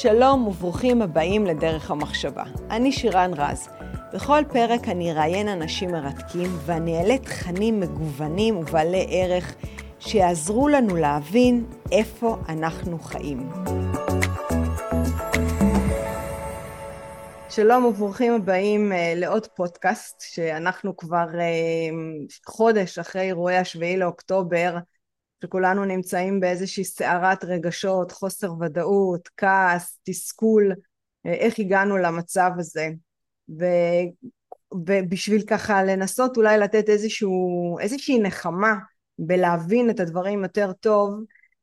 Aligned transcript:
שלום 0.00 0.46
וברוכים 0.46 1.02
הבאים 1.02 1.46
לדרך 1.46 1.90
המחשבה. 1.90 2.42
אני 2.70 2.92
שירן 2.92 3.30
רז. 3.36 3.68
בכל 4.14 4.42
פרק 4.52 4.88
אני 4.88 5.12
אראיין 5.12 5.48
אנשים 5.48 5.90
מרתקים 5.90 6.50
ואני 6.66 6.98
אעלה 6.98 7.18
תכנים 7.18 7.80
מגוונים 7.80 8.56
ובעלי 8.56 9.06
ערך 9.10 9.54
שיעזרו 9.98 10.68
לנו 10.68 10.96
להבין 10.96 11.64
איפה 11.92 12.36
אנחנו 12.48 12.98
חיים. 12.98 13.50
שלום 17.48 17.84
וברוכים 17.84 18.32
הבאים 18.32 18.92
uh, 18.92 18.94
לעוד 19.16 19.46
פודקאסט 19.46 20.20
שאנחנו 20.20 20.96
כבר 20.96 21.26
uh, 21.32 22.34
חודש 22.46 22.98
אחרי 22.98 23.22
אירועי 23.22 23.56
השביעי 23.56 23.96
לאוקטובר 23.96 24.76
שכולנו 25.44 25.84
נמצאים 25.84 26.40
באיזושהי 26.40 26.84
סערת 26.84 27.44
רגשות, 27.44 28.12
חוסר 28.12 28.52
ודאות, 28.60 29.28
כעס, 29.36 29.98
תסכול, 30.04 30.72
uh, 30.72 31.30
איך 31.30 31.58
הגענו 31.58 31.96
למצב 31.96 32.50
הזה. 32.58 32.88
ו, 33.60 33.64
ובשביל 34.86 35.42
ככה 35.42 35.84
לנסות 35.84 36.36
אולי 36.36 36.58
לתת 36.58 36.88
איזשהו, 36.88 37.76
איזושהי 37.80 38.18
נחמה 38.18 38.74
בלהבין 39.18 39.90
את 39.90 40.00
הדברים 40.00 40.42
יותר 40.42 40.72
טוב 40.72 41.10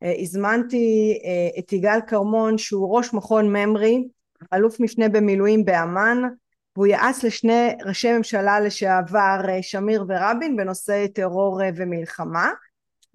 uh, 0.04 0.22
הזמנתי 0.22 1.20
uh, 1.24 1.60
את 1.60 1.74
יגאל 1.74 2.00
כרמון 2.08 2.58
שהוא 2.58 2.98
ראש 2.98 3.14
מכון 3.14 3.56
ממרי 3.56 4.08
אלוף 4.54 4.80
משנה 4.80 5.10
במילואים 5.10 5.66
באמ"ן. 5.66 6.22
והוא 6.76 6.88
יעץ 6.88 7.24
לשני 7.24 7.70
ראשי 7.86 8.18
ממשלה 8.18 8.60
לשעבר 8.60 9.42
שמיר 9.62 10.06
ורבין 10.08 10.58
בנושא 10.58 11.08
טרור 11.08 11.62
ומלחמה 11.76 12.50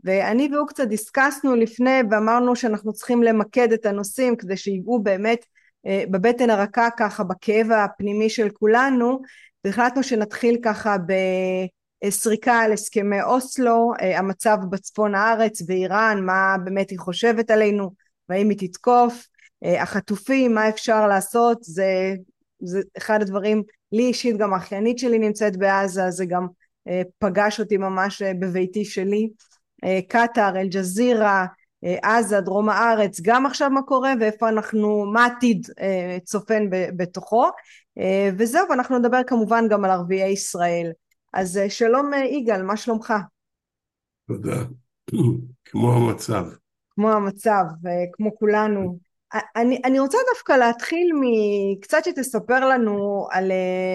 ואני 0.05 0.49
והוא 0.53 0.69
קצת 0.69 0.89
דיסקסנו 0.89 1.57
לפני 1.57 2.01
ואמרנו 2.11 2.57
שאנחנו 2.57 2.93
צריכים 2.93 3.23
למקד 3.23 3.73
את 3.73 3.87
הנושאים 3.87 4.37
כדי 4.37 4.57
שיגעו 4.57 5.03
באמת 5.03 5.45
בבטן 6.11 6.51
הרכה 6.51 6.89
ככה 6.99 7.25
בכאב 7.25 7.71
הפנימי 7.71 8.31
של 8.31 8.51
כולנו. 8.51 9.21
והחלטנו 9.65 10.03
שנתחיל 10.03 10.59
ככה 10.63 10.97
בסריקה 12.05 12.53
על 12.53 12.73
הסכמי 12.73 13.23
אוסלו 13.23 13.93
המצב 14.01 14.57
בצפון 14.71 15.15
הארץ 15.15 15.63
באיראן 15.63 16.23
מה 16.27 16.57
באמת 16.65 16.91
היא 16.91 16.99
חושבת 16.99 17.51
עלינו 17.51 17.91
והאם 18.29 18.49
היא 18.49 18.59
תתקוף 18.59 19.27
החטופים, 19.63 20.55
מה 20.55 20.69
אפשר 20.69 21.07
לעשות, 21.07 21.59
זה, 21.63 22.15
זה 22.63 22.81
אחד 22.99 23.23
הדברים, 23.23 23.63
לי 23.93 24.03
אישית 24.03 24.37
גם 24.37 24.55
האחיינית 24.55 24.99
שלי 24.99 25.19
נמצאת 25.19 25.57
בעזה, 25.57 26.11
זה 26.11 26.27
גם 26.27 26.47
פגש 27.19 27.61
אותי 27.61 27.77
ממש 27.77 28.23
בביתי 28.23 28.85
שלי, 28.85 29.31
קטאר, 30.09 30.57
אל-ג'זירה, 30.57 31.47
עזה, 32.03 32.41
דרום 32.41 32.69
הארץ, 32.69 33.21
גם 33.23 33.47
עכשיו 33.47 33.71
מה 33.71 33.83
קורה 33.83 34.13
ואיפה 34.21 34.49
אנחנו, 34.49 35.05
מה 35.13 35.27
עתיד 35.27 35.67
צופן 36.25 36.67
בתוכו, 36.71 37.49
וזהו, 38.39 38.69
ואנחנו 38.71 38.99
נדבר 38.99 39.21
כמובן 39.27 39.65
גם 39.69 39.85
על 39.85 39.91
ערביי 39.91 40.33
ישראל. 40.33 40.91
אז 41.35 41.61
שלום 41.69 42.11
יגאל, 42.15 42.63
מה 42.63 42.77
שלומך? 42.77 43.15
תודה, 44.29 44.65
כמו 45.65 45.93
המצב. 45.93 46.45
כמו 46.91 47.13
המצב, 47.13 47.65
כמו 48.13 48.37
כולנו. 48.39 48.99
אני, 49.57 49.81
אני 49.85 50.01
רוצה 50.01 50.19
דווקא 50.35 50.53
להתחיל 50.53 51.11
מקצת 51.21 52.05
שתספר 52.05 52.69
לנו 52.69 53.27
על, 53.31 53.53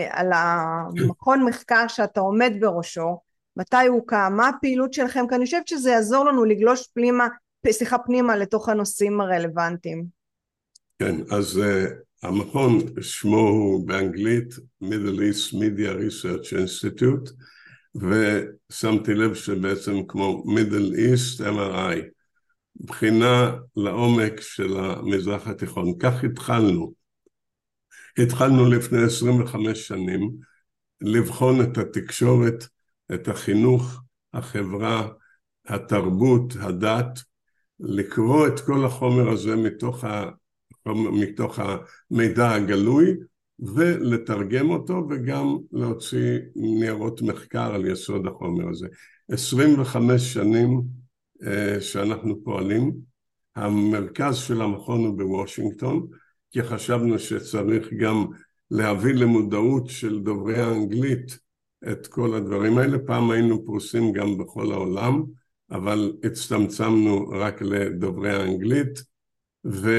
על 0.10 0.32
המכון 0.34 1.46
מחקר 1.46 1.88
שאתה 1.88 2.20
עומד 2.20 2.54
בראשו, 2.60 3.20
מתי 3.58 3.88
הוא 3.88 3.96
הוקם, 3.96 4.34
מה 4.38 4.48
הפעילות 4.48 4.94
שלכם, 4.94 5.26
כי 5.30 5.36
אני 5.36 5.46
חושבת 5.46 5.68
שזה 5.68 5.92
יעזור 5.92 6.26
לנו 6.26 6.46
לגלוש 6.46 6.88
פנימה, 6.94 7.28
סליחה 7.72 7.98
פנימה 7.98 8.36
לתוך 8.36 8.70
הנושאים 8.70 9.22
הרלוונטיים. 9.22 10.06
כן, 11.00 11.16
אז 11.32 11.62
uh, 11.62 12.28
המכון 12.28 12.80
שמו 13.02 13.38
הוא 13.38 13.88
באנגלית 13.88 14.54
Middle 14.84 15.20
East 15.20 15.54
Media 15.54 15.92
Research 16.00 16.54
Institute 16.54 17.32
ושמתי 17.96 19.14
לב 19.14 19.34
שבעצם 19.34 19.94
כמו 20.08 20.44
Middle 20.48 20.96
East 20.96 21.42
MRI 21.42 22.14
בחינה 22.76 23.56
לעומק 23.76 24.42
של 24.42 24.78
המזרח 24.78 25.48
התיכון. 25.48 25.98
כך 26.00 26.24
התחלנו. 26.24 26.94
התחלנו 28.18 28.70
לפני 28.70 29.04
25 29.04 29.88
שנים 29.88 30.32
לבחון 31.02 31.62
את 31.62 31.78
התקשורת, 31.78 32.68
את 33.14 33.28
החינוך, 33.28 34.02
החברה, 34.34 35.08
התרבות, 35.68 36.54
הדת, 36.60 37.20
לקרוא 37.80 38.48
את 38.48 38.60
כל 38.60 38.86
החומר 38.86 39.30
הזה 39.30 39.56
מתוך, 39.56 40.04
ה, 40.04 40.30
מתוך 41.12 41.60
המידע 41.60 42.52
הגלוי 42.52 43.14
ולתרגם 43.60 44.70
אותו 44.70 45.08
וגם 45.10 45.58
להוציא 45.72 46.40
ניירות 46.56 47.22
מחקר 47.22 47.74
על 47.74 47.86
יסוד 47.86 48.28
החומר 48.28 48.70
הזה. 48.70 48.88
25 49.32 50.34
שנים 50.34 50.82
שאנחנו 51.80 52.44
פועלים. 52.44 52.92
המרכז 53.56 54.36
של 54.36 54.62
המכון 54.62 55.06
הוא 55.06 55.18
בוושינגטון, 55.18 56.08
כי 56.52 56.64
חשבנו 56.64 57.20
שצריך 57.20 57.94
גם 57.94 58.26
להביא 58.72 59.14
למודעות 59.14 59.90
של 59.90 60.20
דוברי 60.20 60.60
האנגלית 60.60 61.40
את 61.92 62.08
כל 62.08 62.34
הדברים 62.34 62.78
האלה. 62.78 62.98
פעם 63.00 63.32
היינו 63.32 63.66
פרוסים 63.66 64.12
גם 64.12 64.38
בכל 64.38 64.72
העולם, 64.72 65.24
אבל 65.72 66.14
הצטמצמנו 66.24 67.30
רק 67.30 67.62
לדוברי 67.62 68.32
האנגלית, 68.32 69.04
ו, 69.66 69.92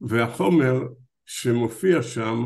והחומר 0.00 0.82
שמופיע 1.26 2.02
שם 2.02 2.44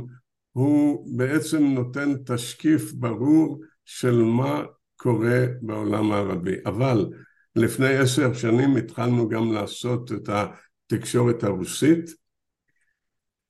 הוא 0.53 1.07
בעצם 1.17 1.65
נותן 1.65 2.15
תשקיף 2.27 2.93
ברור 2.93 3.61
של 3.85 4.23
מה 4.23 4.63
קורה 4.97 5.47
בעולם 5.63 6.13
הערבי. 6.13 6.55
אבל 6.67 7.07
לפני 7.57 7.97
עשר 7.97 8.35
שנים 8.35 8.77
התחלנו 8.77 9.29
גם 9.29 9.53
לעשות 9.53 10.13
את 10.13 10.29
התקשורת 10.29 11.45
הרוסית 11.45 12.11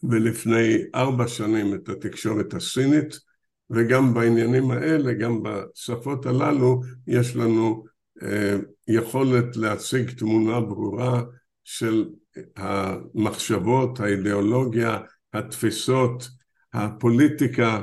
ולפני 0.02 0.76
ארבע 0.94 1.28
שנים 1.28 1.74
את 1.74 1.88
התקשורת 1.88 2.54
הסינית 2.54 3.27
וגם 3.70 4.14
בעניינים 4.14 4.70
האלה, 4.70 5.12
גם 5.12 5.42
בשפות 5.42 6.26
הללו, 6.26 6.80
יש 7.06 7.36
לנו 7.36 7.84
אה, 8.22 8.56
יכולת 8.88 9.56
להציג 9.56 10.10
תמונה 10.10 10.60
ברורה 10.60 11.22
של 11.64 12.08
המחשבות, 12.56 14.00
האידיאולוגיה, 14.00 14.98
התפיסות, 15.32 16.28
הפוליטיקה 16.72 17.82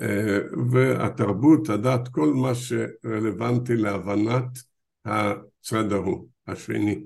אה, 0.00 0.38
והתרבות, 0.70 1.68
הדת, 1.68 2.08
כל 2.08 2.32
מה 2.32 2.52
שרלוונטי 2.54 3.76
להבנת 3.76 4.58
הצד 5.04 5.92
ההוא, 5.92 6.26
השני. 6.46 7.04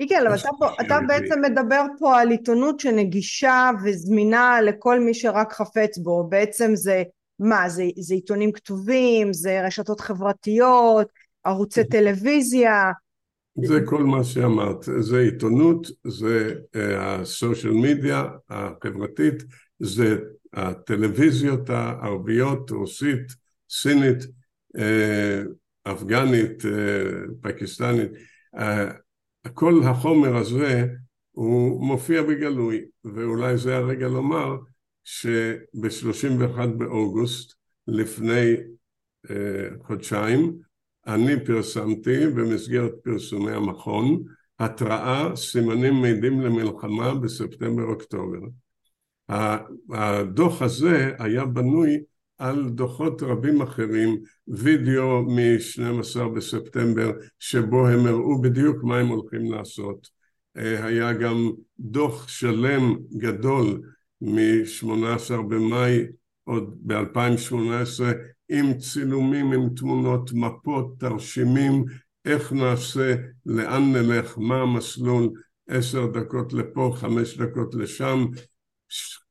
יגאל, 0.00 0.26
אבל 0.26 0.36
אתה, 0.36 0.82
אתה 0.86 0.98
בעצם 1.08 1.40
מדבר 1.42 1.82
פה 1.98 2.20
על 2.20 2.30
עיתונות 2.30 2.80
שנגישה 2.80 3.70
וזמינה 3.84 4.60
לכל 4.60 5.00
מי 5.00 5.14
שרק 5.14 5.52
חפץ 5.52 5.98
בו, 5.98 6.28
בעצם 6.28 6.70
זה 6.74 7.02
מה, 7.38 7.68
זה, 7.68 7.84
זה 7.98 8.14
עיתונים 8.14 8.52
כתובים, 8.52 9.32
זה 9.32 9.66
רשתות 9.66 10.00
חברתיות, 10.00 11.06
ערוצי 11.44 11.84
טלוויזיה. 11.84 12.92
זה 13.64 13.80
כל 13.84 14.02
מה 14.04 14.24
שאמרת, 14.24 14.84
זה 15.00 15.18
עיתונות, 15.18 15.86
זה 16.06 16.54
הסושיאל 16.98 17.72
מדיה 17.72 18.24
החברתית, 18.50 19.42
זה 19.80 20.16
הטלוויזיות 20.52 21.70
הערביות, 21.70 22.70
רוסית, 22.70 23.26
סינית, 23.70 24.18
אה, 24.78 25.42
אפגנית, 25.92 26.64
אה, 26.66 27.10
פקיסטנית, 27.40 28.10
אה, 28.58 28.90
כל 29.54 29.80
החומר 29.84 30.36
הזה 30.36 30.86
הוא 31.30 31.86
מופיע 31.86 32.22
בגלוי, 32.22 32.84
ואולי 33.04 33.56
זה 33.56 33.76
הרגע 33.76 34.08
לומר 34.08 34.56
שב-31 35.10 36.66
באוגוסט, 36.66 37.54
לפני 37.86 38.54
אה, 39.30 39.68
חודשיים, 39.82 40.58
אני 41.06 41.44
פרסמתי 41.44 42.26
במסגרת 42.26 42.92
פרסומי 43.02 43.52
המכון 43.52 44.22
התראה 44.58 45.36
סימנים 45.36 45.94
מעידים 45.94 46.40
למלחמה 46.40 47.14
בספטמבר-אוקטובר. 47.14 48.38
הדוח 49.90 50.62
הזה 50.62 51.12
היה 51.18 51.44
בנוי 51.44 51.98
על 52.38 52.68
דוחות 52.70 53.22
רבים 53.22 53.62
אחרים, 53.62 54.18
וידאו 54.48 55.22
מ-12 55.22 56.28
בספטמבר 56.28 57.12
שבו 57.38 57.88
הם 57.88 58.06
הראו 58.06 58.40
בדיוק 58.40 58.76
מה 58.82 58.98
הם 58.98 59.08
הולכים 59.08 59.52
לעשות. 59.52 60.08
אה, 60.56 60.84
היה 60.84 61.12
גם 61.12 61.50
דוח 61.78 62.28
שלם 62.28 62.96
גדול 63.16 63.80
מ-18 64.20 65.42
במאי 65.48 66.06
עוד 66.44 66.74
ב-2018 66.80 68.02
עם 68.48 68.78
צילומים, 68.78 69.52
עם 69.52 69.68
תמונות, 69.76 70.30
מפות, 70.32 70.94
תרשימים, 70.98 71.84
איך 72.24 72.52
נעשה, 72.52 73.14
לאן 73.46 73.92
נלך, 73.92 74.38
מה 74.38 74.60
המסלול, 74.60 75.30
עשר 75.68 76.06
דקות 76.06 76.52
לפה, 76.52 76.92
חמש 76.96 77.36
דקות 77.36 77.74
לשם, 77.74 78.26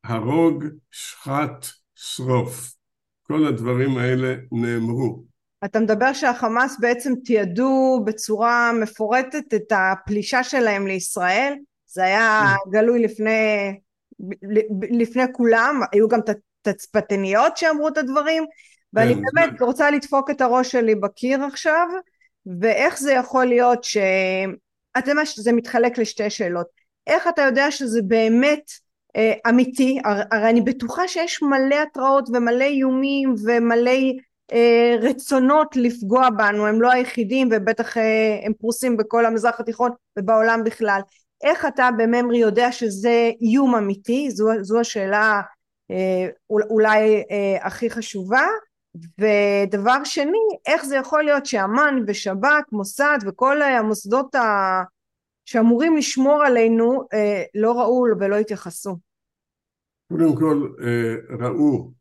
הרוג, 0.04 0.64
שחט, 0.92 1.66
שרוף. 1.96 2.74
כל 3.24 3.46
הדברים 3.46 3.98
האלה 3.98 4.36
נאמרו. 4.52 5.24
אתה 5.66 5.80
מדבר 5.80 6.14
שהחמאס 6.14 6.78
בעצם 6.80 7.14
תיעדו 7.26 8.04
בצורה 8.06 8.72
מפורטת 8.82 9.54
את 9.56 9.72
הפלישה 9.72 10.44
שלהם 10.44 10.88
לישראל? 10.88 11.54
זה 11.86 12.04
היה 12.04 12.44
כן. 12.66 12.72
גלוי 12.72 13.04
לפני, 13.04 13.80
לפני 14.92 15.24
כולם, 15.34 15.82
היו 15.92 16.08
גם 16.08 16.20
תצפתניות 16.62 17.58
שאמרו 17.58 17.88
את 17.88 17.98
הדברים, 17.98 18.46
ואני 18.94 19.16
כן, 19.16 19.22
באמת 19.34 19.60
זה... 19.60 19.66
רוצה 19.66 19.92
לדפוק 19.92 20.30
את 20.30 20.42
הראש 20.42 20.72
שלי 20.72 20.96
בקיר 20.96 21.44
עכשיו, 21.44 21.88
ואיך 22.60 23.00
זה 23.00 23.14
יכול 23.14 23.46
להיות 23.46 23.84
ש... 23.84 23.98
אתה 24.98 25.12
יודע 25.12 25.26
שזה 25.26 25.54
מתחלק 25.54 25.98
לשתי 25.98 26.30
שאלות. 26.30 26.68
איך 27.08 27.28
אתה 27.28 27.42
יודע 27.42 27.72
שזה 27.72 28.02
באמת 28.02 28.72
אה, 29.16 29.34
אמיתי? 29.50 30.00
הר, 30.06 30.22
הרי 30.32 30.50
אני 30.50 30.62
בטוחה 30.62 31.08
שיש 31.08 31.42
מלא 31.42 31.76
התראות 31.76 32.30
ומלא 32.34 32.64
איומים 32.64 33.36
ומלא 33.46 33.92
אה, 34.54 34.96
רצונות 35.02 35.76
לפגוע 35.76 36.30
בנו, 36.30 36.68
הם 36.68 36.82
לא 36.82 36.92
היחידים 36.92 37.50
ובטח 37.52 37.98
אה, 37.98 38.40
הם 38.44 38.54
פרוסים 38.54 38.98
בכל 38.98 39.26
המזרח 39.26 39.60
התיכון 39.60 39.92
ובעולם 40.20 40.64
בכלל. 40.66 41.00
איך 41.44 41.66
אתה 41.66 41.90
בממרי 41.98 42.38
יודע 42.38 42.72
שזה 42.72 43.32
איום 43.42 43.76
אמיתי? 43.76 44.32
זו, 44.32 44.48
זו 44.62 44.80
השאלה 44.80 45.42
אה, 45.92 46.28
אולי 46.50 47.24
אה, 47.32 47.68
הכי 47.68 47.90
חשובה. 47.90 48.46
ודבר 49.20 50.04
שני, 50.04 50.48
איך 50.68 50.86
זה 50.86 50.96
יכול 50.96 51.24
להיות 51.24 51.46
שאמ"ן 51.46 52.04
ושב"כ, 52.08 52.72
מוסד 52.72 53.18
וכל 53.28 53.62
המוסדות 53.62 54.36
ה... 54.36 54.84
שאמורים 55.46 55.98
לשמור 55.98 56.44
עלינו 56.44 57.08
אה, 57.14 57.44
לא 57.56 57.72
ראו 57.80 58.04
ולא 58.20 58.36
התייחסו? 58.36 58.98
קודם 60.10 60.36
כל 60.36 60.68
ראו, 61.40 61.92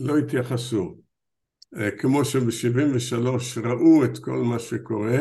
לא 0.00 0.18
התייחסו. 0.18 0.96
כמו 1.98 2.24
שב-73 2.24 3.60
ראו 3.64 4.04
את 4.04 4.18
כל 4.18 4.36
מה 4.36 4.58
שקורה 4.58 5.18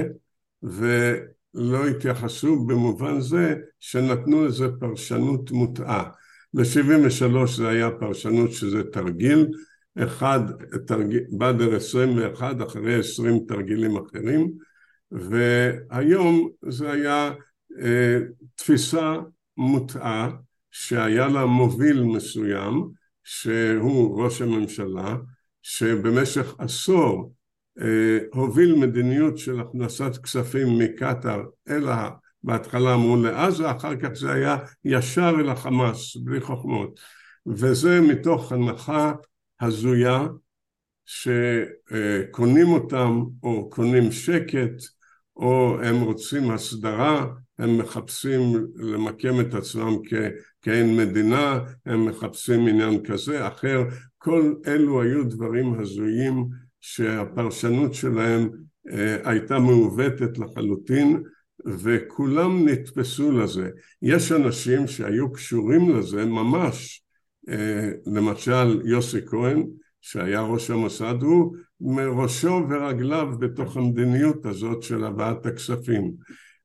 ולא 1.56 1.88
התייחסו 1.88 2.65
במובן 2.65 3.21
זה 3.21 3.56
שנתנו 3.80 4.45
לזה 4.45 4.68
פרשנות 4.80 5.51
מוטעה. 5.51 6.09
ב-73 6.53 7.48
זה 7.57 7.69
היה 7.69 7.92
פרשנות 7.92 8.51
שזה 8.51 8.83
תרגיל, 8.83 9.48
אחד, 9.98 10.39
תרגיל, 10.88 11.24
בדר 11.38 11.75
21 11.75 12.56
אחרי 12.68 13.00
20 13.00 13.39
תרגילים 13.48 13.98
אחרים, 13.98 14.51
והיום 15.12 16.50
זה 16.69 16.92
היה 16.92 17.31
אה, 17.81 18.18
תפיסה 18.56 19.15
מוטעה 19.57 20.31
שהיה 20.71 21.27
לה 21.27 21.45
מוביל 21.45 22.04
מסוים 22.04 22.89
שהוא 23.24 24.24
ראש 24.24 24.42
הממשלה 24.42 25.15
שבמשך 25.62 26.56
עשור 26.57 27.33
הוביל 28.33 28.75
מדיניות 28.75 29.38
של 29.38 29.60
הכנסת 29.60 30.18
כספים 30.24 30.78
מקטאר 30.80 31.44
אל 31.69 31.86
בהתחלה 32.44 32.94
אמרו 32.94 33.16
לעזה, 33.16 33.72
אחר 33.72 33.95
כך 33.95 34.10
זה 34.13 34.31
היה 34.31 34.57
ישר 34.86 35.33
אל 35.39 35.50
החמאס, 35.50 36.18
בלי 36.18 36.42
חוכמות. 36.42 37.00
וזה 37.48 38.01
מתוך 38.01 38.51
הנחה 38.51 39.13
הזויה 39.62 40.28
שקונים 41.06 42.68
אותם 42.68 43.22
או 43.44 43.69
קונים 43.69 44.12
שקט 44.12 44.83
או 45.36 45.81
הם 45.83 46.01
רוצים 46.01 46.51
הסדרה, 46.51 47.25
הם 47.60 47.78
מחפשים 47.78 48.68
למקם 48.75 49.39
את 49.39 49.54
עצמם 49.54 49.98
כעין 50.62 50.98
מדינה, 50.98 51.60
הם 51.86 52.06
מחפשים 52.06 52.68
עניין 52.68 53.04
כזה, 53.04 53.48
אחר, 53.48 53.83
כל 54.18 54.54
אלו 54.68 55.01
היו 55.01 55.24
דברים 55.24 55.80
הזויים 55.80 56.48
שהפרשנות 56.81 57.94
שלהם 57.94 58.50
אה, 58.92 59.18
הייתה 59.24 59.60
מעוותת 59.60 60.38
לחלוטין 60.38 61.24
וכולם 61.66 62.69
נתפסו 62.69 63.31
לזה. 63.31 63.69
יש 64.01 64.31
אנשים 64.31 64.88
שהיו 64.88 65.31
קשורים 65.31 65.98
לזה 65.98 66.25
ממש, 66.25 67.04
אה, 67.50 67.89
למשל 68.06 68.81
יוסי 68.86 69.19
כהן 69.28 69.63
שהיה 70.01 70.42
ראש 70.42 70.69
המוסד, 70.69 71.16
הוא 71.22 71.56
מראשו 71.81 72.62
ורגליו 72.69 73.28
בתוך 73.39 73.78
המדיניות 73.78 74.45
הזאת 74.45 74.83
של 74.83 75.04
הבאת 75.04 75.45
הכספים. 75.45 76.12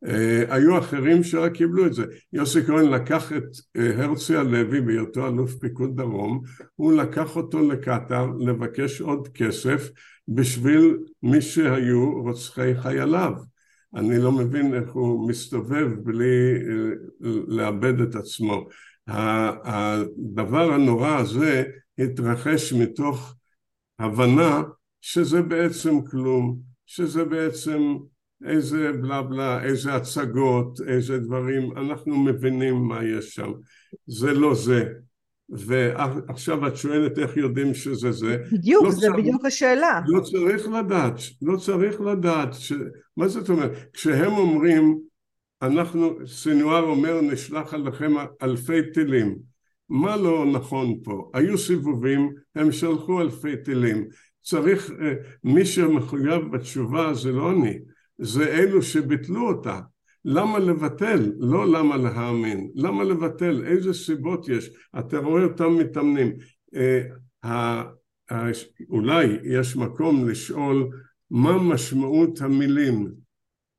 אה, 0.06 0.54
היו 0.54 0.78
אחרים 0.78 1.24
שרק 1.24 1.52
קיבלו 1.52 1.86
את 1.86 1.94
זה. 1.94 2.04
יוסי 2.32 2.66
כהן 2.66 2.88
לקח 2.88 3.32
את 3.32 3.42
אה, 3.76 4.04
הרצי 4.04 4.36
הלוי 4.36 4.80
בהיותו 4.80 5.26
אלוף 5.26 5.54
פיקוד 5.54 5.96
דרום, 5.96 6.42
הוא 6.76 6.92
לקח 6.92 7.36
אותו 7.36 7.70
לקטאר 7.70 8.26
לבקש 8.38 9.00
עוד 9.00 9.28
כסף 9.28 9.90
בשביל 10.28 10.96
מי 11.22 11.40
שהיו 11.40 12.22
רוצחי 12.22 12.72
חייליו. 12.82 13.32
אני 13.94 14.18
לא 14.18 14.32
מבין 14.32 14.74
איך 14.74 14.92
הוא 14.92 15.28
מסתובב 15.28 15.88
בלי 16.02 16.54
אה, 16.54 17.30
לאבד 17.48 18.00
את 18.00 18.14
עצמו. 18.14 18.68
הדבר 19.08 20.72
הנורא 20.72 21.16
הזה 21.16 21.64
התרחש 21.98 22.72
מתוך 22.72 23.34
הבנה 23.98 24.62
שזה 25.00 25.42
בעצם 25.42 26.02
כלום, 26.02 26.58
שזה 26.86 27.24
בעצם 27.24 27.96
איזה 28.44 28.92
בלה 28.92 29.22
בלה, 29.22 29.62
איזה 29.62 29.94
הצגות, 29.94 30.80
איזה 30.88 31.18
דברים, 31.18 31.76
אנחנו 31.76 32.18
מבינים 32.18 32.74
מה 32.74 33.04
יש 33.04 33.34
שם. 33.34 33.52
זה 34.06 34.32
לא 34.32 34.54
זה. 34.54 34.84
ועכשיו 35.48 36.66
את 36.66 36.76
שואלת 36.76 37.18
איך 37.18 37.36
יודעים 37.36 37.74
שזה 37.74 38.12
זה. 38.12 38.36
בדיוק, 38.52 38.84
לא 38.84 38.90
זה 38.90 39.00
צריך, 39.00 39.16
בדיוק 39.16 39.44
השאלה. 39.44 40.00
לא 40.06 40.20
צריך 40.20 40.68
לדעת, 40.68 41.14
לא 41.42 41.56
צריך 41.56 42.00
לדעת. 42.00 42.54
ש... 42.54 42.72
מה 43.16 43.28
זאת 43.28 43.48
אומרת? 43.50 43.72
כשהם 43.92 44.32
אומרים, 44.32 44.98
אנחנו, 45.62 46.26
סנואר 46.26 46.82
אומר, 46.82 47.20
נשלח 47.20 47.74
עליכם 47.74 48.12
אלפי 48.42 48.92
טילים. 48.94 49.36
מה 49.88 50.16
לא 50.16 50.46
נכון 50.52 50.94
פה? 51.04 51.30
היו 51.34 51.58
סיבובים, 51.58 52.32
הם 52.54 52.72
שלחו 52.72 53.20
אלפי 53.20 53.56
טילים. 53.64 54.08
צריך, 54.42 54.90
אה, 54.90 55.12
מי 55.44 55.66
שמחויב 55.66 56.42
בתשובה 56.52 57.14
זה 57.14 57.32
לא 57.32 57.50
אני, 57.50 57.78
זה 58.18 58.46
אלו 58.46 58.82
שביטלו 58.82 59.48
אותה. 59.48 59.80
למה 60.24 60.58
לבטל? 60.58 61.32
לא 61.38 61.72
למה 61.72 61.96
להאמין. 61.96 62.70
למה 62.74 63.04
לבטל? 63.04 63.64
איזה 63.66 63.94
סיבות 63.94 64.48
יש? 64.48 64.70
אתה 64.98 65.18
רואה 65.18 65.44
אותם 65.44 65.76
מתאמנים. 65.76 66.32
אה, 66.74 67.82
אולי 68.90 69.26
יש 69.44 69.76
מקום 69.76 70.28
לשאול 70.28 70.88
מה 71.30 71.58
משמעות 71.58 72.40
המילים, 72.40 73.12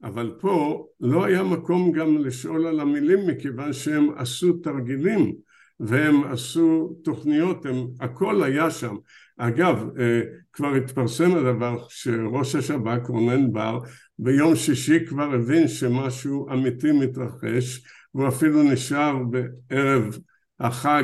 אבל 0.04 0.36
פה 0.40 0.88
לא 1.00 1.26
היה 1.26 1.44
מקום 1.44 1.92
גם 1.92 2.18
לשאול 2.18 2.68
על 2.68 2.80
המילים 2.80 3.28
מכיוון 3.28 3.74
שהם 3.74 4.10
עשו 4.16 4.54
תרגילים 4.54 5.36
והם 5.80 6.24
עשו 6.24 6.96
תוכניות, 7.04 7.66
הם, 7.66 7.88
הכל 8.00 8.44
היה 8.44 8.72
שם. 8.72 8.96
אגב, 9.38 9.90
אה, 10.00 10.22
כבר 10.54 10.76
התפרסם 10.76 11.36
הדבר 11.36 11.78
שראש 11.90 12.56
השב"כ 12.56 13.08
רונן 13.08 13.52
בר 13.52 13.80
ביום 14.20 14.56
שישי 14.56 15.06
כבר 15.06 15.34
הבין 15.34 15.68
שמשהו 15.68 16.50
אמיתי 16.52 16.92
מתרחש 16.92 17.86
והוא 18.16 18.28
אפילו 18.28 18.64
נשאר 18.64 19.18
בערב 19.30 20.18
החג 20.60 21.04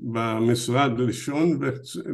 במשרד 0.00 0.98
לישון 0.98 1.58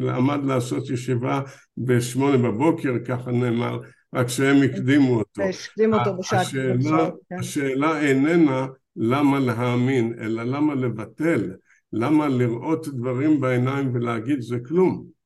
ועמד 0.01 0.45
לעשות 0.45 0.91
ישיבה 0.91 1.41
בשמונה 1.79 2.37
בבוקר, 2.37 2.93
ככה 3.05 3.31
נאמר, 3.31 3.81
רק 4.15 4.29
שהם 4.29 4.63
הקדימו 4.63 5.19
אותו. 5.19 5.43
הקדימו 5.43 5.97
אותו 5.97 6.17
בשעת 6.19 6.41
השאלה, 6.41 7.11
כן. 7.29 7.39
השאלה 7.39 8.01
איננה 8.01 8.67
למה 8.97 9.39
להאמין, 9.39 10.15
אלא 10.21 10.43
למה 10.43 10.75
לבטל, 10.75 11.51
למה 11.93 12.29
לראות 12.29 12.89
דברים 12.89 13.41
בעיניים 13.41 13.95
ולהגיד 13.95 14.41
זה 14.41 14.57
כלום. 14.69 15.18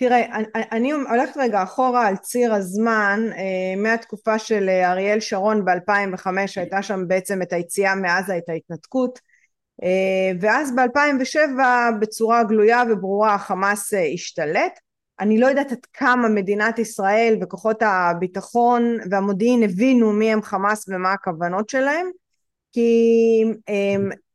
תראה, 0.00 0.36
אני, 0.36 0.46
אני 0.72 0.90
הולכת 0.92 1.36
רגע 1.36 1.62
אחורה 1.62 2.06
על 2.06 2.16
ציר 2.16 2.54
הזמן, 2.54 3.20
אה, 3.36 3.82
מהתקופה 3.82 4.38
של 4.38 4.68
אה, 4.68 4.92
אריאל 4.92 5.20
שרון 5.20 5.64
ב-2005, 5.64 6.26
הייתה 6.56 6.82
שם 6.82 7.08
בעצם 7.08 7.42
את 7.42 7.52
היציאה 7.52 7.94
מעזה, 7.94 8.38
את 8.38 8.48
ההתנתקות, 8.48 9.18
אה, 9.82 10.32
ואז 10.40 10.72
ב-2007 10.74 11.60
בצורה 12.00 12.44
גלויה 12.44 12.82
וברורה 12.90 13.34
החמאס 13.34 13.92
השתלט. 14.14 14.78
אני 15.20 15.40
לא 15.40 15.46
יודעת 15.46 15.72
עד 15.72 15.86
כמה 15.92 16.28
מדינת 16.28 16.78
ישראל 16.78 17.38
וכוחות 17.42 17.82
הביטחון 17.82 18.96
והמודיעין 19.10 19.62
הבינו 19.62 20.12
מי 20.12 20.32
הם 20.32 20.42
חמאס 20.42 20.84
ומה 20.88 21.12
הכוונות 21.12 21.68
שלהם, 21.68 22.10
כי, 22.72 23.44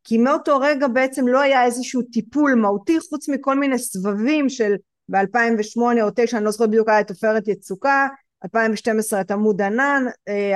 כי 0.04 0.18
מאותו 0.18 0.58
רגע 0.58 0.88
בעצם 0.88 1.28
לא 1.28 1.40
היה 1.40 1.64
איזשהו 1.64 2.02
טיפול 2.02 2.54
מהותי 2.54 2.98
חוץ 3.00 3.28
מכל 3.28 3.58
מיני 3.58 3.78
סבבים 3.78 4.48
של 4.48 4.74
ב-2008 5.08 5.80
או 5.80 5.90
2009, 5.90 6.36
אני 6.36 6.44
לא 6.44 6.50
זוכרת 6.50 6.68
בדיוק 6.68 6.88
היה 6.88 7.00
את 7.00 7.10
עופרת 7.10 7.48
יצוקה, 7.48 8.06
2012 8.44 9.20
את 9.20 9.30
עמוד 9.30 9.62
ענן, 9.62 10.04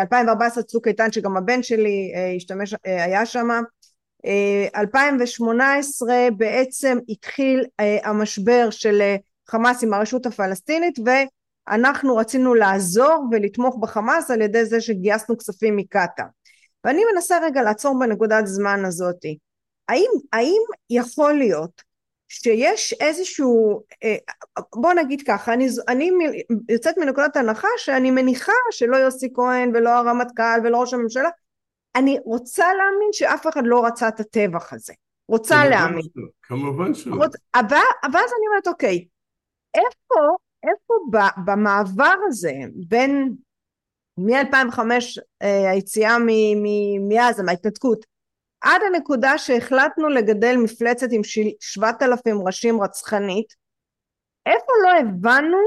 2014 0.01 0.63
צוק 0.63 0.89
איתן 0.89 1.13
שגם 1.13 1.37
הבן 1.37 1.63
שלי 1.63 2.13
השתמש, 2.37 2.75
היה 2.85 3.27
שם, 3.27 3.49
2018 4.77 6.15
בעצם 6.37 6.99
התחיל 7.09 7.65
המשבר 8.05 8.71
של 8.71 9.03
חמאס 9.49 9.85
עם 9.85 9.95
הרשות 9.95 10.27
הפלסטינית 10.27 10.99
ואנחנו 11.05 12.17
רצינו 12.17 12.55
לעזור 12.55 13.29
ולתמוך 13.31 13.77
בחמאס 13.81 14.31
על 14.31 14.41
ידי 14.41 14.65
זה 14.65 14.81
שגייסנו 14.81 15.39
כספים 15.39 15.77
מקטאר. 15.77 16.25
ואני 16.85 17.03
מנסה 17.15 17.39
רגע 17.43 17.63
לעצור 17.63 17.99
בנקודת 18.01 18.47
זמן 18.47 18.85
הזאתי. 18.85 19.39
האם, 19.89 20.11
האם 20.33 20.63
יכול 20.91 21.33
להיות 21.33 21.83
שיש 22.33 22.95
איזשהו, 23.01 23.83
אה, 24.05 24.17
בוא 24.75 24.93
נגיד 24.93 25.23
ככה, 25.27 25.53
אני, 25.53 25.69
אני 25.89 26.11
יוצאת 26.69 26.99
מנקודת 26.99 27.37
הנחה 27.37 27.69
שאני 27.77 28.11
מניחה 28.11 28.53
שלא 28.71 28.97
יוסי 28.97 29.29
כהן 29.35 29.71
ולא 29.75 29.91
הרמטכ"ל 29.91 30.61
ולא 30.65 30.81
ראש 30.81 30.95
הממשלה, 30.95 31.29
אני 31.97 32.19
רוצה 32.25 32.65
להאמין 32.65 33.09
שאף 33.13 33.47
אחד 33.47 33.63
לא 33.65 33.87
רצה 33.87 34.09
את 34.09 34.21
הטבח 34.21 34.73
הזה. 34.73 34.93
רוצה 35.29 35.55
כמובן 35.55 35.71
להאמין. 35.71 36.03
שלא, 36.03 36.27
כמובן 36.43 36.95
שלא. 36.95 37.17
רוצ... 37.17 37.35
אבל, 37.55 37.77
ואז 38.13 38.31
אני 38.39 38.47
אומרת, 38.49 38.67
אוקיי, 38.67 39.05
איפה, 39.75 40.37
איפה 40.63 40.95
במעבר 41.45 42.15
הזה 42.27 42.53
בין 42.89 43.35
מ-2005 44.19 44.81
אה, 45.43 45.71
היציאה 45.71 46.17
מעזה, 47.09 47.43
מההתנתקות, 47.43 48.07
עד 48.61 48.81
הנקודה 48.87 49.39
שהחלטנו 49.39 50.09
לגדל 50.09 50.57
מפלצת 50.57 51.09
עם 51.11 51.21
שבעת 51.61 52.03
אלפים 52.03 52.43
ראשים 52.47 52.83
רצחנית, 52.83 53.55
איפה 54.47 54.73
לא 54.83 54.91
הבנו, 55.01 55.59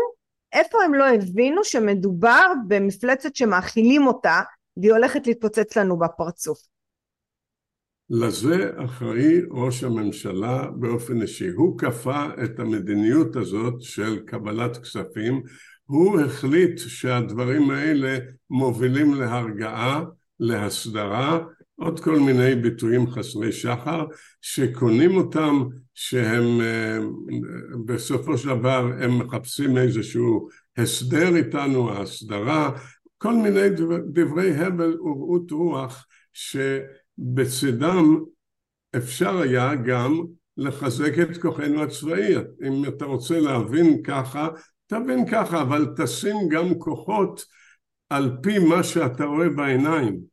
איפה 0.53 0.83
הם 0.83 0.93
לא 0.93 1.05
הבינו 1.05 1.63
שמדובר 1.63 2.45
במפלצת 2.67 3.35
שמאכילים 3.35 4.07
אותה 4.07 4.41
והיא 4.77 4.91
הולכת 4.91 5.27
להתפוצץ 5.27 5.77
לנו 5.77 6.00
בפרצוף. 6.00 6.57
לזה 8.09 8.71
אחראי 8.85 9.41
ראש 9.51 9.83
הממשלה 9.83 10.67
באופן 10.79 11.21
אישי. 11.21 11.47
הוא 11.47 11.77
כפה 11.77 12.25
את 12.43 12.59
המדיניות 12.59 13.35
הזאת 13.35 13.81
של 13.81 14.19
קבלת 14.25 14.77
כספים, 14.77 15.43
הוא 15.85 16.19
החליט 16.21 16.77
שהדברים 16.77 17.71
האלה 17.71 18.17
מובילים 18.50 19.13
להרגעה, 19.13 20.03
להסדרה, 20.39 21.39
עוד 21.83 21.99
כל 21.99 22.19
מיני 22.19 22.55
ביטויים 22.55 23.11
חסרי 23.11 23.51
שחר, 23.51 24.05
שקונים 24.41 25.17
אותם 25.17 25.63
שהם 25.93 26.61
אה, 26.61 26.99
בסופו 27.85 28.37
של 28.37 28.49
דבר 28.49 28.91
הם 28.99 29.19
מחפשים 29.19 29.77
איזשהו 29.77 30.47
הסדר 30.77 31.35
איתנו, 31.35 31.91
הסדרה, 31.91 32.71
כל 33.17 33.33
מיני 33.33 33.69
דברי 34.13 34.55
הבל 34.55 34.97
ורעות 35.01 35.51
רוח 35.51 36.07
שבצדם 36.33 38.23
אפשר 38.95 39.37
היה 39.37 39.75
גם 39.75 40.23
לחזק 40.57 41.19
את 41.19 41.37
כוחנו 41.37 41.83
הצבאי. 41.83 42.35
אם 42.67 42.85
אתה 42.87 43.05
רוצה 43.05 43.39
להבין 43.39 44.03
ככה, 44.03 44.47
תבין 44.87 45.25
ככה, 45.31 45.61
אבל 45.61 45.87
תשים 45.97 46.35
גם 46.49 46.79
כוחות 46.79 47.45
על 48.09 48.37
פי 48.41 48.59
מה 48.59 48.83
שאתה 48.83 49.23
רואה 49.23 49.49
בעיניים. 49.49 50.32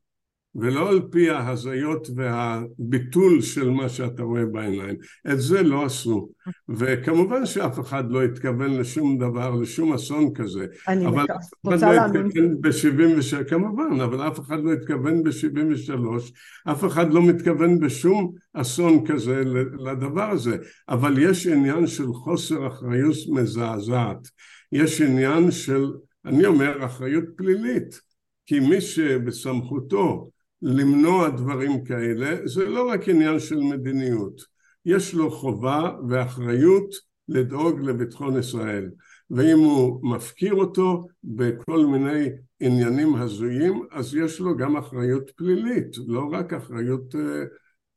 ולא 0.55 0.89
על 0.89 1.01
פי 1.11 1.31
ההזיות 1.31 2.09
והביטול 2.17 3.41
של 3.41 3.71
מה 3.71 3.89
שאתה 3.89 4.23
רואה 4.23 4.45
בעיניים. 4.45 4.97
את 5.33 5.41
זה 5.41 5.63
לא 5.63 5.85
עשו. 5.85 6.29
וכמובן 6.69 7.47
שאף 7.47 7.81
אחד 7.81 8.11
לא 8.11 8.25
התכוון 8.25 8.71
לשום 8.77 9.19
דבר, 9.19 9.55
לשום 9.55 9.93
אסון 9.93 10.35
כזה. 10.35 10.67
אני 10.89 11.07
אבל 11.07 11.27
רוצה 11.65 11.87
לא 11.87 11.95
להאמין. 11.95 12.27
התכוון 12.27 12.61
ב-73, 12.61 13.45
כמובן, 13.45 14.01
אבל 14.01 14.29
אף 14.29 14.41
אחד 14.41 14.65
לא 14.65 14.73
התכוון 14.73 15.23
ב-73, 15.23 16.33
אף 16.71 16.85
אחד 16.85 17.13
לא 17.13 17.23
מתכוון 17.23 17.81
בשום 17.81 18.33
אסון 18.55 19.07
כזה 19.07 19.43
לדבר 19.79 20.31
הזה. 20.31 20.57
אבל 20.89 21.19
יש 21.19 21.47
עניין 21.47 21.87
של 21.87 22.13
חוסר 22.13 22.67
אחריות 22.67 23.17
מזעזעת. 23.29 24.29
יש 24.73 25.01
עניין 25.01 25.51
של, 25.51 25.87
אני 26.25 26.47
אומר, 26.47 26.85
אחריות 26.85 27.25
פלילית. 27.37 28.11
כי 28.47 28.61
מי 28.61 28.81
שבסמכותו 28.81 30.31
למנוע 30.63 31.29
דברים 31.29 31.85
כאלה 31.85 32.47
זה 32.47 32.65
לא 32.65 32.89
רק 32.89 33.09
עניין 33.09 33.39
של 33.39 33.61
מדיניות. 33.61 34.41
יש 34.85 35.15
לו 35.15 35.31
חובה 35.31 35.91
ואחריות 36.09 36.95
לדאוג 37.29 37.81
לביטחון 37.81 38.39
ישראל. 38.39 38.91
ואם 39.31 39.59
הוא 39.59 40.01
מפקיר 40.15 40.55
אותו 40.55 41.07
בכל 41.25 41.87
מיני 41.87 42.29
עניינים 42.61 43.15
הזויים 43.15 43.83
אז 43.91 44.15
יש 44.15 44.41
לו 44.41 44.57
גם 44.57 44.77
אחריות 44.77 45.31
פלילית 45.37 45.97
לא 46.07 46.29
רק 46.33 46.53
אחריות 46.53 47.15
uh, 47.15 47.19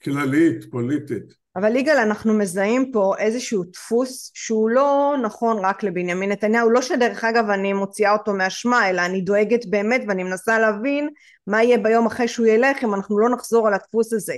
כללית 0.04 0.72
פוליטית 0.72 1.43
אבל 1.56 1.76
יגאל 1.76 1.98
אנחנו 1.98 2.34
מזהים 2.34 2.92
פה 2.92 3.14
איזשהו 3.20 3.64
דפוס 3.64 4.32
שהוא 4.34 4.70
לא 4.70 5.16
נכון 5.24 5.66
רק 5.66 5.84
לבנימין 5.84 6.32
נתניהו 6.32 6.70
לא 6.70 6.82
שדרך 6.82 7.24
אגב 7.24 7.50
אני 7.50 7.74
מוציאה 7.74 8.14
אותו 8.14 8.34
מאשמה 8.34 8.90
אלא 8.90 9.02
אני 9.02 9.22
דואגת 9.22 9.66
באמת 9.66 10.02
ואני 10.08 10.24
מנסה 10.24 10.60
להבין 10.60 11.10
מה 11.48 11.64
יהיה 11.64 11.78
ביום 11.78 12.06
אחרי 12.06 12.28
שהוא 12.28 12.48
ילך 12.48 12.84
אם 12.84 12.94
אנחנו 12.94 13.20
לא 13.20 13.30
נחזור 13.30 13.68
על 13.68 13.74
הדפוס 13.74 14.14
הזה. 14.14 14.34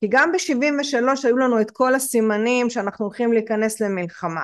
כי 0.00 0.06
גם 0.08 0.32
ב-73 0.32 1.26
היו 1.26 1.36
לנו 1.36 1.60
את 1.60 1.70
כל 1.70 1.94
הסימנים 1.94 2.70
שאנחנו 2.70 3.04
הולכים 3.04 3.32
להיכנס 3.32 3.80
למלחמה. 3.80 4.42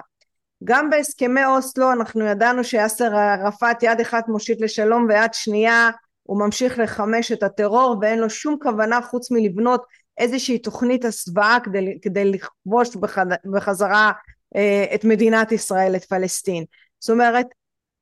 גם 0.65 0.91
בהסכמי 0.91 1.45
אוסלו 1.45 1.93
אנחנו 1.93 2.27
ידענו 2.27 2.65
שיאסר 2.65 3.17
ערפאת 3.17 3.83
יד 3.83 4.01
אחת 4.01 4.29
מושיט 4.29 4.61
לשלום 4.61 5.07
ויד 5.09 5.35
שנייה 5.35 5.91
הוא 6.23 6.41
ממשיך 6.41 6.79
לחמש 6.79 7.33
את 7.33 7.43
הטרור 7.43 7.97
ואין 8.01 8.19
לו 8.19 8.31
שום 8.31 8.57
כוונה 8.63 9.01
חוץ 9.03 9.31
מלבנות 9.31 9.85
איזושהי 10.19 10.59
תוכנית 10.59 11.05
הסוואה 11.05 11.59
כדי, 11.65 11.99
כדי 12.03 12.25
לכבוש 12.25 12.97
בחד, 12.97 13.27
בחזרה 13.55 14.13
אה, 14.57 14.85
את 14.95 15.05
מדינת 15.05 15.53
ישראל, 15.53 15.97
את 15.97 16.05
פלסטין. 16.05 16.65
זאת 16.99 17.11
אומרת, 17.11 17.47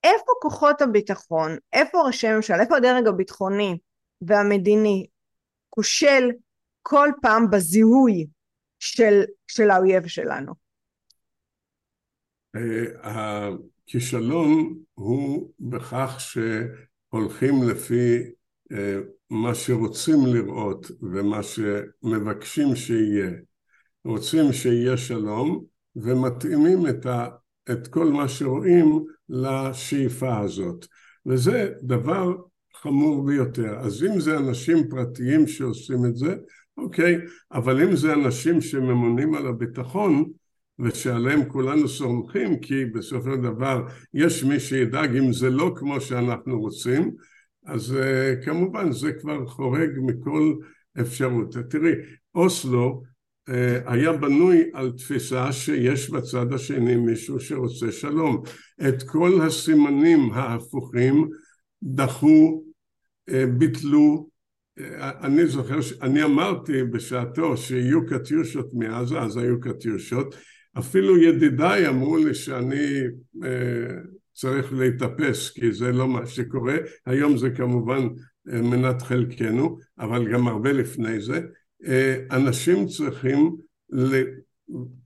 איפה 0.05 0.33
כוחות 0.43 0.83
הביטחון, 0.83 1.57
איפה 1.73 1.99
ראשי 2.07 2.33
ממשלה, 2.33 2.63
איפה 2.63 2.77
הדרג 2.77 3.07
הביטחוני 3.07 3.79
והמדיני 4.21 5.07
כושל 5.71 6.31
כל 6.83 7.09
פעם 7.23 7.51
בזיהוי 7.51 8.27
של, 8.79 9.23
של 9.47 9.71
האויב 9.71 10.07
שלנו? 10.07 10.53
אה, 12.57 13.11
הכישלון 13.87 14.79
הוא 14.95 15.51
בכך 15.61 16.17
שהולכים 16.19 17.55
לפי 17.71 18.33
מה 19.31 19.55
שרוצים 19.55 20.27
לראות 20.27 20.91
ומה 21.03 21.41
שמבקשים 21.43 22.77
שיהיה. 22.77 23.31
רוצים 24.05 24.53
שיהיה 24.53 24.97
שלום 24.97 25.65
ומתאימים 25.97 26.87
את, 26.87 27.07
ה, 27.07 27.29
את 27.71 27.87
כל 27.87 28.07
מה 28.07 28.29
שרואים 28.29 29.05
לשאיפה 29.29 30.39
הזאת. 30.39 30.87
וזה 31.27 31.73
דבר 31.83 32.37
חמור 32.75 33.27
ביותר. 33.27 33.79
אז 33.79 34.05
אם 34.05 34.21
זה 34.21 34.37
אנשים 34.37 34.89
פרטיים 34.89 35.47
שעושים 35.47 36.07
את 36.07 36.17
זה, 36.17 36.35
אוקיי, 36.77 37.19
אבל 37.53 37.83
אם 37.83 37.97
זה 37.97 38.13
אנשים 38.13 38.61
שממונים 38.61 39.35
על 39.35 39.47
הביטחון 39.47 40.25
ושעליהם 40.79 41.49
כולנו 41.49 41.89
סומכים 41.89 42.61
כי 42.61 42.85
בסופו 42.85 43.31
של 43.35 43.41
דבר 43.41 43.87
יש 44.15 44.45
מי 44.45 44.61
שידאג 44.61 45.17
אם 45.17 45.33
זה 45.33 45.51
לא 45.51 45.73
כמו 45.77 46.01
שאנחנו 46.01 46.61
רוצים 46.61 47.11
אז 47.65 47.97
uh, 47.97 48.45
כמובן 48.45 48.93
זה 48.93 49.13
כבר 49.13 49.47
חורג 49.47 49.91
מכל 49.99 50.55
אפשרות. 51.01 51.57
תראי, 51.71 51.93
אוסלו 52.35 53.03
uh, 53.51 53.53
היה 53.87 54.13
בנוי 54.13 54.71
על 54.75 54.93
תפיסה 54.93 55.53
שיש 55.53 56.11
בצד 56.11 56.53
השני 56.53 56.97
מישהו 56.97 57.41
שרוצה 57.41 57.93
שלום. 57.93 58.43
את 58.89 59.03
כל 59.03 59.41
הסימנים 59.43 60.33
ההפוכים 60.33 61.29
דחו, 61.83 62.63
uh, 63.31 63.33
ביטלו. 63.59 64.35
אני 65.01 65.47
זוכר, 65.47 65.79
אני 66.03 66.25
אמרתי 66.25 66.83
בשעתו 66.85 67.57
שיהיו 67.57 68.07
קטיושות 68.07 68.75
מעזה, 68.75 69.21
אז 69.21 69.37
היו 69.37 69.61
קטיושות. 69.61 70.35
אפילו 70.79 71.19
ידידיי 71.19 71.89
אמרו 71.89 72.17
לי 72.17 72.35
שאני 72.35 73.03
צריך 74.35 74.73
להתאפס 74.73 75.51
כי 75.51 75.73
זה 75.73 75.93
לא 75.93 76.09
מה 76.09 76.27
שקורה, 76.27 76.77
היום 77.07 77.37
זה 77.37 77.51
כמובן 77.51 78.09
אה, 78.53 78.63
מנת 78.63 79.03
חלקנו, 79.03 79.79
אבל 79.99 80.33
גם 80.33 80.49
הרבה 80.49 80.73
לפני 80.73 81.21
זה, 81.21 81.41
אה, 81.87 82.17
אנשים 82.31 82.87
צריכים 82.87 83.57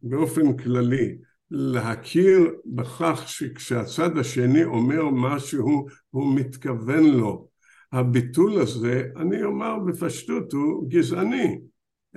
באופן 0.03 0.57
כללי 0.57 1.17
להכיר 1.51 2.51
בכך 2.67 3.23
שכשהצד 3.27 4.19
השני 4.19 4.65
אומר 4.65 5.09
משהו 5.11 5.87
הוא 6.11 6.35
מתכוון 6.35 7.05
לו. 7.05 7.49
הביטול 7.93 8.61
הזה, 8.61 9.05
אני 9.17 9.43
אומר 9.45 9.79
בפשטות, 9.79 10.53
הוא 10.53 10.91
גזעני. 10.91 11.59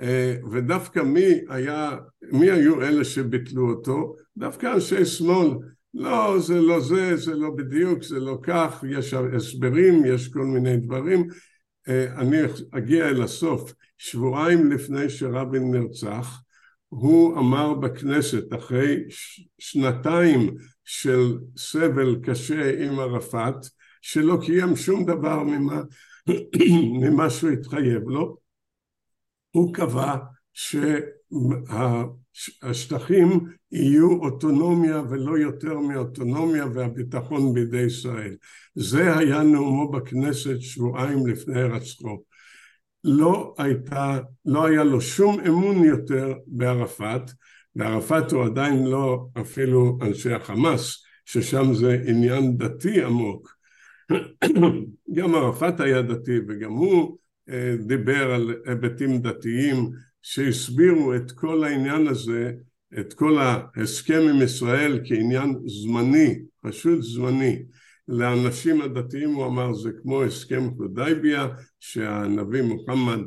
אה, 0.00 0.36
ודווקא 0.50 1.00
מי 1.00 1.26
היה, 1.48 1.96
מי 2.32 2.50
היו 2.50 2.82
אלה 2.82 3.04
שביטלו 3.04 3.70
אותו? 3.70 4.16
דווקא 4.36 4.74
אנשי 4.74 5.04
שמאל 5.04 5.48
לא, 5.94 6.38
זה 6.38 6.60
לא 6.60 6.80
זה, 6.80 7.16
זה 7.16 7.34
לא 7.34 7.50
בדיוק, 7.50 8.02
זה 8.02 8.20
לא 8.20 8.38
כך, 8.42 8.84
יש 8.88 9.14
הסברים, 9.14 10.04
יש 10.04 10.28
כל 10.28 10.44
מיני 10.44 10.76
דברים. 10.76 11.28
אה, 11.88 12.20
אני 12.20 12.36
אגיע 12.72 13.08
אל 13.08 13.22
הסוף. 13.22 13.72
שבועיים 14.02 14.72
לפני 14.72 15.10
שרבין 15.10 15.70
נרצח, 15.70 16.42
הוא 16.88 17.38
אמר 17.38 17.74
בכנסת, 17.74 18.44
אחרי 18.58 18.96
שנתיים 19.58 20.54
של 20.84 21.38
סבל 21.56 22.16
קשה 22.22 22.84
עם 22.84 22.98
ערפאת, 22.98 23.54
שלא 24.00 24.38
קיים 24.44 24.76
שום 24.76 25.04
דבר 25.06 25.42
ממה, 25.42 25.82
ממה 27.02 27.30
שהוא 27.30 27.50
התחייב 27.50 28.02
לו, 28.08 28.36
הוא 29.50 29.74
קבע 29.74 30.16
שהשטחים 32.32 33.40
יהיו 33.72 34.10
אוטונומיה 34.10 35.02
ולא 35.10 35.38
יותר 35.38 35.78
מאוטונומיה 35.78 36.66
והביטחון 36.74 37.54
בידי 37.54 37.80
ישראל. 37.80 38.36
זה 38.74 39.16
היה 39.16 39.42
נאומו 39.42 39.90
בכנסת 39.90 40.60
שבועיים 40.60 41.26
לפני 41.26 41.60
הרצחו. 41.60 42.22
לא 43.04 43.54
הייתה, 43.58 44.18
לא 44.44 44.66
היה 44.66 44.84
לו 44.84 45.00
שום 45.00 45.40
אמון 45.40 45.84
יותר 45.84 46.34
בערפאת, 46.46 47.30
וערפאת 47.76 48.32
הוא 48.32 48.44
עדיין 48.44 48.86
לא 48.86 49.26
אפילו 49.40 49.98
אנשי 50.02 50.32
החמאס, 50.32 51.04
ששם 51.24 51.74
זה 51.74 52.02
עניין 52.06 52.56
דתי 52.56 53.04
עמוק. 53.04 53.56
גם 55.14 55.34
ערפאת 55.34 55.80
היה 55.80 56.02
דתי 56.02 56.38
וגם 56.48 56.72
הוא 56.72 57.18
אה, 57.48 57.74
דיבר 57.86 58.32
על 58.32 58.54
היבטים 58.66 59.18
דתיים 59.18 59.90
שהסבירו 60.22 61.14
את 61.14 61.32
כל 61.32 61.64
העניין 61.64 62.06
הזה, 62.06 62.52
את 62.98 63.12
כל 63.12 63.38
ההסכם 63.38 64.20
עם 64.30 64.42
ישראל 64.42 65.00
כעניין 65.04 65.54
זמני, 65.66 66.42
פשוט 66.60 67.02
זמני. 67.02 67.62
לאנשים 68.08 68.82
הדתיים 68.82 69.34
הוא 69.34 69.46
אמר 69.46 69.74
זה 69.74 69.90
כמו 70.02 70.22
הסכם 70.22 70.70
חודייביה 70.76 71.48
שהנביא 71.80 72.62
מוחמד 72.62 73.18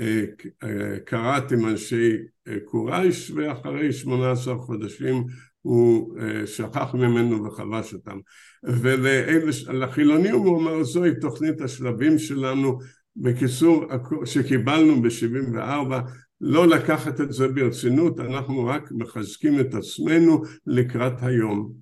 אה, 0.00 0.24
אה, 0.62 1.00
כרת 1.06 1.52
עם 1.52 1.68
אנשי 1.68 2.16
קורייש 2.64 3.30
ואחרי 3.30 3.92
שמונה 3.92 4.30
עשר 4.30 4.58
חודשים 4.58 5.24
הוא 5.62 6.18
שכח 6.46 6.94
ממנו 6.94 7.44
וחבש 7.44 7.94
אותם 7.94 8.18
ולחילונים 8.62 10.34
הוא 10.34 10.60
אמר 10.60 10.84
זוהי 10.84 11.12
תוכנית 11.20 11.60
השלבים 11.60 12.18
שלנו 12.18 12.78
בקיצור 13.16 13.84
שקיבלנו 14.24 15.02
ב-74 15.02 15.92
לא 16.40 16.66
לקחת 16.66 17.20
את 17.20 17.32
זה 17.32 17.48
ברצינות, 17.48 18.20
אנחנו 18.20 18.66
רק 18.66 18.88
מחזקים 18.92 19.60
את 19.60 19.74
עצמנו 19.74 20.42
לקראת 20.66 21.22
היום. 21.22 21.72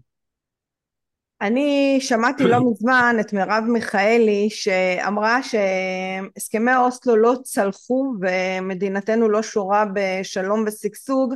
אני 1.40 1.98
שמעתי 2.00 2.44
לא 2.44 2.58
מזמן 2.70 3.16
את 3.20 3.32
מרב 3.32 3.64
מיכאלי 3.68 4.50
שאמרה 4.50 5.40
שהסכמי 5.42 6.76
אוסלו 6.76 7.16
לא 7.16 7.34
צלחו 7.42 8.14
ומדינתנו 8.20 9.28
לא 9.28 9.42
שורה 9.42 9.84
בשלום 9.94 10.64
ושגשוג 10.66 11.34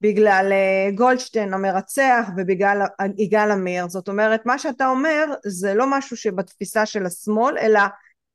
בגלל 0.00 0.48
אה, 0.52 0.90
גולדשטיין 0.94 1.54
המרצח 1.54 2.28
ובגלל 2.36 2.82
יגאל 3.16 3.50
עמיר 3.50 3.88
זאת 3.88 4.08
אומרת 4.08 4.46
מה 4.46 4.58
שאתה 4.58 4.88
אומר 4.88 5.24
זה 5.44 5.74
לא 5.74 5.86
משהו 5.90 6.16
שבתפיסה 6.16 6.86
של 6.86 7.06
השמאל 7.06 7.58
אלא 7.58 7.80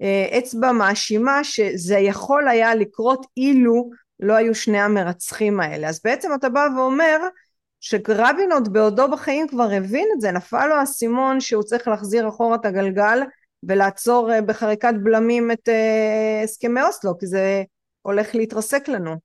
אה, 0.02 0.38
אצבע 0.38 0.72
מאשימה 0.72 1.44
שזה 1.44 1.98
יכול 1.98 2.48
היה 2.48 2.76
לקרות 2.76 3.26
אילו 3.38 3.90
לא 4.24 4.34
היו 4.34 4.56
שני 4.56 4.80
המרצחים 4.80 5.60
האלה. 5.60 5.90
אז 5.90 6.02
בעצם 6.04 6.30
אתה 6.36 6.50
בא 6.50 6.68
ואומר 6.78 7.18
שרבין 7.80 8.52
עוד 8.52 8.74
בעודו 8.74 9.12
בחיים 9.12 9.48
כבר 9.48 9.70
הבין 9.72 10.08
את 10.16 10.22
זה. 10.22 10.32
נפל 10.32 10.68
לו 10.68 10.76
האסימון 10.76 11.40
שהוא 11.40 11.64
צריך 11.64 11.88
להחזיר 11.88 12.30
אחורה 12.30 12.56
את 12.56 12.66
הגלגל 12.66 13.20
ולעצור 13.64 14.34
אה, 14.34 14.42
בחריקת 14.42 14.94
בלמים 15.04 15.52
את 15.52 15.70
אה, 15.70 16.42
הסכמי 16.44 16.82
אוסלו 16.82 17.18
כי 17.18 17.28
זה 17.28 17.64
הולך 18.02 18.36
להתרסק 18.36 18.88
לנו. 18.88 19.16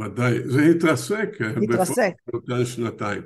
ודאי, 0.00 0.38
זה 0.48 0.62
התרסק 0.62 1.28
התרסק. 1.62 2.12
באותן 2.32 2.64
שנתיים. 2.64 3.22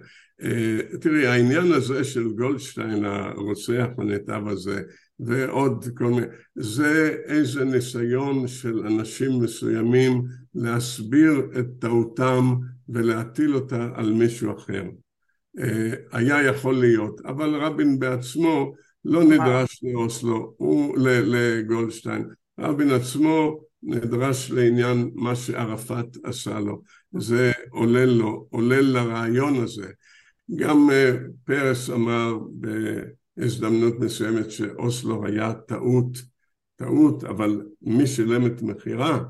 תראי 1.00 1.26
העניין 1.26 1.72
הזה 1.72 2.04
של 2.04 2.28
גולדשטיין 2.28 3.04
הרוצח 3.04 3.86
הנתעב 3.98 4.48
הזה 4.48 4.82
ועוד 5.20 5.84
כל 5.96 6.04
מיני, 6.04 6.26
זה 6.54 7.16
איזה 7.24 7.64
ניסיון 7.64 8.48
של 8.48 8.86
אנשים 8.86 9.42
מסוימים 9.42 10.22
להסביר 10.58 11.50
את 11.58 11.66
טעותם 11.78 12.54
ולהטיל 12.88 13.54
אותה 13.54 13.88
על 13.94 14.12
מישהו 14.12 14.56
אחר. 14.56 14.84
אה, 15.58 15.92
היה 16.12 16.42
יכול 16.42 16.80
להיות, 16.80 17.20
אבל 17.20 17.54
רבין 17.54 17.98
בעצמו 17.98 18.72
לא 19.04 19.24
נדרש 19.24 19.80
לאוסלו, 19.82 20.54
הוא 20.56 20.98
לגולדשטיין, 20.98 22.28
רבין 22.60 22.90
עצמו 22.90 23.60
נדרש 23.82 24.50
לעניין 24.50 25.10
מה 25.14 25.36
שערפאת 25.36 26.16
עשה 26.24 26.60
לו, 26.60 26.82
זה 27.18 27.52
עולל 27.70 28.04
לו, 28.04 28.46
עולל 28.50 28.84
לרעיון 28.84 29.56
הזה. 29.56 29.90
גם 30.56 30.90
אה, 30.90 31.16
פרס 31.44 31.90
אמר 31.90 32.38
הזדמנות 33.38 34.00
מסוימת 34.00 34.50
שאוסלו 34.50 35.26
היה 35.26 35.52
טעות, 35.54 36.18
טעות, 36.76 37.24
אבל 37.24 37.62
מי 37.82 38.06
שילם 38.06 38.46
את 38.46 38.62
מחירה, 38.62 39.20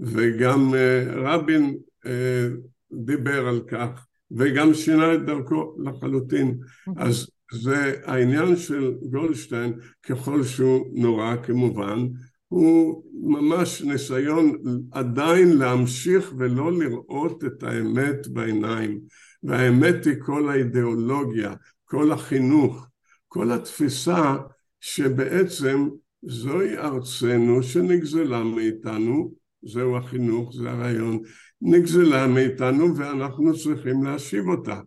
וגם 0.00 0.74
אה, 0.74 1.04
רבין 1.14 1.76
אה, 2.06 2.48
דיבר 2.92 3.48
על 3.48 3.60
כך, 3.68 4.06
וגם 4.30 4.74
שינה 4.74 5.14
את 5.14 5.26
דרכו 5.26 5.76
לחלוטין. 5.84 6.58
אוקיי. 6.86 7.04
אז 7.04 7.30
זה 7.52 7.94
העניין 8.04 8.56
של 8.56 8.94
גולדשטיין, 9.10 9.72
ככל 10.02 10.44
שהוא 10.44 10.86
נורא 10.92 11.36
כמובן, 11.42 12.06
הוא 12.48 13.04
ממש 13.22 13.82
ניסיון 13.82 14.56
עדיין 14.92 15.56
להמשיך 15.56 16.32
ולא 16.38 16.72
לראות 16.72 17.44
את 17.44 17.62
האמת 17.62 18.26
בעיניים. 18.28 19.00
והאמת 19.42 20.06
היא 20.06 20.14
כל 20.20 20.48
האידיאולוגיה, 20.48 21.54
כל 21.84 22.12
החינוך, 22.12 22.86
כל 23.28 23.52
התפיסה 23.52 24.36
שבעצם 24.80 25.88
זוהי 26.22 26.76
ארצנו 26.76 27.62
שנגזלה 27.62 28.44
מאיתנו, 28.44 29.34
זהו 29.62 29.96
החינוך, 29.96 30.52
זה 30.54 30.70
הרעיון, 30.70 31.18
נגזלה 31.62 32.26
מאיתנו 32.26 32.96
ואנחנו 32.96 33.58
צריכים 33.58 34.02
להשיב 34.02 34.48
אותה. 34.48 34.80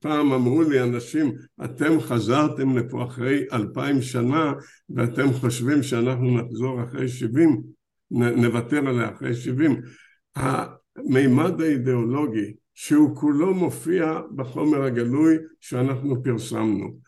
פעם 0.00 0.32
אמרו 0.32 0.62
לי 0.62 0.82
אנשים, 0.82 1.32
אתם 1.64 2.00
חזרתם 2.00 2.78
לפה 2.78 3.04
אחרי 3.04 3.44
אלפיים 3.52 4.02
שנה 4.02 4.52
ואתם 4.90 5.32
חושבים 5.32 5.82
שאנחנו 5.82 6.38
נחזור 6.38 6.84
אחרי 6.84 7.08
שבעים, 7.08 7.62
נוותר 8.10 8.88
עליה 8.88 9.10
אחרי 9.14 9.34
שבעים. 9.34 9.80
המימד 10.36 11.60
האידיאולוגי 11.60 12.52
שהוא 12.74 13.16
כולו 13.16 13.54
מופיע 13.54 14.20
בחומר 14.36 14.82
הגלוי 14.82 15.36
שאנחנו 15.60 16.22
פרסמנו. 16.22 16.98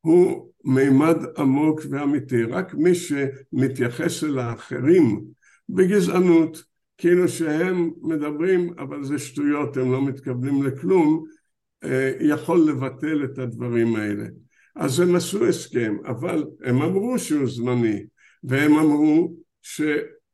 הוא 0.00 0.50
מימד 0.64 1.16
עמוק 1.38 1.80
ואמיתי, 1.90 2.44
רק 2.44 2.74
מי 2.74 2.94
שמתייחס 2.94 4.24
אל 4.24 4.38
האחרים 4.38 5.24
בגזענות, 5.74 6.62
כאילו 6.98 7.28
שהם 7.28 7.90
מדברים 8.02 8.72
אבל 8.78 9.04
זה 9.04 9.18
שטויות, 9.18 9.76
הם 9.76 9.92
לא 9.92 10.06
מתכוונים 10.06 10.62
לכלום, 10.62 11.24
אה, 11.84 12.12
יכול 12.20 12.60
לבטל 12.68 13.24
את 13.24 13.38
הדברים 13.38 13.96
האלה. 13.96 14.24
אז 14.76 15.00
הם 15.00 15.14
עשו 15.14 15.46
הסכם, 15.46 15.96
אבל 16.06 16.44
הם 16.64 16.82
אמרו 16.82 17.18
שהוא 17.18 17.46
זמני, 17.46 18.04
והם 18.44 18.72
אמרו 18.72 19.34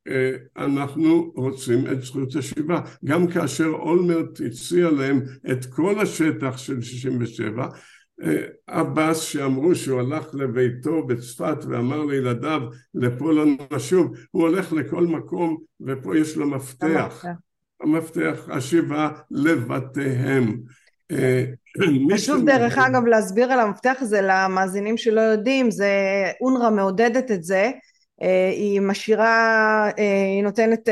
שאנחנו 0.08 1.32
רוצים 1.36 1.86
את 1.86 2.02
זכות 2.02 2.36
השיבה. 2.36 2.80
גם 3.04 3.26
כאשר 3.26 3.68
אולמרט 3.68 4.40
הציע 4.46 4.90
להם 4.90 5.20
את 5.52 5.64
כל 5.64 6.00
השטח 6.00 6.56
של 6.56 6.82
67, 6.82 7.68
עבאס 8.66 9.20
שאמרו 9.20 9.74
שהוא 9.74 10.00
הלך 10.00 10.34
לביתו 10.34 11.06
בצפת 11.06 11.56
ואמר 11.68 12.04
לילדיו 12.04 12.60
לפה 12.94 13.32
לא 13.32 13.44
נשוב. 13.72 14.16
הוא 14.30 14.42
הולך 14.42 14.72
לכל 14.72 15.06
מקום 15.06 15.56
ופה 15.80 16.18
יש 16.18 16.36
לו 16.36 16.46
מפתח. 16.46 17.24
המפתח. 17.80 18.48
השיבה 18.48 19.10
לבתיהם. 19.30 20.56
אה, 21.12 21.44
חשוב 22.14 22.44
דרך 22.46 22.78
אגב 22.78 23.06
להסביר 23.06 23.52
על 23.52 23.60
המפתח 23.60 23.96
הזה 24.00 24.20
למאזינים 24.22 24.96
שלא 24.96 25.20
יודעים 25.20 25.70
זה 25.70 25.90
אונר"א 26.40 26.70
מעודדת 26.70 27.30
את 27.30 27.44
זה. 27.44 27.70
אה, 28.22 28.48
היא 28.48 28.80
משאירה, 28.80 29.90
אה, 29.98 30.24
היא 30.34 30.42
נותנת 30.42 30.88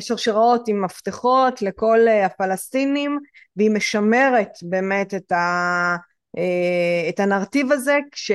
שרשראות 0.00 0.68
עם 0.68 0.84
מפתחות 0.84 1.62
לכל 1.62 1.98
הפלסטינים 2.24 3.18
והיא 3.56 3.70
משמרת 3.70 4.52
באמת 4.62 5.14
את 5.14 5.32
ה... 5.32 5.96
אה, 6.38 7.08
את 7.08 7.20
הנרטיב 7.20 7.72
הזה 7.72 7.98
כש, 8.12 8.30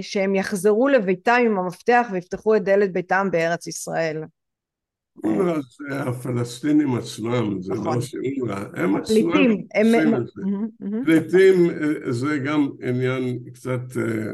שהם 0.00 0.34
יחזרו 0.34 0.88
לביתם 0.88 1.40
עם 1.46 1.58
המפתח 1.58 2.08
ויפתחו 2.12 2.56
את 2.56 2.64
דלת 2.64 2.92
ביתם 2.92 3.28
בארץ 3.32 3.66
ישראל. 3.66 4.22
אונר"א 5.24 5.60
זה 5.60 6.02
הפלסטינים 6.02 6.94
עצמם, 6.94 7.62
זה 7.62 7.72
נכון. 7.72 7.94
לא 7.94 8.00
שאונר"א, 8.00 8.64
הם 8.74 8.96
עצמם. 8.96 9.16
עושים 9.16 10.14
את 10.14 10.26
זה. 10.26 10.42
פליטים 11.04 11.70
אה, 11.70 12.12
זה 12.12 12.38
גם 12.38 12.68
עניין 12.82 13.38
קצת, 13.54 13.96
אה, 13.96 14.32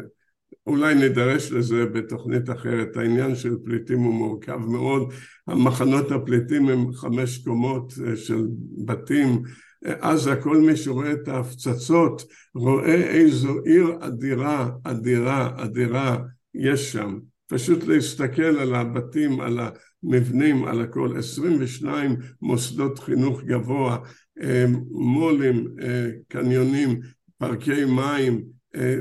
אולי 0.66 0.94
נידרש 0.94 1.52
לזה 1.52 1.86
בתוכנית 1.86 2.50
אחרת, 2.50 2.96
העניין 2.96 3.34
של 3.34 3.56
פליטים 3.64 3.98
הוא 3.98 4.14
מורכב 4.14 4.58
מאוד, 4.66 5.12
המחנות 5.46 6.10
הפליטים 6.10 6.68
הם 6.68 6.92
חמש 6.92 7.38
קומות 7.38 7.92
אה, 8.06 8.16
של 8.16 8.46
בתים, 8.84 9.42
עזה 9.84 10.36
כל 10.36 10.56
מי 10.56 10.76
שרואה 10.76 11.12
את 11.12 11.28
ההפצצות 11.28 12.22
רואה 12.54 12.94
איזו 12.94 13.58
עיר 13.64 13.86
אדירה, 14.00 14.70
אדירה, 14.84 15.64
אדירה 15.64 16.18
יש 16.54 16.92
שם, 16.92 17.18
פשוט 17.46 17.84
להסתכל 17.84 18.42
על 18.42 18.74
הבתים, 18.74 19.40
על 19.40 19.60
המבנים, 19.60 20.64
על 20.64 20.80
הכל, 20.80 21.18
22 21.18 22.16
מוסדות 22.42 22.98
חינוך 22.98 23.42
גבוה, 23.42 23.98
אה, 24.42 24.64
מו"לים, 24.90 25.66
אה, 25.82 26.08
קניונים, 26.28 27.00
פארקי 27.38 27.84
מים, 27.84 28.44
אה, 28.76 28.96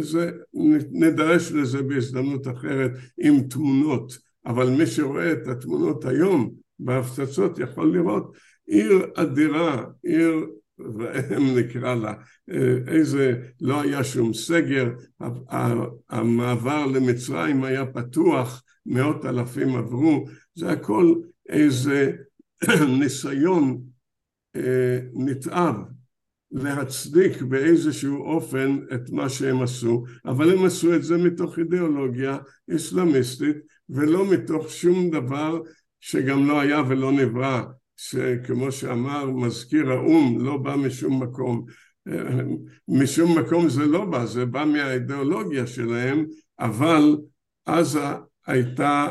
זה, 0.00 0.30
נדרש 0.92 1.52
לזה 1.52 1.82
בהזדמנות 1.82 2.48
אחרת 2.48 2.90
עם 3.20 3.42
תמונות, 3.42 4.18
אבל 4.46 4.70
מי 4.70 4.86
שרואה 4.86 5.32
את 5.32 5.48
התמונות 5.48 6.04
היום 6.04 6.50
בהפצצות 6.78 7.58
יכול 7.58 7.92
לראות 7.96 8.36
עיר 8.68 9.06
אדירה, 9.14 9.84
עיר 10.02 10.46
ראם 10.80 11.58
נקרא 11.58 11.94
לה, 11.94 12.14
איזה, 12.86 13.42
לא 13.60 13.80
היה 13.80 14.04
שום 14.04 14.34
סגר, 14.34 14.90
המעבר 16.10 16.86
למצרים 16.86 17.64
היה 17.64 17.86
פתוח, 17.86 18.62
מאות 18.86 19.24
אלפים 19.24 19.76
עברו, 19.76 20.24
זה 20.54 20.70
הכל 20.70 21.14
איזה 21.48 22.12
ניסיון 23.00 23.82
אה, 24.56 24.98
נתעב 25.14 25.76
להצדיק 26.52 27.42
באיזשהו 27.42 28.24
אופן 28.24 28.78
את 28.94 29.10
מה 29.10 29.28
שהם 29.28 29.62
עשו, 29.62 30.04
אבל 30.26 30.52
הם 30.52 30.64
עשו 30.64 30.94
את 30.94 31.02
זה 31.02 31.16
מתוך 31.16 31.58
אידיאולוגיה 31.58 32.38
אסלאמיסטית 32.76 33.56
ולא 33.88 34.32
מתוך 34.32 34.70
שום 34.70 35.10
דבר 35.10 35.60
שגם 36.00 36.48
לא 36.48 36.60
היה 36.60 36.82
ולא 36.88 37.12
נברא, 37.12 37.62
שכמו 38.00 38.72
שאמר 38.72 39.30
מזכיר 39.30 39.90
האו"ם 39.90 40.38
לא 40.40 40.56
בא 40.56 40.76
משום 40.76 41.22
מקום. 41.22 41.64
משום 42.88 43.38
מקום 43.38 43.68
זה 43.68 43.86
לא 43.86 44.04
בא, 44.04 44.24
זה 44.24 44.46
בא 44.46 44.64
מהאידיאולוגיה 44.64 45.66
שלהם, 45.66 46.24
אבל 46.60 47.16
עזה 47.66 48.06
הייתה 48.46 49.08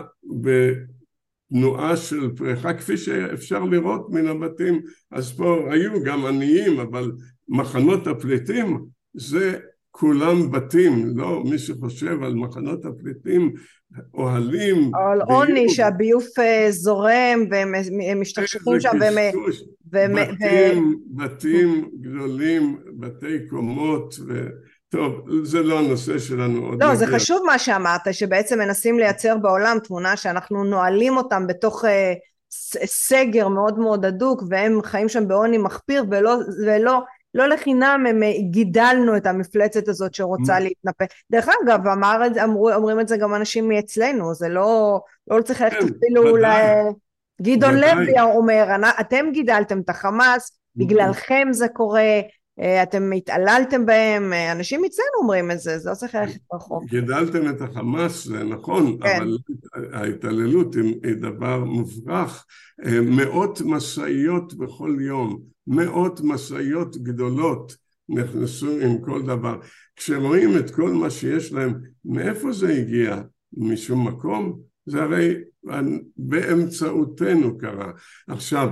בתנועה 1.52 1.98
של 1.98 2.36
פריחה 2.36 2.74
כפי 2.74 2.98
שאפשר 2.98 3.60
לראות 3.60 4.10
מן 4.10 4.28
הבתים, 4.28 4.82
אז 5.12 5.38
פה 5.38 5.68
היו 5.72 6.04
גם 6.04 6.26
עניים, 6.26 6.80
אבל 6.80 7.12
מחנות 7.48 8.08
הפליטים 8.08 8.86
זה 9.14 9.60
כולם 10.00 10.52
בתים, 10.52 11.12
לא 11.16 11.44
מי 11.44 11.58
שחושב 11.58 12.24
על 12.24 12.36
מחנות 12.36 12.86
הפליטים, 12.86 13.54
אוהלים. 14.14 14.92
על 14.96 15.22
עוני 15.22 15.70
שהביוף 15.70 16.40
אה, 16.40 16.68
זורם 16.70 17.40
והם 17.50 18.22
משתכשכים 18.22 18.80
שם 18.80 18.98
והם... 19.00 19.16
והם 19.92 20.14
בתים, 20.16 21.00
בתים 21.10 21.90
גדולים, 22.02 22.78
בתי 23.00 23.48
קומות 23.50 24.16
ו... 24.28 24.48
טוב, 24.90 25.26
זה 25.44 25.64
לא 25.64 25.80
הנושא 25.80 26.20
שלנו 26.20 26.66
עוד. 26.66 26.84
לא, 26.84 26.96
זה 26.96 27.08
חשוב 27.08 27.44
מה 27.46 27.60
שאמרת, 27.60 28.02
שבעצם 28.12 28.60
מנסים 28.60 29.00
לייצר 29.00 29.38
בעולם 29.38 29.78
תמונה 29.84 30.18
שאנחנו 30.18 30.64
נועלים 30.64 31.18
אותם 31.18 31.48
בתוך 31.48 31.86
סגר 32.86 33.48
מאוד 33.48 33.80
מאוד 33.80 34.06
הדוק 34.06 34.44
והם 34.50 34.82
חיים 34.84 35.10
שם 35.10 35.28
בעוני 35.28 35.58
מחפיר 35.58 36.06
ולא, 36.12 36.38
ולא 36.66 37.02
לא 37.34 37.48
לחינם 37.48 38.06
הם 38.10 38.24
אה, 38.24 38.32
גידלנו 38.52 39.18
את 39.18 39.26
המפלצת 39.26 39.88
הזאת 39.88 40.14
שרוצה 40.14 40.60
להתנפל. 40.60 41.06
דרך 41.32 41.50
אגב, 41.64 41.88
אמר, 41.88 42.22
אמרו, 42.44 42.74
אומרים 42.74 43.00
את 43.00 43.08
זה 43.08 43.18
גם 43.18 43.36
אנשים 43.36 43.70
מאצלנו, 43.70 44.34
זה 44.34 44.50
לא, 44.50 45.00
לא 45.28 45.42
צריך 45.42 45.62
ללכת 45.62 45.78
כן, 45.80 45.86
אפילו 45.86 46.38
ל... 46.38 46.46
גדעון 47.42 47.76
לוי 47.76 48.20
אומר, 48.22 48.76
אתם 49.00 49.26
גידלתם 49.34 49.80
את 49.80 49.90
החמאס, 49.90 50.60
בגללכם 50.76 51.48
זה 51.52 51.68
קורה, 51.68 52.20
אתם 52.84 53.12
התעללתם 53.12 53.86
בהם, 53.86 54.34
אה, 54.34 54.52
אנשים 54.52 54.86
אצלנו 54.86 55.22
אומרים 55.22 55.52
את 55.52 55.60
זה, 55.60 55.80
זה 55.80 55.90
לא 55.90 55.96
צריך 55.96 56.16
ללכת 56.16 56.40
רחוק. 56.54 56.84
גידלתם 56.84 57.50
את 57.50 57.62
החמאס, 57.62 58.26
זה 58.26 58.44
נכון, 58.44 58.98
כן. 59.04 59.18
אבל 59.22 59.38
ההתעללות 59.94 60.76
היא 60.76 61.14
דבר 61.14 61.64
מוברח. 61.64 62.46
מאות 63.02 63.62
משאיות 63.66 64.54
בכל 64.54 64.98
יום 65.00 65.42
מאות 65.68 66.22
משאיות 66.24 66.98
גדולות 66.98 67.76
נכנסו 68.10 68.80
עם 68.82 69.02
כל 69.02 69.22
דבר. 69.22 69.60
כשרואים 69.96 70.58
את 70.58 70.72
כל 70.72 70.90
מה 70.92 71.10
שיש 71.10 71.54
להם, 71.54 71.74
מאיפה 72.06 72.52
זה 72.52 72.70
הגיע? 72.70 73.22
משום 73.54 74.08
מקום? 74.08 74.60
זה 74.86 75.04
הרי 75.04 75.36
באמצעותנו 76.18 77.58
קרה. 77.58 77.92
עכשיו, 78.28 78.70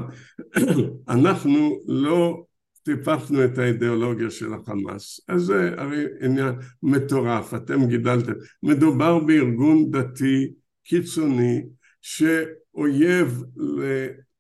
אנחנו 1.10 1.80
לא 1.88 2.44
טיפחנו 2.86 3.46
את 3.46 3.58
האידיאולוגיה 3.58 4.30
של 4.30 4.54
החמאס, 4.54 5.20
אז 5.28 5.42
זה 5.42 5.72
הרי 5.78 6.06
עניין 6.22 6.56
מטורף, 6.84 7.54
אתם 7.54 7.88
גידלתם. 7.88 8.34
מדובר 8.64 9.20
בארגון 9.20 9.92
דתי 9.92 10.54
קיצוני 10.84 11.64
שאויב 12.02 13.44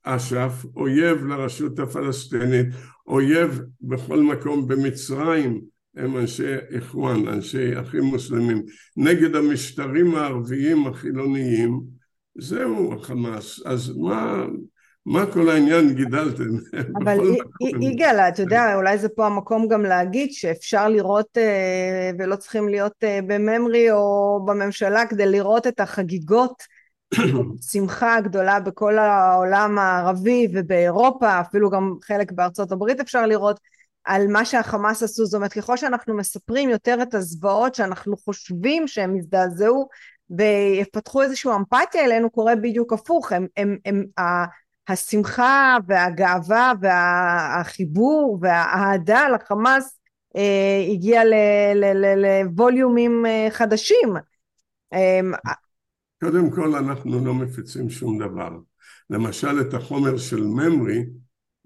אש"ף, 0.03 0.65
אויב 0.75 1.25
לרשות 1.25 1.79
הפלסטינית, 1.79 2.67
אויב 3.07 3.61
בכל 3.81 4.23
מקום 4.23 4.67
במצרים 4.67 5.61
הם 5.95 6.17
אנשי 6.17 6.55
איחואן, 6.71 7.27
אנשי 7.27 7.79
אחים 7.81 8.03
מוסלמים, 8.03 8.63
נגד 8.97 9.35
המשטרים 9.35 10.15
הערביים 10.15 10.87
החילוניים, 10.87 11.81
זהו 12.37 12.93
החמאס, 12.93 13.61
אז 13.65 13.97
מה, 13.97 14.45
מה 15.05 15.25
כל 15.33 15.49
העניין 15.49 15.93
גידלתם? 15.93 16.49
אבל 17.03 17.17
יגאל, 17.81 18.19
אתה 18.19 18.41
יודע, 18.41 18.75
אולי 18.75 18.97
זה 18.97 19.09
פה 19.09 19.25
המקום 19.25 19.67
גם 19.67 19.83
להגיד 19.83 20.31
שאפשר 20.31 20.89
לראות 20.89 21.37
אה, 21.37 22.11
ולא 22.19 22.35
צריכים 22.35 22.69
להיות 22.69 22.93
אה, 23.03 23.19
בממרי 23.27 23.91
או 23.91 24.39
בממשלה 24.45 25.05
כדי 25.05 25.25
לראות 25.25 25.67
את 25.67 25.79
החגיגות 25.79 26.63
שמחה 27.71 28.21
גדולה 28.21 28.59
בכל 28.59 28.97
העולם 28.97 29.77
הערבי 29.77 30.47
ובאירופה, 30.53 31.39
אפילו 31.39 31.69
גם 31.69 31.93
חלק 32.03 32.31
בארצות 32.31 32.71
הברית 32.71 32.99
אפשר 32.99 33.25
לראות, 33.25 33.59
על 34.03 34.27
מה 34.27 34.45
שהחמאס 34.45 35.03
עשו, 35.03 35.25
זאת 35.25 35.33
אומרת 35.37 35.53
ככל 35.53 35.77
שאנחנו 35.77 36.17
מספרים 36.17 36.69
יותר 36.69 36.97
את 37.01 37.13
הזוועות 37.13 37.75
שאנחנו 37.75 38.17
חושבים 38.17 38.87
שהם 38.87 39.15
הזדעזעו 39.17 39.87
ויפתחו 40.29 41.21
איזושהי 41.21 41.51
אמפתיה 41.55 42.05
אלינו, 42.05 42.29
קורה 42.29 42.55
בדיוק 42.55 42.93
הפוך, 42.93 43.31
הם, 43.31 43.47
הם, 43.57 43.77
הם, 43.85 44.05
הם, 44.17 44.45
השמחה 44.87 45.77
והגאווה 45.87 46.73
והחיבור 46.81 48.37
והאהדה 48.41 49.29
לחמאס 49.29 49.99
אה, 50.35 50.85
הגיע 50.91 51.21
לווליומים 52.15 53.25
אה, 53.25 53.47
חדשים. 53.51 54.13
אה, 54.93 55.19
קודם 56.23 56.51
כל 56.51 56.75
אנחנו 56.75 57.25
לא 57.25 57.33
מפיצים 57.33 57.89
שום 57.89 58.19
דבר. 58.19 58.49
למשל 59.09 59.61
את 59.61 59.73
החומר 59.73 60.17
של 60.17 60.43
ממרי, 60.43 61.05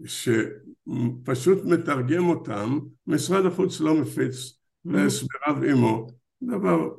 שפשוט 0.05 1.65
מתרגם 1.65 2.29
אותם, 2.29 2.79
משרד 3.07 3.45
החוץ 3.45 3.79
לא 3.79 3.95
מפיץ, 3.95 4.35
והסבריו 4.85 5.63
עמו, 5.63 6.07
דבר, 6.43 6.89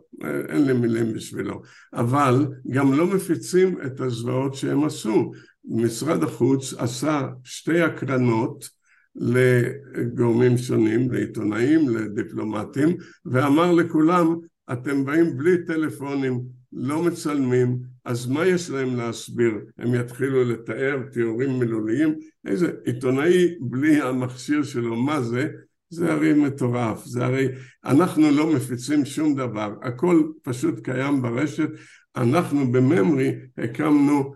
אין 0.49 0.67
לי 0.67 0.73
מילים 0.73 1.13
בשבילו, 1.13 1.63
אבל 1.93 2.47
גם 2.71 2.93
לא 2.93 3.07
מפיצים 3.07 3.79
את 3.87 4.01
הזוועות 4.01 4.55
שהם 4.55 4.85
עשו. 4.85 5.33
משרד 5.65 6.23
החוץ 6.23 6.75
עשה 6.79 7.29
שתי 7.45 7.81
הקרנות 7.81 8.69
לגורמים 9.17 10.59
שונים, 10.59 11.11
לעיתונאים, 11.11 11.89
לדיפלומטים, 11.89 12.97
ואמר 13.25 13.73
לכולם, 13.73 14.37
אתם 14.73 15.05
באים 15.05 15.37
בלי 15.37 15.65
טלפונים, 15.67 16.41
לא 16.73 17.03
מצלמים, 17.03 17.79
אז 18.05 18.27
מה 18.27 18.47
יש 18.47 18.71
להם 18.71 18.97
להסביר? 18.97 19.53
הם 19.79 19.95
יתחילו 19.95 20.45
לתאר 20.45 20.99
תיאורים 21.13 21.59
מילוליים? 21.59 22.15
איזה 22.47 22.73
עיתונאי 22.85 23.55
בלי 23.61 24.01
המכשיר 24.03 24.63
שלו, 24.63 24.97
מה 24.97 25.23
זה? 25.23 25.49
זה 25.91 26.13
הרי 26.13 26.33
מטורף, 26.33 27.05
זה 27.05 27.25
הרי, 27.25 27.49
אנחנו 27.85 28.31
לא 28.31 28.53
מפיצים 28.55 29.05
שום 29.05 29.35
דבר, 29.35 29.75
הכל 29.83 30.23
פשוט 30.43 30.85
קיים 30.85 31.23
ברשת, 31.23 31.69
אנחנו 32.17 32.73
בממרי 32.73 33.35
הקמנו 33.59 34.35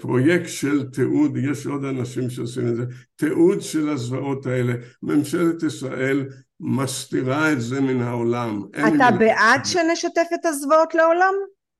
פרויקט 0.00 0.48
של 0.48 0.90
תיעוד, 0.90 1.36
יש 1.36 1.66
עוד 1.66 1.84
אנשים 1.84 2.30
שעושים 2.30 2.68
את 2.68 2.76
זה, 2.76 2.84
תיעוד 3.16 3.60
של 3.60 3.88
הזוועות 3.88 4.46
האלה, 4.46 4.74
ממשלת 5.02 5.62
ישראל 5.62 6.26
מסתירה 6.60 7.52
את 7.52 7.60
זה 7.60 7.80
מן 7.80 8.00
העולם. 8.00 8.62
אתה 8.72 9.10
בעד 9.18 9.64
שנשתף 9.64 10.26
את 10.34 10.46
הזוועות 10.46 10.94
לעולם? 10.94 11.34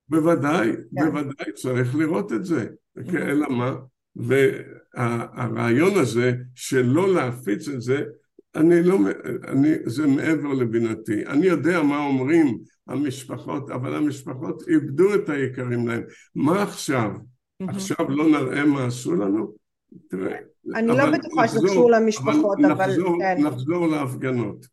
בוודאי, 0.08 0.72
כן. 0.96 1.04
בוודאי, 1.04 1.52
צריך 1.54 1.94
לראות 1.94 2.32
את 2.32 2.44
זה. 2.44 2.66
Mm-hmm. 2.98 3.16
אלא 3.16 3.48
מה? 3.50 3.74
והרעיון 4.16 5.98
הזה 5.98 6.32
שלא 6.54 7.14
להפיץ 7.14 7.68
את 7.68 7.82
זה, 7.82 8.02
אני 8.54 8.82
לא, 8.82 8.98
אני, 9.48 9.74
זה 9.86 10.06
מעבר 10.06 10.48
לבינתי. 10.48 11.26
אני 11.26 11.46
יודע 11.46 11.82
מה 11.82 11.98
אומרים 11.98 12.58
המשפחות, 12.88 13.70
אבל 13.70 13.94
המשפחות 13.94 14.68
איבדו 14.68 15.14
את 15.14 15.28
היקרים 15.28 15.88
להם. 15.88 16.02
מה 16.34 16.62
עכשיו? 16.62 17.10
עכשיו 17.68 18.10
לא 18.10 18.28
נראה 18.28 18.64
מה 18.64 18.86
עשו 18.86 19.14
לנו? 19.14 19.52
תראה, 20.08 20.36
אני 20.74 20.86
לא 20.86 21.10
בטוחה 21.10 21.48
שזה 21.48 21.68
קשור 21.68 21.90
למשפחות, 21.90 22.58
אבל, 22.72 22.86
נחזור, 22.86 23.18
כן. 23.20 23.42
נחזור 23.42 23.86
להפגנות. 23.86 24.66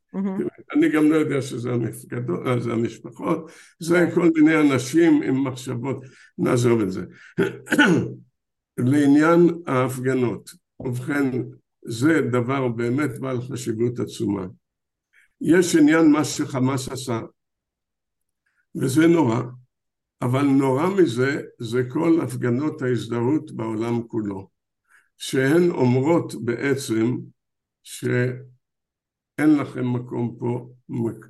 אני 0.76 0.90
גם 0.90 1.12
לא 1.12 1.16
יודע 1.16 1.42
שזה 1.42 1.72
המפקדות, 1.72 2.40
אה, 2.48 2.60
זה 2.60 2.74
המשפחות, 2.74 3.52
זה. 3.80 4.10
כל 4.14 4.30
מיני 4.36 4.62
אנשים 4.62 5.22
עם 5.22 5.48
מחשבות, 5.48 6.04
נעזוב 6.38 6.82
את 6.82 6.92
זה. 6.92 7.06
לעניין 8.78 9.50
ההפגנות, 9.68 10.50
ובכן, 10.80 11.32
זה 11.86 12.22
דבר 12.32 12.68
באמת 12.68 13.20
בעל 13.20 13.42
חשיבות 13.42 14.00
עצומה. 14.00 14.48
יש 15.42 15.76
עניין 15.76 16.12
מה 16.12 16.24
שחמאס 16.24 16.90
עשה, 16.90 17.20
וזה 18.76 19.08
נורא, 19.08 19.42
אבל 20.22 20.44
נורא 20.44 20.90
מזה 20.90 21.42
זה 21.60 21.84
כל 21.90 22.22
הפגנות 22.22 22.82
ההזדהות 22.82 23.52
בעולם 23.52 24.08
כולו, 24.08 24.50
שהן 25.18 25.72
אומרות 25.72 26.46
בעצם 26.46 27.18
שאין 27.84 28.40
לכם 29.40 29.94
מקום 29.94 30.36
פה, 30.40 30.70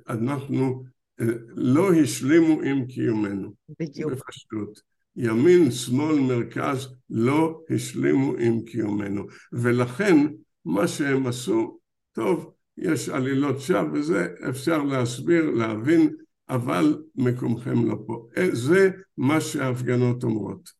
אנחנו 0.08 0.84
אה, 1.20 1.26
לא 1.48 1.92
השלימו 1.94 2.62
עם 2.62 2.86
קיומנו. 2.86 3.54
בדיוק. 3.80 4.12
בפשטות. 4.12 4.80
ימין, 5.16 5.70
שמאל, 5.70 6.20
מרכז, 6.20 6.88
לא 7.10 7.60
השלימו 7.70 8.34
עם 8.38 8.64
קיומנו. 8.64 9.26
ולכן 9.52 10.16
מה 10.64 10.88
שהם 10.88 11.26
עשו, 11.26 11.78
טוב, 12.12 12.52
יש 12.76 13.08
עלילות 13.08 13.60
שווא 13.60 13.88
וזה, 13.92 14.28
אפשר 14.48 14.82
להסביר, 14.82 15.50
להבין, 15.50 16.16
אבל 16.50 16.98
מקומכם 17.14 17.88
לא 17.88 17.96
פה. 18.06 18.26
אה, 18.36 18.48
זה 18.52 18.90
מה 19.18 19.40
שההפגנות 19.40 20.24
אומרות. 20.24 20.70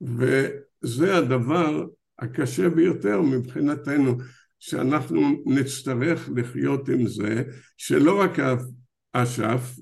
וזה 0.00 1.16
הדבר 1.16 1.84
הקשה 2.18 2.68
ביותר 2.68 3.22
מבחינתנו, 3.22 4.14
שאנחנו 4.58 5.20
נצטרך 5.46 6.28
לחיות 6.36 6.88
עם 6.88 7.06
זה, 7.06 7.42
שלא 7.76 8.20
רק 8.20 8.38
אש"ף, 9.12 9.76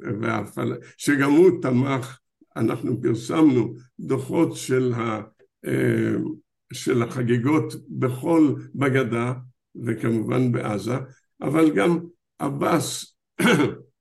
שגם 0.97 1.31
הוא 1.31 1.63
תמך 1.63 2.19
אנחנו 2.57 3.03
פרסמנו 3.03 3.75
דוחות 4.01 4.57
של, 4.57 4.93
ה, 4.93 5.21
אה, 5.67 6.15
של 6.73 7.03
החגיגות 7.03 7.75
בכל 7.89 8.55
בגדה 8.75 9.33
וכמובן 9.85 10.53
בעזה, 10.53 10.97
אבל 11.43 11.71
גם 11.71 11.99
עבאס 12.39 13.17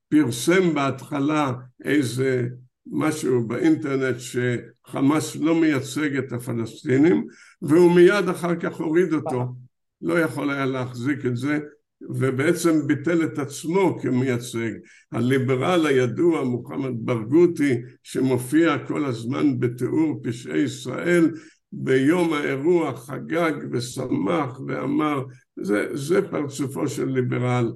פרסם 0.08 0.74
בהתחלה 0.74 1.52
איזה 1.84 2.48
משהו 2.86 3.46
באינטרנט 3.46 4.16
שחמאס 4.18 5.36
לא 5.36 5.60
מייצג 5.60 6.16
את 6.16 6.32
הפלסטינים 6.32 7.26
והוא 7.62 7.94
מיד 7.94 8.28
אחר 8.28 8.56
כך 8.56 8.76
הוריד 8.76 9.12
אותו, 9.12 9.54
לא 10.02 10.20
יכול 10.20 10.50
היה 10.50 10.66
להחזיק 10.66 11.26
את 11.26 11.36
זה 11.36 11.58
ובעצם 12.00 12.86
ביטל 12.86 13.24
את 13.24 13.38
עצמו 13.38 13.98
כמייצג. 14.02 14.70
הליברל 15.12 15.86
הידוע 15.86 16.44
מוחמד 16.44 16.92
ברגותי 16.96 17.74
שמופיע 18.02 18.78
כל 18.78 19.04
הזמן 19.04 19.60
בתיאור 19.60 20.20
פשעי 20.22 20.58
ישראל 20.58 21.30
ביום 21.72 22.32
האירוע 22.32 22.96
חגג 22.96 23.52
ושמח 23.72 24.60
ואמר 24.66 25.22
זה, 25.56 25.96
זה 25.96 26.30
פרצופו 26.30 26.88
של 26.88 27.08
ליברל 27.08 27.72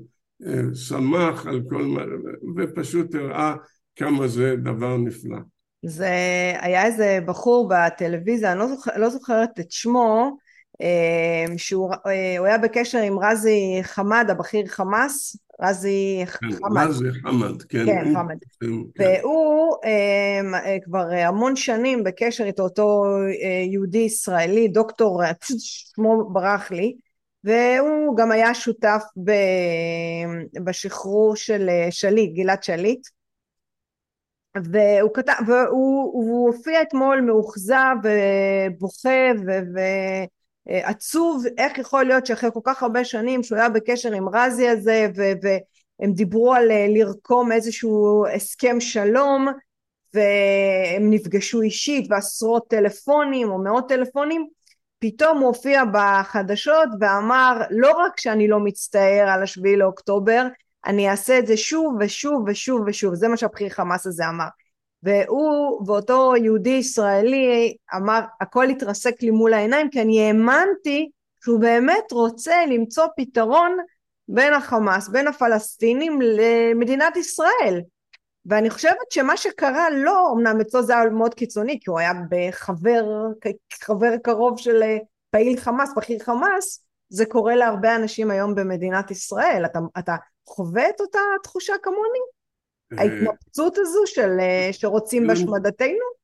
שמח 0.75 1.47
על 1.47 1.61
כל 1.69 1.83
מה 1.83 2.03
ופשוט 2.57 3.15
הראה 3.15 3.55
כמה 3.97 4.29
זה 4.29 4.57
דבר 4.57 4.97
נפלא. 4.97 5.39
זה 5.83 6.13
היה 6.61 6.87
איזה 6.87 7.19
בחור 7.27 7.69
בטלוויזיה, 7.71 8.53
אני 8.53 8.59
לא, 8.59 8.67
זוכר, 8.67 8.91
לא 8.97 9.11
זוכרת 9.11 9.61
את 9.61 9.71
שמו, 9.71 10.37
אמ, 10.81 11.59
שהוא 11.59 11.93
אה, 12.07 12.45
היה 12.47 12.59
בקשר 12.59 12.99
עם 12.99 13.19
רזי 13.19 13.79
חמד, 13.83 14.27
הבכיר 14.31 14.67
חמאס, 14.67 15.37
רזי 15.63 16.25
כן, 16.41 16.51
חמד. 16.53 16.87
רזי 16.89 17.05
חמד, 17.23 17.63
כן. 17.63 17.87
כן, 17.87 18.15
חמד. 18.15 18.37
כן. 18.61 19.05
והוא 19.23 19.77
אמ, 19.85 20.55
אה, 20.55 20.77
כבר 20.85 21.11
המון 21.11 21.57
שנים 21.57 22.05
בקשר 22.05 22.45
איתו, 22.45 22.63
אותו 22.63 23.05
אה, 23.43 23.65
יהודי 23.71 23.99
ישראלי, 23.99 24.69
דוקטור, 24.69 25.23
שמו 25.59 26.31
ברח 26.33 26.71
לי, 26.71 26.97
והוא 27.45 28.17
גם 28.17 28.33
היה 28.33 28.55
שותף 28.55 29.03
בשחרור 30.65 31.37
של 31.37 31.69
שליט, 31.91 32.35
גלעד 32.35 32.63
שליט. 32.63 33.07
והוא 34.55 35.11
כתב, 35.15 35.33
והוא 35.47 36.47
הופיע 36.47 36.83
אתמול 36.83 37.21
מאוכזב 37.21 37.95
ובוכה 38.03 39.31
ו... 39.47 39.51
אה, 40.69 40.89
עצוב 40.89 41.45
איך 41.59 41.79
יכול 41.79 42.05
להיות 42.05 42.27
שאחרי 42.27 42.51
כל 42.55 42.61
כך 42.65 42.83
הרבה 42.83 43.05
שנים 43.05 43.43
שהוא 43.43 43.59
היה 43.59 43.69
בקשר 43.69 44.13
עם 44.13 44.29
רזי 44.29 44.69
הזה 44.69 45.07
והם 45.15 46.13
דיברו 46.13 46.55
על 46.55 46.71
אה, 46.71 46.87
לרקום 46.89 47.53
איזשהו 47.53 48.25
הסכם 48.35 48.81
שלום 48.81 49.49
והם 50.15 51.11
נפגשו 51.11 51.61
אישית 51.61 52.07
ועשרות 52.11 52.69
טלפונים 52.69 53.51
או 53.51 53.59
מאות 53.59 53.89
טלפונים 53.89 54.47
פתאום 55.01 55.39
הופיע 55.39 55.83
בחדשות 55.93 56.89
ואמר 57.01 57.61
לא 57.71 57.91
רק 57.91 58.21
שאני 58.21 58.49
לא 58.49 58.61
מצטער 58.61 59.29
על 59.29 59.43
השביעי 59.43 59.77
לאוקטובר 59.77 60.47
אני 60.87 61.11
אעשה 61.11 61.39
את 61.39 61.47
זה 61.47 61.57
שוב 61.57 61.97
ושוב 62.01 62.45
ושוב 62.47 62.83
ושוב. 62.87 63.15
זה 63.15 63.29
מה 63.29 63.37
שהבכיר 63.37 63.69
חמאס 63.69 64.07
הזה 64.07 64.29
אמר. 64.29 64.47
והוא 65.03 65.87
ואותו 65.87 66.33
יהודי 66.37 66.71
ישראלי 66.71 67.77
אמר 67.97 68.21
הכל 68.41 68.69
התרסק 68.69 69.23
לי 69.23 69.31
מול 69.31 69.55
העיניים 69.55 69.91
כי 69.91 70.03
אני 70.03 70.27
האמנתי 70.27 71.11
שהוא 71.45 71.61
באמת 71.61 72.13
רוצה 72.13 72.67
למצוא 72.67 73.07
פתרון 73.17 73.77
בין 74.29 74.53
החמאס, 74.53 75.09
בין 75.09 75.29
הפלסטינים 75.29 76.19
למדינת 76.23 77.17
ישראל 77.17 77.81
ואני 78.47 78.71
חושבת 78.71 79.11
שמה 79.11 79.37
שקרה 79.37 79.91
לו, 79.91 80.05
לא, 80.05 80.33
אמנם 80.37 80.61
אצלו 80.61 80.83
זה 80.83 80.97
היה 80.99 81.11
מאוד 81.11 81.35
קיצוני 81.35 81.79
כי 81.81 81.91
הוא 81.91 81.99
היה 81.99 82.13
בחבר, 82.31 83.05
חבר 83.83 84.17
קרוב 84.23 84.59
של 84.59 84.83
פעיל 85.31 85.61
חמאס, 85.61 85.93
בכיר 85.97 86.19
חמאס, 86.19 86.85
זה 87.09 87.27
קורה 87.27 87.57
להרבה 87.57 87.97
אנשים 87.97 88.31
היום 88.31 88.55
במדינת 88.55 89.11
ישראל, 89.11 89.63
אתה, 89.65 89.79
אתה 89.99 90.17
חווה 90.47 90.89
את 90.89 91.01
אותה 91.01 91.19
תחושה 91.43 91.75
כמוני? 91.83 92.21
ההתנפצות 92.99 93.79
הזו 93.79 94.03
של 94.07 94.31
אה, 94.41 94.69
שרוצים 94.73 95.27
בהשמדתנו? 95.27 96.20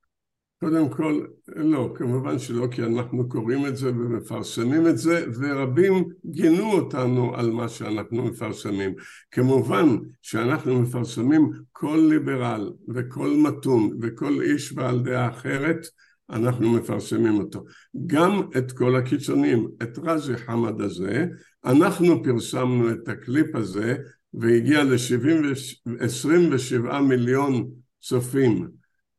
קודם 0.59 0.89
כל, 0.89 1.21
לא, 1.47 1.93
כמובן 1.95 2.39
שלא, 2.39 2.67
כי 2.71 2.83
אנחנו 2.83 3.29
קוראים 3.29 3.65
את 3.65 3.77
זה 3.77 3.89
ומפרסמים 3.89 4.87
את 4.87 4.97
זה, 4.97 5.25
ורבים 5.39 6.09
גינו 6.25 6.71
אותנו 6.71 7.35
על 7.35 7.51
מה 7.51 7.69
שאנחנו 7.69 8.25
מפרסמים. 8.25 8.93
כמובן 9.31 9.97
שאנחנו 10.21 10.81
מפרסמים 10.81 11.51
כל 11.71 12.07
ליברל 12.09 12.71
וכל 12.89 13.37
מתון 13.37 13.89
וכל 14.01 14.41
איש 14.41 14.73
בעל 14.73 14.99
דעה 14.99 15.29
אחרת, 15.29 15.87
אנחנו 16.29 16.73
מפרסמים 16.73 17.39
אותו. 17.39 17.63
גם 18.07 18.41
את 18.57 18.71
כל 18.71 18.95
הקיצונים, 18.95 19.67
את 19.81 19.99
רזי 20.03 20.37
חמד 20.37 20.81
הזה, 20.81 21.25
אנחנו 21.65 22.23
פרסמנו 22.23 22.91
את 22.91 23.07
הקליפ 23.07 23.55
הזה 23.55 23.95
והגיע 24.33 24.83
ל-27 24.83 26.99
מיליון 26.99 27.69
צופים 28.01 28.67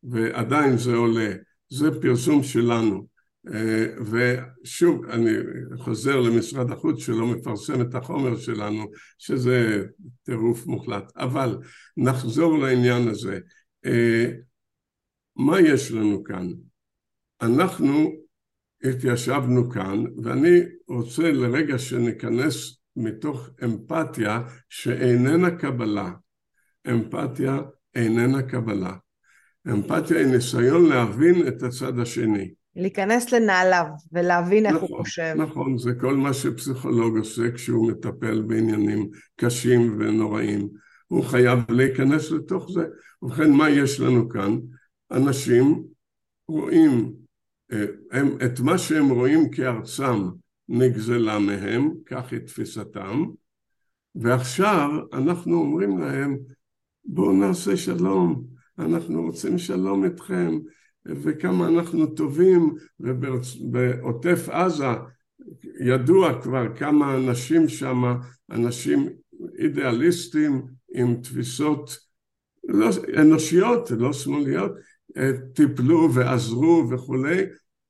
ועדיין 0.02 0.76
זה 0.76 0.94
עולה, 0.94 1.32
זה 1.68 2.00
פרסום 2.00 2.42
שלנו 2.42 3.06
אה, 3.54 3.86
ושוב 4.00 5.04
אני 5.04 5.30
חוזר 5.78 6.20
למשרד 6.20 6.70
החוץ 6.70 6.98
שלא 7.00 7.26
מפרסם 7.26 7.80
את 7.80 7.94
החומר 7.94 8.36
שלנו 8.36 8.86
שזה 9.18 9.84
טירוף 10.22 10.66
מוחלט 10.66 11.12
אבל 11.16 11.58
נחזור 11.96 12.58
לעניין 12.58 13.08
הזה 13.08 13.38
אה, 13.86 14.30
מה 15.36 15.60
יש 15.60 15.92
לנו 15.92 16.24
כאן? 16.24 16.48
אנחנו 17.42 18.12
התיישבנו 18.84 19.70
כאן 19.70 20.04
ואני 20.24 20.60
רוצה 20.88 21.32
לרגע 21.32 21.78
שניכנס 21.78 22.78
מתוך 22.96 23.48
אמפתיה 23.64 24.42
שאיננה 24.68 25.50
קבלה. 25.50 26.12
אמפתיה 26.90 27.60
איננה 27.94 28.42
קבלה. 28.42 28.96
אמפתיה 29.66 30.18
היא 30.18 30.26
ניסיון 30.26 30.86
להבין 30.86 31.48
את 31.48 31.62
הצד 31.62 31.98
השני. 31.98 32.50
להיכנס 32.76 33.32
לנעליו 33.32 33.84
ולהבין 34.12 34.66
איך 34.66 34.74
נכון, 34.74 34.88
הוא 34.88 34.98
חושב. 34.98 35.34
נכון, 35.36 35.78
זה 35.78 35.94
כל 36.00 36.16
מה 36.16 36.34
שפסיכולוג 36.34 37.16
עושה 37.18 37.50
כשהוא 37.54 37.90
מטפל 37.90 38.42
בעניינים 38.42 39.08
קשים 39.36 39.96
ונוראים. 39.98 40.68
הוא 41.06 41.24
חייב 41.24 41.58
להיכנס 41.68 42.30
לתוך 42.30 42.70
זה. 42.72 42.84
ובכן, 43.22 43.50
מה 43.52 43.70
יש 43.70 44.00
לנו 44.00 44.28
כאן? 44.28 44.58
אנשים 45.10 45.84
רואים, 46.48 47.12
אה, 47.72 47.84
הם, 48.12 48.36
את 48.44 48.60
מה 48.60 48.78
שהם 48.78 49.08
רואים 49.08 49.50
כארצם 49.50 50.28
נגזלה 50.68 51.38
מהם, 51.38 51.90
כך 52.06 52.32
היא 52.32 52.40
תפיסתם, 52.40 53.24
ועכשיו 54.14 54.90
אנחנו 55.12 55.54
אומרים 55.54 55.98
להם 55.98 56.38
בואו 57.04 57.32
נעשה 57.32 57.76
שלום, 57.76 58.44
אנחנו 58.78 59.22
רוצים 59.22 59.58
שלום 59.58 60.04
איתכם, 60.04 60.58
וכמה 61.06 61.68
אנחנו 61.68 62.06
טובים, 62.06 62.74
ובעוטף 63.00 64.48
עזה 64.48 64.86
ידוע 65.80 66.42
כבר 66.42 66.76
כמה 66.76 67.16
אנשים 67.16 67.68
שם, 67.68 68.02
אנשים 68.50 69.08
אידיאליסטים 69.58 70.62
עם 70.94 71.16
תפיסות 71.22 71.98
לא, 72.68 72.90
אנושיות, 73.16 73.90
לא 73.90 74.12
שמאליות, 74.12 74.72
טיפלו 75.54 76.14
ועזרו 76.14 76.86
וכולי, 76.90 77.42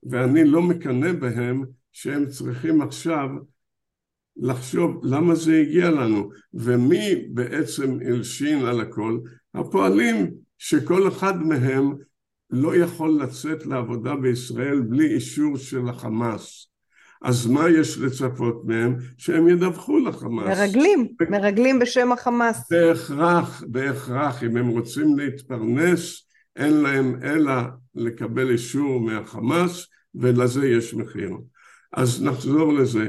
ואני 0.03 0.45
לא 0.45 0.63
מקנא 0.63 1.13
בהם 1.13 1.65
שהם 1.93 2.27
צריכים 2.27 2.83
עכשיו 2.83 3.29
לחשוב 4.37 5.01
למה 5.05 5.35
זה 5.35 5.61
הגיע 5.61 5.91
לנו, 5.91 6.31
ומי 6.55 7.29
בעצם 7.31 7.99
הלשין 8.07 8.59
על 8.59 8.81
הכל? 8.81 9.19
הפועלים 9.55 10.35
שכל 10.59 11.09
אחד 11.09 11.43
מהם 11.43 11.93
לא 12.51 12.77
יכול 12.77 13.23
לצאת 13.23 13.67
לעבודה 13.67 14.17
בישראל 14.17 14.81
בלי 14.81 15.07
אישור 15.15 15.57
של 15.57 15.89
החמאס. 15.89 16.69
אז 17.23 17.47
מה 17.47 17.71
יש 17.71 17.99
לצפות 17.99 18.63
מהם? 18.65 18.97
שהם 19.17 19.49
ידווחו 19.49 19.99
לחמאס. 19.99 20.59
מרגלים, 20.59 21.09
מרגלים 21.31 21.79
בשם 21.79 22.13
החמאס. 22.13 22.71
בהכרח, 22.71 23.63
בהכרח, 23.69 24.43
אם 24.43 24.57
הם 24.57 24.69
רוצים 24.69 25.19
להתפרנס, 25.19 26.29
אין 26.57 26.73
להם 26.73 27.23
אלא 27.23 27.53
לקבל 27.95 28.51
אישור 28.51 29.01
מהחמאס, 29.01 29.87
ולזה 30.15 30.69
יש 30.69 30.95
מחיר. 30.95 31.31
אז 31.93 32.23
נחזור 32.23 32.73
לזה. 32.73 33.09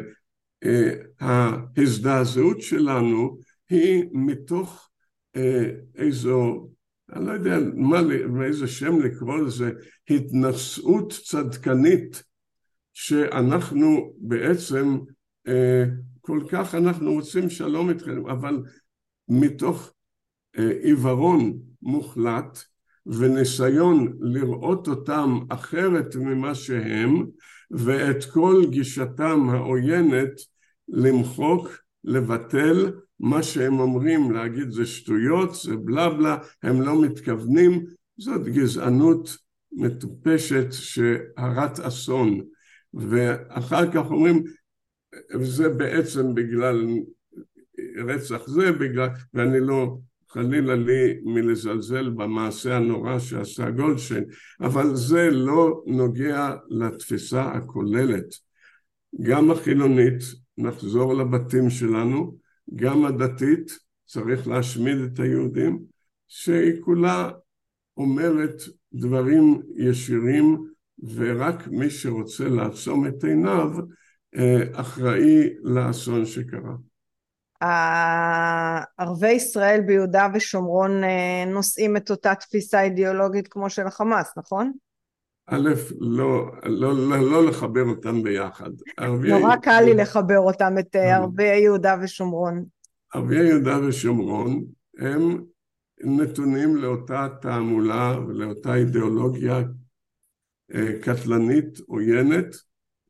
אה, 0.65 0.93
ההזדעזעות 1.19 2.61
שלנו 2.61 3.37
היא 3.69 4.03
מתוך 4.11 4.89
אה, 5.35 5.69
איזו, 5.95 6.69
אני 7.13 7.25
לא 7.25 7.31
יודע 7.31 7.57
מה, 7.75 8.01
מאיזה 8.27 8.67
שם 8.67 8.99
לקרוא 8.99 9.37
לזה, 9.37 9.71
התנשאות 10.09 11.13
צדקנית 11.25 12.23
שאנחנו 12.93 14.13
בעצם 14.17 14.97
אה, 15.47 15.83
כל 16.21 16.39
כך 16.49 16.75
אנחנו 16.75 17.13
רוצים 17.13 17.49
שלום 17.49 17.89
איתכם, 17.89 18.29
אבל 18.29 18.63
מתוך 19.27 19.93
עיוורון 20.83 21.59
מוחלט 21.81 22.59
וניסיון 23.05 24.17
לראות 24.19 24.87
אותם 24.87 25.39
אחרת 25.49 26.15
ממה 26.15 26.55
שהם 26.55 27.25
ואת 27.71 28.25
כל 28.25 28.63
גישתם 28.69 29.49
העוינת 29.49 30.31
למחוק, 30.87 31.67
לבטל, 32.03 32.91
מה 33.19 33.43
שהם 33.43 33.79
אומרים 33.79 34.31
להגיד 34.31 34.69
זה 34.69 34.85
שטויות, 34.85 35.55
זה 35.55 35.75
בלה 35.75 36.09
בלה, 36.09 36.37
הם 36.63 36.81
לא 36.81 37.01
מתכוונים, 37.01 37.85
זאת 38.17 38.47
גזענות 38.47 39.37
מטופשת 39.71 40.67
שהרת 40.71 41.79
אסון. 41.79 42.41
ואחר 42.93 43.91
כך 43.91 44.11
אומרים, 44.11 44.43
זה 45.41 45.69
בעצם 45.69 46.35
בגלל 46.35 46.87
רצח 48.07 48.47
זה, 48.47 48.71
בגלל, 48.71 49.09
ואני 49.33 49.59
לא 49.59 49.97
חלילה 50.29 50.75
לי 50.75 51.19
מלזלזל 51.23 52.09
במעשה 52.09 52.77
הנורא 52.77 53.19
שעשה 53.19 53.69
גולדשטיין, 53.69 54.23
אבל 54.61 54.95
זה 54.95 55.29
לא 55.29 55.83
נוגע 55.87 56.55
לתפיסה 56.69 57.43
הכוללת. 57.43 58.25
גם 59.21 59.51
החילונית, 59.51 60.23
נחזור 60.57 61.13
לבתים 61.13 61.69
שלנו, 61.69 62.37
גם 62.75 63.05
הדתית, 63.05 63.71
צריך 64.05 64.47
להשמיד 64.47 64.97
את 64.97 65.19
היהודים, 65.19 65.79
שהיא 66.27 66.81
כולה 66.81 67.29
אומרת 67.97 68.61
דברים 68.93 69.61
ישירים 69.75 70.57
ורק 71.15 71.67
מי 71.67 71.89
שרוצה 71.89 72.47
לעצום 72.47 73.07
את 73.07 73.23
עיניו 73.23 73.71
אה, 74.35 74.81
אחראי 74.81 75.49
לאסון 75.63 76.25
שקרה. 76.25 76.73
ערבי 78.97 79.31
ישראל 79.31 79.81
ביהודה 79.85 80.27
ושומרון 80.33 81.03
אה, 81.03 81.45
נושאים 81.47 81.97
את 81.97 82.11
אותה 82.11 82.35
תפיסה 82.35 82.81
אידיאולוגית 82.81 83.47
כמו 83.47 83.69
של 83.69 83.87
החמאס, 83.87 84.37
נכון? 84.37 84.71
א', 85.51 85.69
לא, 85.99 86.51
לא, 86.65 86.93
לא, 86.93 87.31
לא 87.31 87.45
לחבר 87.45 87.83
אותם 87.83 88.23
ביחד. 88.23 88.69
נורא 88.99 89.55
קל 89.55 89.81
לי 89.85 89.93
לחבר 89.93 90.39
אותם, 90.39 90.73
את 90.79 90.95
אה, 90.95 91.15
ערבי 91.15 91.43
יהודה 91.43 91.95
ושומרון. 92.01 92.65
ערבי 93.13 93.35
יהודה 93.35 93.79
ושומרון 93.87 94.63
הם 94.99 95.43
נתונים 96.03 96.75
לאותה 96.75 97.27
תעמולה 97.41 98.15
ולאותה 98.27 98.75
אידיאולוגיה 98.75 99.61
אה, 100.75 100.99
קטלנית, 101.01 101.79
עוינת, 101.87 102.55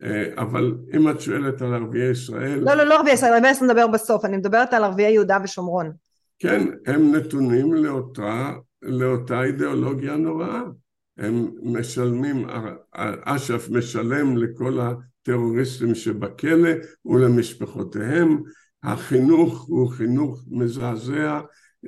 אה, 0.04 0.26
אבל 0.38 0.78
אם 0.96 1.10
את 1.10 1.22
שואלת 1.22 1.62
על 1.62 1.74
ערביי 1.74 2.12
ישראל... 2.12 2.60
לא, 2.60 2.74
לא, 2.74 2.84
לא 2.84 2.98
ערביי 2.98 3.14
ישראל, 3.14 3.34
ערביי 3.34 3.52
ישראל 3.52 3.70
נדבר 3.70 3.88
בסוף, 3.88 4.26
אני 4.26 4.38
מדברת 4.38 4.74
על 4.74 4.84
ערביי 4.84 5.12
יהודה 5.12 5.38
ושומרון. 5.44 5.92
כן, 6.40 6.68
הם 6.86 7.16
נתונים 7.16 7.74
לאותה, 7.74 8.54
לאותה 8.82 9.44
אידיאולוגיה 9.44 10.16
נוראה. 10.16 10.62
הם 11.20 11.52
משלמים, 11.64 12.46
אש"ף 13.24 13.70
משלם 13.70 14.38
לכל 14.38 14.80
הטרוריסטים 14.80 15.96
שבכלא 15.96 16.70
ולמשפחותיהם, 17.06 18.38
החינוך 18.84 19.64
הוא 19.68 19.90
חינוך 19.90 20.46
מזעזע, 20.52 21.40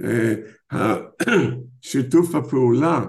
אה, 0.03 0.95
שיתוף 1.81 2.35
הפעולה 2.35 3.05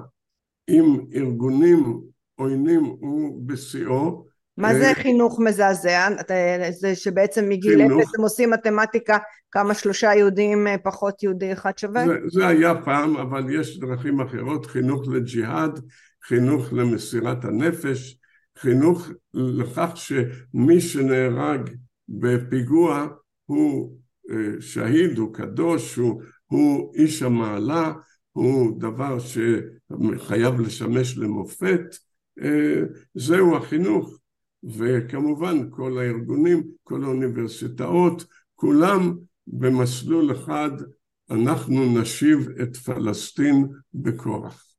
עם 0.71 1.01
ארגונים 1.15 2.01
עוינים 2.35 2.85
הוא 2.85 3.43
בשיאו, 3.47 4.33
מה 4.57 4.75
זה 4.75 4.89
אה, 4.89 4.95
חינוך 4.95 5.41
מזעזע? 5.41 6.09
זה 6.71 6.95
שבעצם 6.95 7.49
מגיל 7.49 7.83
אפס 7.83 8.15
הם 8.19 8.23
עושים 8.23 8.51
מתמטיקה 8.51 9.19
כמה 9.51 9.75
שלושה 9.75 10.15
יהודים 10.15 10.67
אה, 10.67 10.79
פחות 10.79 11.23
יהודי 11.23 11.53
אחד 11.53 11.79
שווה? 11.79 12.07
זה, 12.07 12.15
זה 12.29 12.47
היה 12.47 12.75
פעם, 12.85 13.17
אבל 13.17 13.61
יש 13.61 13.79
דרכים 13.79 14.21
אחרות, 14.21 14.67
חינוך 14.67 15.09
לג'יהאד, 15.09 15.81
חינוך 16.25 16.73
למסירת 16.73 17.45
הנפש, 17.45 18.19
חינוך 18.59 19.09
לכך 19.35 19.91
שמי 19.95 20.81
שנהרג 20.81 21.71
בפיגוע 22.09 23.09
הוא 23.45 23.97
אה, 24.31 24.61
שהיד, 24.61 25.19
הוא 25.19 25.35
קדוש, 25.35 25.97
הוא, 25.97 26.23
הוא 26.47 26.95
איש 26.95 27.23
המעלה, 27.23 27.93
הוא 28.33 28.81
דבר 28.81 29.19
שחייב 29.19 30.61
לשמש 30.61 31.19
למופת, 31.19 31.81
זהו 33.15 33.57
החינוך. 33.57 34.23
וכמובן 34.65 35.71
כל 35.71 35.99
הארגונים, 35.99 36.63
כל 36.83 37.05
האוניברסיטאות, 37.05 38.25
כולם 38.55 39.17
במסלול 39.47 40.33
אחד, 40.33 40.71
אנחנו 41.31 42.01
נשיב 42.01 42.49
את 42.63 42.77
פלסטין 42.77 43.67
בכוח. 43.95 44.72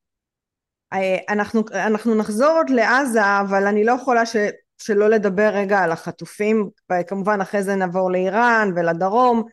אה, 0.93 1.17
אנחנו, 1.29 1.63
אנחנו 1.73 2.15
נחזור 2.15 2.58
עוד 2.58 2.69
לעזה, 2.69 3.39
אבל 3.41 3.67
אני 3.67 3.84
לא 3.84 3.91
יכולה 3.91 4.25
ש, 4.25 4.36
שלא 4.77 5.10
לדבר 5.10 5.49
רגע 5.53 5.79
על 5.79 5.91
החטופים, 5.91 6.69
כמובן 7.08 7.41
אחרי 7.41 7.63
זה 7.63 7.75
נעבור 7.75 8.12
לאיראן 8.12 8.71
ולדרום, 8.75 9.43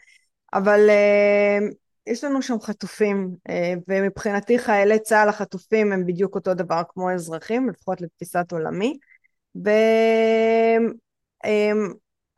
אבל 0.54 0.88
uh, 0.88 1.74
יש 2.06 2.24
לנו 2.24 2.42
שם 2.42 2.60
חטופים, 2.60 3.30
uh, 3.48 3.52
ומבחינתי 3.88 4.58
חיילי 4.58 4.98
צה"ל 4.98 5.28
החטופים 5.28 5.92
הם 5.92 6.06
בדיוק 6.06 6.34
אותו 6.34 6.54
דבר 6.54 6.82
כמו 6.88 7.10
אזרחים, 7.10 7.68
לפחות 7.68 8.00
לתפיסת 8.00 8.52
עולמי. 8.52 8.98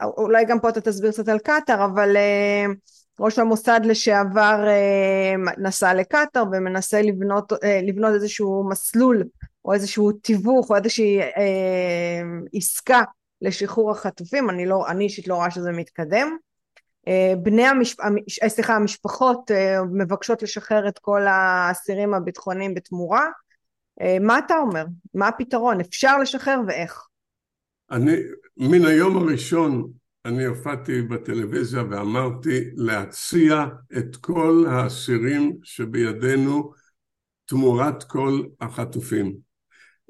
ואולי 0.03 0.45
גם 0.45 0.61
פה 0.61 0.69
אתה 0.69 0.81
תסביר 0.81 1.11
קצת 1.11 1.29
על 1.29 1.39
קטאר, 1.39 1.85
אבל 1.85 2.17
ראש 3.21 3.39
המוסד 3.39 3.81
לשעבר 3.85 4.67
אמ, 4.69 5.45
נסע 5.59 5.95
לקטאר 5.95 6.45
ומנסה 6.53 7.03
לבנות, 7.03 7.53
אה, 7.53 7.81
לבנות 7.83 8.15
איזשהו 8.15 8.69
מסלול 8.71 9.25
או 9.65 9.73
איזשהו 9.73 10.13
תיווך 10.13 10.71
או 10.71 10.77
איזושהי 10.77 11.21
אמ, 11.21 12.45
עסקה 12.55 13.03
לשחרור 13.43 13.91
החטופים, 13.91 14.51
אני 14.51 14.67
לא, 14.67 14.89
אני 14.89 15.05
אישית 15.05 15.29
לא 15.29 15.35
רואה 15.35 15.51
שזה 15.51 15.73
מתקדם. 15.73 16.37
אה, 17.09 17.33
בני 17.43 17.67
המשפ... 17.67 18.01
אה, 18.43 18.49
סליחה, 18.49 18.77
המשפחות 18.77 19.51
מבקשות 19.93 20.43
לשחרר 20.43 20.89
את 20.89 20.99
כל 20.99 21.27
האסירים 21.27 22.15
הביטחוניים 22.15 22.75
בתמורה, 22.75 23.27
אה, 24.01 24.17
מה 24.21 24.39
אתה 24.39 24.57
אומר? 24.59 24.85
מה 25.15 25.29
הפתרון? 25.29 25.81
אפשר 25.81 26.19
לשחרר 26.19 26.61
ואיך? 26.67 27.07
אני, 27.91 28.17
מן 28.57 28.85
היום 28.85 29.17
הראשון 29.17 29.91
אני 30.25 30.45
הופעתי 30.45 31.03
בטלוויזיה 31.03 31.83
ואמרתי 31.91 32.61
להציע 32.77 33.67
את 33.99 34.17
כל 34.17 34.65
האסירים 34.69 35.57
שבידינו 35.63 36.73
תמורת 37.45 38.03
כל 38.03 38.43
החטופים. 38.61 39.37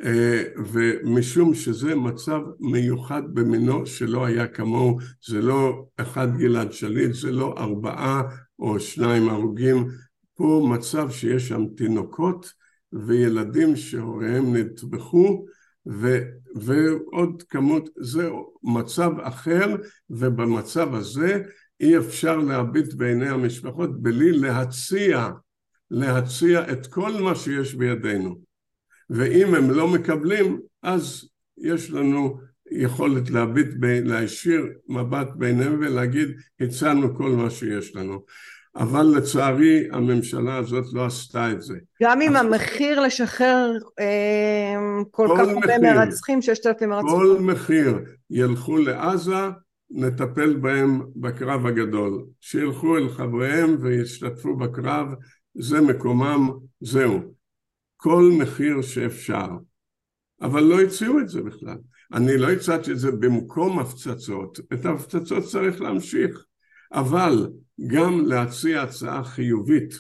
אה, 0.04 0.42
ומשום 0.56 1.54
שזה 1.54 1.94
מצב 1.94 2.40
מיוחד 2.60 3.22
במינו 3.34 3.86
שלא 3.86 4.24
היה 4.24 4.46
כמוהו, 4.46 4.98
זה 5.26 5.40
לא 5.40 5.84
אחד 5.96 6.36
גלעד 6.36 6.72
שליט, 6.72 7.14
זה 7.14 7.32
לא 7.32 7.54
ארבעה 7.58 8.22
או 8.58 8.80
שניים 8.80 9.28
הרוגים, 9.28 9.88
פה 10.34 10.68
מצב 10.70 11.10
שיש 11.10 11.48
שם 11.48 11.64
תינוקות 11.76 12.52
וילדים 12.92 13.76
שהוריהם 13.76 14.56
נטבחו 14.56 15.46
ו, 15.86 16.18
ועוד 16.54 17.42
כמות, 17.48 17.88
זה 17.96 18.28
מצב 18.62 19.10
אחר 19.20 19.76
ובמצב 20.10 20.94
הזה 20.94 21.42
אי 21.80 21.98
אפשר 21.98 22.36
להביט 22.36 22.94
בעיני 22.94 23.28
המשפחות 23.28 24.02
בלי 24.02 24.32
להציע, 24.32 25.28
להציע 25.90 26.72
את 26.72 26.86
כל 26.86 27.12
מה 27.12 27.34
שיש 27.34 27.74
בידינו. 27.74 28.40
ואם 29.10 29.54
הם 29.54 29.70
לא 29.70 29.88
מקבלים 29.88 30.60
אז 30.82 31.28
יש 31.58 31.90
לנו 31.90 32.40
יכולת 32.70 33.30
להביט, 33.30 33.68
להישיר 33.80 34.66
מבט 34.88 35.28
ביניהם 35.36 35.80
ולהגיד 35.80 36.28
הצענו 36.60 37.16
כל 37.16 37.30
מה 37.30 37.50
שיש 37.50 37.96
לנו 37.96 38.24
אבל 38.76 39.06
לצערי 39.16 39.88
הממשלה 39.92 40.56
הזאת 40.56 40.84
לא 40.92 41.06
עשתה 41.06 41.52
את 41.52 41.62
זה. 41.62 41.74
גם 42.02 42.22
אם 42.22 42.36
המחיר 42.36 43.00
לשחרר 43.00 43.72
אה, 44.00 44.74
כל, 45.10 45.28
כל 45.28 45.36
כך 45.38 45.48
הרבה 45.48 45.78
מרצחים, 45.78 46.42
ששת 46.42 46.66
אלפים 46.66 46.88
מרצחים. 46.88 47.10
כל 47.10 47.36
מחיר 47.40 47.98
ילכו 48.30 48.76
לעזה, 48.76 49.48
נטפל 49.90 50.56
בהם 50.56 51.02
בקרב 51.16 51.66
הגדול. 51.66 52.24
שילכו 52.40 52.96
אל 52.96 53.08
חבריהם 53.08 53.76
וישתתפו 53.80 54.56
בקרב, 54.56 55.06
זה 55.54 55.80
מקומם, 55.80 56.50
זהו. 56.80 57.20
כל 57.96 58.30
מחיר 58.38 58.82
שאפשר. 58.82 59.48
אבל 60.42 60.62
לא 60.62 60.80
הציעו 60.80 61.20
את 61.20 61.28
זה 61.28 61.42
בכלל. 61.42 61.76
אני 62.12 62.36
לא 62.36 62.50
הצעתי 62.50 62.92
את 62.92 62.98
זה 62.98 63.10
במקום 63.10 63.78
הפצצות, 63.78 64.60
את 64.72 64.84
ההפצצות 64.84 65.44
צריך 65.44 65.80
להמשיך. 65.80 66.46
אבל 66.92 67.50
גם 67.86 68.26
להציע 68.26 68.82
הצעה 68.82 69.24
חיובית, 69.24 69.94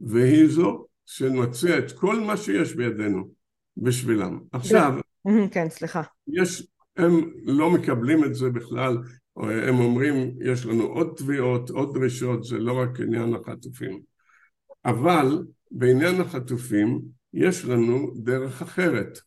והיא 0.00 0.48
זו 0.48 0.86
שנציע 1.06 1.78
את 1.78 1.92
כל 1.92 2.20
מה 2.20 2.36
שיש 2.36 2.74
בידינו 2.74 3.30
בשבילם. 3.76 4.40
עכשיו, 4.52 4.94
כן, 5.50 5.68
סליחה. 5.68 6.02
יש, 6.28 6.66
הם 6.96 7.32
לא 7.44 7.70
מקבלים 7.70 8.24
את 8.24 8.34
זה 8.34 8.50
בכלל, 8.50 8.98
הם 9.36 9.78
אומרים 9.78 10.34
יש 10.40 10.66
לנו 10.66 10.84
עוד 10.84 11.14
תביעות, 11.16 11.70
עוד 11.70 11.94
דרישות, 11.94 12.44
זה 12.44 12.58
לא 12.58 12.72
רק 12.72 13.00
עניין 13.00 13.34
החטופים. 13.34 14.00
אבל 14.84 15.44
בעניין 15.70 16.20
החטופים 16.20 17.00
יש 17.34 17.64
לנו 17.64 18.12
דרך 18.16 18.62
אחרת. 18.62 19.18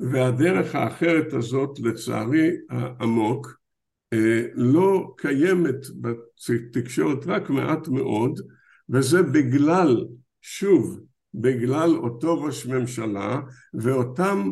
והדרך 0.00 0.74
האחרת 0.74 1.32
הזאת 1.32 1.78
לצערי 1.80 2.50
העמוק 2.70 3.59
לא 4.54 5.14
קיימת 5.16 5.86
בתקשורת 6.00 7.26
רק 7.26 7.50
מעט 7.50 7.88
מאוד 7.88 8.40
וזה 8.90 9.22
בגלל, 9.22 10.06
שוב, 10.42 11.00
בגלל 11.34 11.96
אותו 11.96 12.42
ראש 12.42 12.66
ממשלה 12.66 13.40
ואותם 13.74 14.50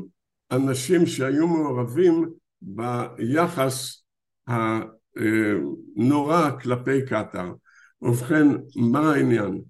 אנשים 0.50 1.06
שהיו 1.06 1.48
מעורבים 1.48 2.30
ביחס 2.62 4.02
הנורא 4.46 6.50
כלפי 6.62 7.06
קטאר. 7.06 7.52
ובכן, 8.02 8.46
מה 8.76 9.12
העניין? 9.12 9.61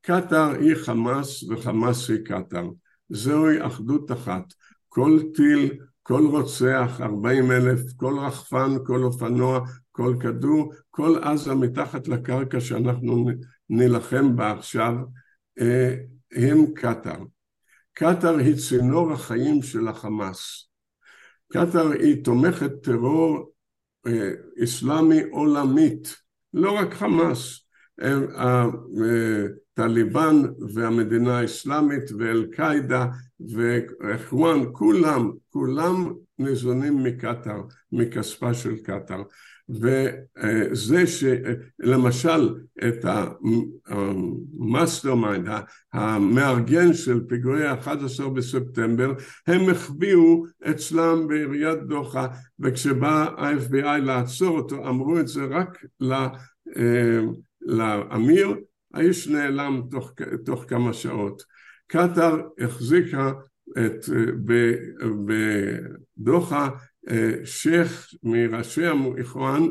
קטאר 0.00 0.50
היא 0.60 0.74
חמאס 0.74 1.42
וחמאס 1.42 2.10
היא 2.10 2.24
קטאר. 2.24 2.68
זוהי 3.08 3.66
אחדות 3.66 4.12
אחת. 4.12 4.44
כל 4.88 5.18
טיל 5.34 5.78
כל 6.06 6.26
רוצח, 6.26 7.00
ארבעים 7.00 7.50
אלף, 7.50 7.80
כל 7.96 8.18
רחפן, 8.18 8.70
כל 8.86 9.04
אופנוע, 9.04 9.60
כל 9.92 10.16
כדור, 10.20 10.72
כל 10.90 11.18
עזה 11.22 11.54
מתחת 11.54 12.08
לקרקע 12.08 12.60
שאנחנו 12.60 13.30
נילחם 13.70 14.36
בה 14.36 14.50
עכשיו, 14.50 14.94
אה, 15.60 15.94
הם 16.32 16.66
קטאר. 16.74 17.18
קטאר 17.92 18.38
היא 18.38 18.56
צינור 18.56 19.12
החיים 19.12 19.62
של 19.62 19.88
החמאס. 19.88 20.68
קטאר 21.52 21.92
היא 21.92 22.24
תומכת 22.24 22.72
טרור 22.82 23.52
אה, 24.06 24.30
אסלאמי 24.64 25.22
עולמית, 25.30 26.16
לא 26.54 26.72
רק 26.72 26.94
חמאס. 26.94 27.60
הטליבן 29.78 30.42
והמדינה 30.74 31.38
האסלאמית 31.38 32.12
ואל-קאעידה 32.18 33.06
ואחואן, 34.00 34.60
כולם, 34.72 35.30
כולם 35.50 36.12
ניזונים 36.38 37.04
מקטאר, 37.04 37.62
מכספה 37.92 38.54
של 38.54 38.76
קטאר. 38.76 39.22
וזה 39.68 41.04
שלמשל 41.06 42.54
את 42.88 43.04
ה 43.86 45.14
mastermind, 45.14 45.48
המארגן 45.92 46.92
של 46.92 47.20
פיגועי 47.28 47.66
ה-11 47.66 48.28
בספטמבר, 48.28 49.12
הם 49.46 49.70
החביאו 49.70 50.44
אצלם 50.70 51.28
בעיריית 51.28 51.78
דוחה, 51.82 52.26
וכשבא 52.60 53.26
ה-FBI 53.38 53.98
לעצור 54.00 54.58
אותו, 54.58 54.88
אמרו 54.88 55.18
את 55.18 55.28
זה 55.28 55.44
רק 55.44 55.84
לאמיר, 57.62 58.54
האיש 58.94 59.28
נעלם 59.28 59.82
תוך, 59.90 60.12
תוך 60.44 60.64
כמה 60.68 60.92
שעות. 60.92 61.42
קטאר 61.86 62.40
החזיקה 62.60 63.32
את, 63.70 64.04
בדוחה 66.18 66.68
שייח' 67.44 68.08
מראשי 68.22 68.86
המוכרן, 68.86 69.62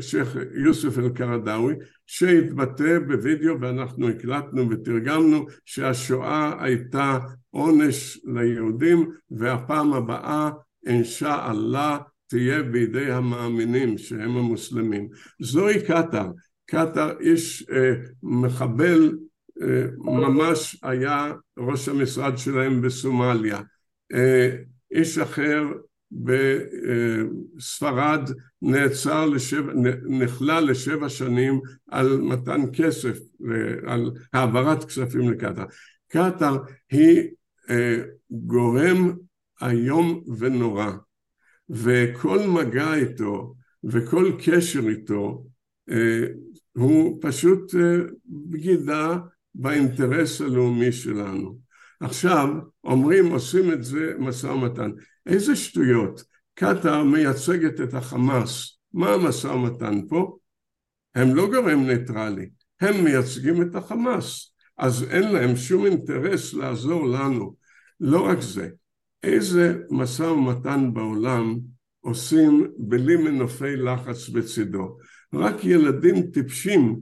שייח' 0.00 0.36
יוסף 0.64 0.98
אל-קרדאווי, 0.98 1.74
שהתבטא 2.06 2.98
בווידאו 2.98 3.60
ואנחנו 3.60 4.08
הקלטנו 4.08 4.70
ותרגמנו 4.70 5.46
שהשואה 5.64 6.64
הייתה 6.64 7.18
עונש 7.50 8.20
ליהודים 8.24 9.10
והפעם 9.30 9.92
הבאה 9.92 10.50
אינשא 10.86 11.50
אללה 11.50 11.98
תהיה 12.26 12.62
בידי 12.62 13.12
המאמינים 13.12 13.98
שהם 13.98 14.36
המוסלמים. 14.36 15.08
זוהי 15.40 15.82
קטאר, 15.82 16.30
קטאר 16.66 17.20
איש 17.20 17.66
אה, 17.70 17.92
מחבל 18.22 19.18
אה, 19.62 19.84
ממש 19.98 20.78
היה 20.82 21.32
ראש 21.58 21.88
המשרד 21.88 22.38
שלהם 22.38 22.82
בסומליה. 22.82 23.60
אה, 24.12 24.56
איש 24.90 25.18
אחר 25.18 25.64
בספרד 27.56 28.30
נעצר 28.62 29.26
לשבע, 29.26 29.72
נכלל 30.08 30.70
לשבע 30.70 31.08
שנים 31.08 31.60
על 31.88 32.20
מתן 32.20 32.60
כסף, 32.72 33.18
על 33.86 34.10
העברת 34.32 34.84
כספים 34.84 35.30
לקטאר. 35.30 35.64
קטאר 36.08 36.56
היא 36.90 37.22
גורם 38.30 39.12
איום 39.62 40.22
ונורא, 40.38 40.90
וכל 41.70 42.38
מגע 42.38 42.94
איתו 42.94 43.54
וכל 43.84 44.32
קשר 44.44 44.88
איתו 44.88 45.44
הוא 46.72 47.18
פשוט 47.20 47.74
בגידה 48.26 49.18
באינטרס 49.54 50.40
הלאומי 50.40 50.92
שלנו. 50.92 51.58
עכשיו 52.00 52.48
אומרים 52.84 53.32
עושים 53.32 53.72
את 53.72 53.84
זה 53.84 54.14
משא 54.18 54.46
ומתן. 54.46 54.90
איזה 55.26 55.56
שטויות. 55.56 56.24
קטאר 56.54 57.04
מייצגת 57.04 57.80
את 57.80 57.94
החמאס. 57.94 58.78
מה 58.92 59.14
המשא 59.14 59.46
ומתן 59.46 60.00
פה? 60.08 60.36
הם 61.14 61.34
לא 61.34 61.46
גורם 61.50 61.86
ניטרלי, 61.86 62.48
הם 62.80 63.04
מייצגים 63.04 63.62
את 63.62 63.74
החמאס. 63.74 64.54
אז 64.78 65.04
אין 65.10 65.32
להם 65.32 65.56
שום 65.56 65.86
אינטרס 65.86 66.54
לעזור 66.54 67.06
לנו. 67.06 67.54
לא 68.00 68.26
רק 68.26 68.40
זה, 68.40 68.68
איזה 69.22 69.78
משא 69.90 70.22
ומתן 70.22 70.94
בעולם 70.94 71.58
עושים 72.00 72.72
בלי 72.78 73.16
מנופי 73.16 73.76
לחץ 73.76 74.28
בצידו. 74.28 74.96
רק 75.34 75.64
ילדים 75.64 76.22
טיפשים 76.22 77.00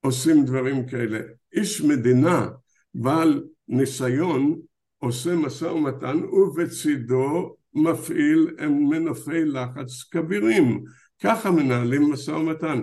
עושים 0.00 0.44
דברים 0.44 0.86
כאלה. 0.86 1.18
איש 1.54 1.80
מדינה 1.82 2.48
בעל 2.94 3.44
ניסיון 3.68 4.60
עושה 4.98 5.34
משא 5.34 5.64
ומתן 5.64 6.24
ובצידו 6.24 7.56
מפעיל 7.74 8.50
מנופי 8.68 9.44
לחץ 9.44 10.02
כבירים. 10.10 10.84
ככה 11.22 11.50
מנהלים 11.50 12.12
משא 12.12 12.30
ומתן. 12.30 12.80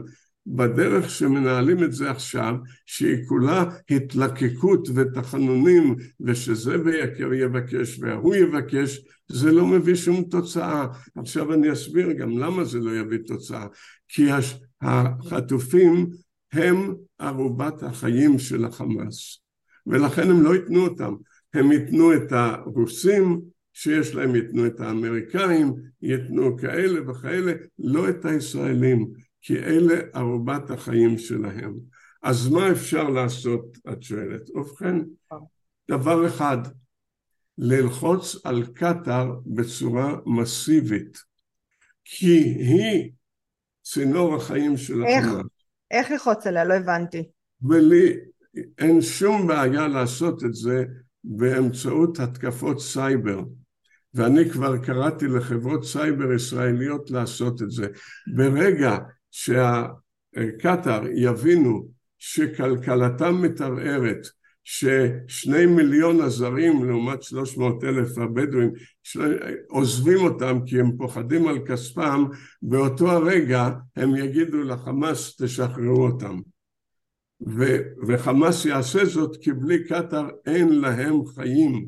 בדרך 0.47 1.09
שמנהלים 1.09 1.83
את 1.83 1.93
זה 1.93 2.11
עכשיו, 2.11 2.55
שהיא 2.85 3.25
כולה 3.27 3.65
התלקקות 3.89 4.87
ותחנונים, 4.95 5.95
ושזה 6.21 6.81
ויקר 6.81 7.33
יבקש 7.33 7.99
וההוא 7.99 8.35
יבקש, 8.35 8.99
זה 9.27 9.51
לא 9.51 9.67
מביא 9.67 9.95
שום 9.95 10.23
תוצאה. 10.23 10.87
עכשיו 11.15 11.53
אני 11.53 11.73
אסביר 11.73 12.11
גם 12.11 12.37
למה 12.37 12.63
זה 12.63 12.79
לא 12.79 12.91
יביא 12.99 13.17
תוצאה. 13.27 13.67
כי 14.07 14.31
החטופים 14.83 16.09
הם 16.53 16.95
ערובת 17.19 17.83
החיים 17.83 18.39
של 18.39 18.65
החמאס. 18.65 19.39
ולכן 19.87 20.29
הם 20.29 20.43
לא 20.43 20.55
ייתנו 20.55 20.79
אותם. 20.79 21.13
הם 21.53 21.71
ייתנו 21.71 22.13
את 22.13 22.31
הרוסים 22.31 23.41
שיש 23.73 24.15
להם, 24.15 24.35
ייתנו 24.35 24.65
את 24.65 24.79
האמריקאים, 24.79 25.73
ייתנו 26.01 26.57
כאלה 26.57 27.11
וכאלה, 27.11 27.53
לא 27.79 28.09
את 28.09 28.25
הישראלים, 28.25 29.11
כי 29.41 29.59
אלה 29.59 29.95
ערובת 30.13 30.71
החיים 30.71 31.17
שלהם. 31.17 31.73
אז 32.23 32.49
מה 32.49 32.71
אפשר 32.71 33.09
לעשות, 33.09 33.77
את 33.91 34.03
שואלת? 34.03 34.49
ובכן, 34.49 34.95
דבר 35.91 36.27
אחד, 36.27 36.57
ללחוץ 37.57 38.35
על 38.43 38.65
קטאר 38.65 39.35
בצורה 39.45 40.15
מסיבית, 40.25 41.17
כי 42.05 42.37
היא 42.43 43.11
צינור 43.93 44.35
החיים 44.35 44.77
של 44.77 45.03
החמאס. 45.03 45.45
איך 45.91 46.11
ללחוץ 46.11 46.47
עליה? 46.47 46.63
לא 46.63 46.73
הבנתי. 46.73 47.29
ולי 47.61 48.13
אין 48.79 49.01
שום 49.01 49.47
בעיה 49.47 49.87
לעשות 49.87 50.43
את 50.43 50.53
זה 50.53 50.85
באמצעות 51.23 52.19
התקפות 52.19 52.79
סייבר. 52.79 53.41
ואני 54.13 54.49
כבר 54.49 54.77
קראתי 54.77 55.27
לחברות 55.27 55.85
סייבר 55.85 56.33
ישראליות 56.33 57.11
לעשות 57.11 57.61
את 57.61 57.71
זה. 57.71 57.87
ברגע 58.35 58.97
שקטאר 59.31 61.01
יבינו 61.15 61.87
שכלכלתם 62.17 63.41
מתערערת, 63.41 64.27
ששני 64.63 65.65
מיליון 65.65 66.21
הזרים 66.21 66.85
לעומת 66.85 67.23
שלוש 67.23 67.57
מאות 67.57 67.83
אלף 67.83 68.17
הבדואים 68.17 68.71
עוזבים 69.69 70.19
אותם 70.19 70.59
כי 70.65 70.79
הם 70.79 70.97
פוחדים 70.97 71.47
על 71.47 71.59
כספם, 71.67 72.25
באותו 72.61 73.11
הרגע 73.11 73.69
הם 73.95 74.15
יגידו 74.15 74.63
לחמאס 74.63 75.41
תשחררו 75.41 76.05
אותם. 76.05 76.39
ו- 77.47 77.81
וחמאס 78.07 78.65
יעשה 78.65 79.05
זאת 79.05 79.37
כי 79.41 79.53
בלי 79.53 79.83
קטאר 79.83 80.29
אין 80.45 80.79
להם 80.79 81.25
חיים. 81.25 81.85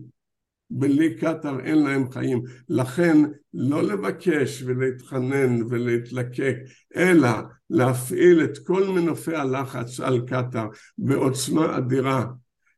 בלי 0.69 1.15
קטאר 1.15 1.59
אין 1.59 1.83
להם 1.83 2.11
חיים. 2.11 2.43
לכן 2.69 3.17
לא 3.53 3.83
לבקש 3.83 4.63
ולהתחנן 4.65 5.63
ולהתלקק, 5.69 6.55
אלא 6.95 7.29
להפעיל 7.69 8.43
את 8.43 8.57
כל 8.57 8.87
מנופי 8.87 9.35
הלחץ 9.35 9.99
על 9.99 10.21
קטאר 10.27 10.67
בעוצמה 10.97 11.77
אדירה. 11.77 12.25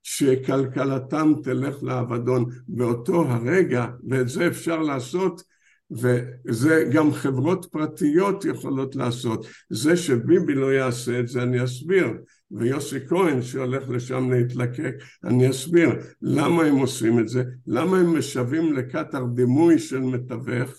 שכלכלתם 0.10 1.34
תלך 1.44 1.84
לאבדון. 1.84 2.46
באותו 2.68 3.26
הרגע, 3.28 3.86
ואת 4.10 4.30
זה 4.30 4.48
אפשר 4.48 4.82
לעשות, 4.82 5.44
וזה 5.92 6.90
גם 6.94 7.14
חברות 7.14 7.68
פרטיות 7.72 8.46
יכולות 8.46 8.96
לעשות. 8.96 9.48
זה 9.70 9.98
שביבי 9.98 10.54
לא 10.56 10.74
יעשה 10.74 11.20
את 11.20 11.28
זה 11.28 11.44
אני 11.44 11.64
אסביר, 11.64 12.08
ויוסי 12.52 13.08
כהן 13.08 13.42
שהולך 13.42 13.90
לשם 13.90 14.32
להתלקק, 14.32 14.94
אני 15.24 15.50
אסביר. 15.50 15.90
למה 16.22 16.64
הם 16.64 16.76
עושים 16.76 17.20
את 17.20 17.28
זה, 17.28 17.44
למה 17.68 17.98
הם 17.98 18.18
משווים 18.18 18.74
לקטר 18.74 19.26
דימוי 19.26 19.80
של 19.80 20.00
מתווך, 20.00 20.72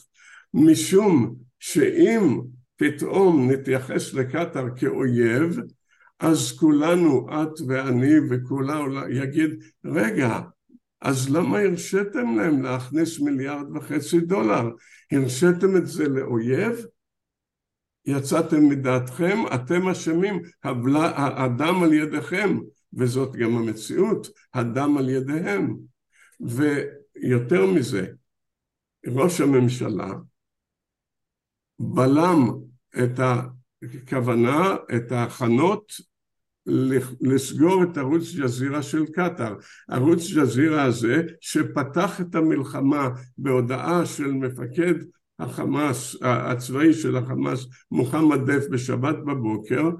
משום 0.55 1.35
שאם 1.59 2.41
פתאום 2.77 3.51
נתייחס 3.51 4.15
לקטר 4.15 4.67
כאויב, 4.77 5.59
אז 6.21 6.53
כולנו, 6.59 7.29
את 7.31 7.61
ואני 7.69 8.15
וכולה 8.31 8.81
יגיד, 9.11 9.51
רגע, 9.85 10.41
אז 11.01 11.31
למה 11.31 11.59
הרשיתם 11.59 12.37
להם 12.37 12.63
להכניס 12.63 13.21
מיליארד 13.21 13.77
וחצי 13.77 14.21
דולר? 14.21 14.71
הרשיתם 15.13 15.77
את 15.77 15.87
זה 15.87 16.09
לאויב? 16.09 16.87
יצאתם 18.07 18.69
מדעתכם, 18.69 19.39
אתם 19.55 19.89
אשמים, 19.89 20.43
הדם 21.15 21.83
על 21.83 21.93
ידיכם, 21.93 22.59
וזאת 22.93 23.37
גם 23.37 23.57
המציאות, 23.57 24.29
הדם 24.55 24.97
על 24.99 25.09
ידיהם. 25.09 25.77
ויותר 26.41 27.67
מזה, 27.67 28.07
ראש 29.07 29.41
הממשלה 29.41 30.11
בלם 31.79 32.49
את 33.05 33.21
הכוונה, 33.83 34.77
את 34.97 35.13
ההכנות 35.13 35.93
לסגור 37.21 37.83
את 37.83 37.97
ערוץ 37.97 38.23
ג'זירה 38.35 38.83
של 38.83 39.07
קטאר. 39.07 39.55
ערוץ 39.89 40.33
ג'זירה 40.37 40.83
הזה 40.83 41.23
שפתח 41.41 42.21
את 42.21 42.35
המלחמה 42.35 43.09
בהודעה 43.39 44.07
של 44.07 44.33
מפקד 44.33 44.95
החמאס, 45.39 46.17
הצבאי 46.23 46.95
של 46.95 47.17
החמאס, 47.17 47.67
מוחמד 47.91 48.51
דף 48.51 48.65
בשבת 48.71 49.17
בבוקר, 49.17 49.91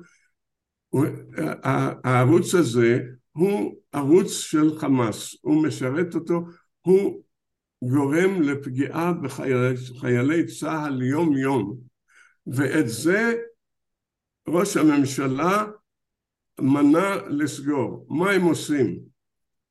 הערוץ 2.05 2.55
הזה 2.55 3.01
הוא 3.33 3.75
ערוץ 3.93 4.31
של 4.31 4.79
חמאס, 4.79 5.37
הוא 5.43 5.67
משרת 5.67 6.15
אותו, 6.15 6.45
הוא 6.81 7.23
גורם 7.83 8.43
לפגיעה 8.43 9.13
בחיילי 9.13 10.47
צה"ל 10.47 11.03
יום 11.03 11.37
יום 11.37 11.79
ואת 12.47 12.89
זה 12.89 13.35
ראש 14.49 14.77
הממשלה 14.77 15.67
מנע 16.61 17.17
לסגור. 17.29 18.07
מה 18.09 18.31
הם 18.31 18.43
עושים? 18.43 18.99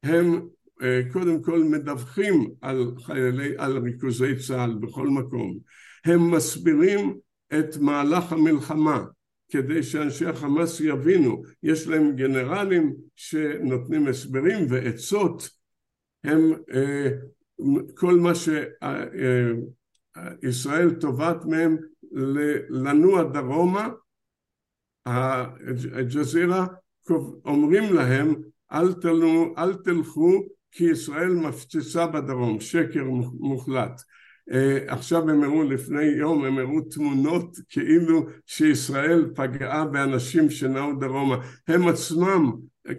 הם 0.03 0.47
אה, 0.81 1.01
קודם 1.11 1.43
כל 1.43 1.63
מדווחים 1.63 2.51
על 2.61 2.91
חיילי, 3.05 3.53
על 3.57 3.77
ריכוזי 3.77 4.35
צה"ל 4.47 4.73
בכל 4.73 5.07
מקום. 5.07 5.57
הם 6.05 6.31
מסבירים 6.31 7.17
את 7.53 7.77
מהלך 7.77 8.31
המלחמה 8.31 9.05
כדי 9.49 9.83
שאנשי 9.83 10.25
החמאס 10.25 10.79
יבינו. 10.79 11.43
יש 11.63 11.87
להם 11.87 12.15
גנרלים 12.15 12.93
שנותנים 13.15 14.07
הסברים 14.07 14.65
ועצות. 14.69 15.49
הם, 16.23 16.53
אה, 16.73 17.09
כל 17.95 18.15
מה 18.15 18.31
שישראל 20.43 20.89
אה, 20.89 20.95
תובעת 20.99 21.45
מהם 21.45 21.77
לנוע 22.69 23.23
דרומה 23.23 23.89
הג'זירה 25.93 26.65
אומרים 27.45 27.93
להם 27.93 28.35
אל, 28.71 28.93
תלו, 28.93 29.53
אל 29.57 29.73
תלכו 29.73 30.43
כי 30.71 30.83
ישראל 30.83 31.33
מפציצה 31.33 32.07
בדרום, 32.07 32.59
שקר 32.59 33.03
מוחלט. 33.39 34.01
Uh, 34.49 34.53
עכשיו 34.87 35.29
הם 35.29 35.43
הראו 35.43 35.63
לפני 35.63 36.03
יום, 36.03 36.45
הם 36.45 36.57
הראו 36.57 36.81
תמונות 36.81 37.57
כאילו 37.69 38.25
שישראל 38.45 39.31
פגעה 39.35 39.85
באנשים 39.85 40.49
שנעו 40.49 40.93
דרומה. 40.99 41.35
הם 41.67 41.87
עצמם 41.87 42.51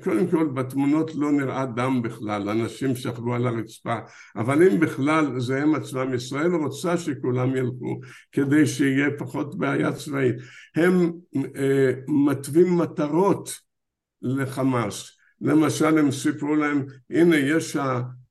קודם 0.02 0.26
כל 0.26 0.46
בתמונות 0.46 1.14
לא 1.14 1.32
נראה 1.32 1.66
דם 1.66 2.00
בכלל, 2.02 2.48
אנשים 2.48 2.96
שכבו 2.96 3.34
על 3.34 3.46
הרצפה, 3.46 3.98
אבל 4.36 4.62
אם 4.62 4.80
בכלל 4.80 5.40
זה 5.40 5.62
הם 5.62 5.74
עצמם, 5.74 6.14
ישראל 6.14 6.54
רוצה 6.54 6.96
שכולם 6.96 7.56
ילכו 7.56 8.00
כדי 8.32 8.66
שיהיה 8.66 9.08
פחות 9.18 9.58
בעיה 9.58 9.92
צבאית. 9.92 10.36
הם 10.76 11.12
אה, 11.56 11.90
מתווים 12.08 12.78
מטרות 12.78 13.52
לחמאס, 14.22 15.10
למשל 15.40 15.98
הם 15.98 16.10
סיפרו 16.10 16.54
להם 16.56 16.86
הנה 17.10 17.36
יש 17.36 17.76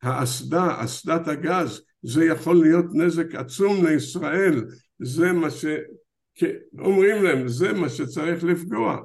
האסדה, 0.03 0.83
אסדת 0.83 1.27
הגז, 1.27 1.81
זה 2.03 2.25
יכול 2.25 2.55
להיות 2.55 2.85
נזק 2.93 3.35
עצום 3.35 3.85
לישראל, 3.85 4.65
זה 4.99 5.31
מה 5.31 5.49
ש... 5.49 5.65
אומרים 6.79 7.23
להם 7.23 7.47
זה 7.47 7.73
מה 7.73 7.89
שצריך 7.89 8.43
לפגוע 8.43 8.97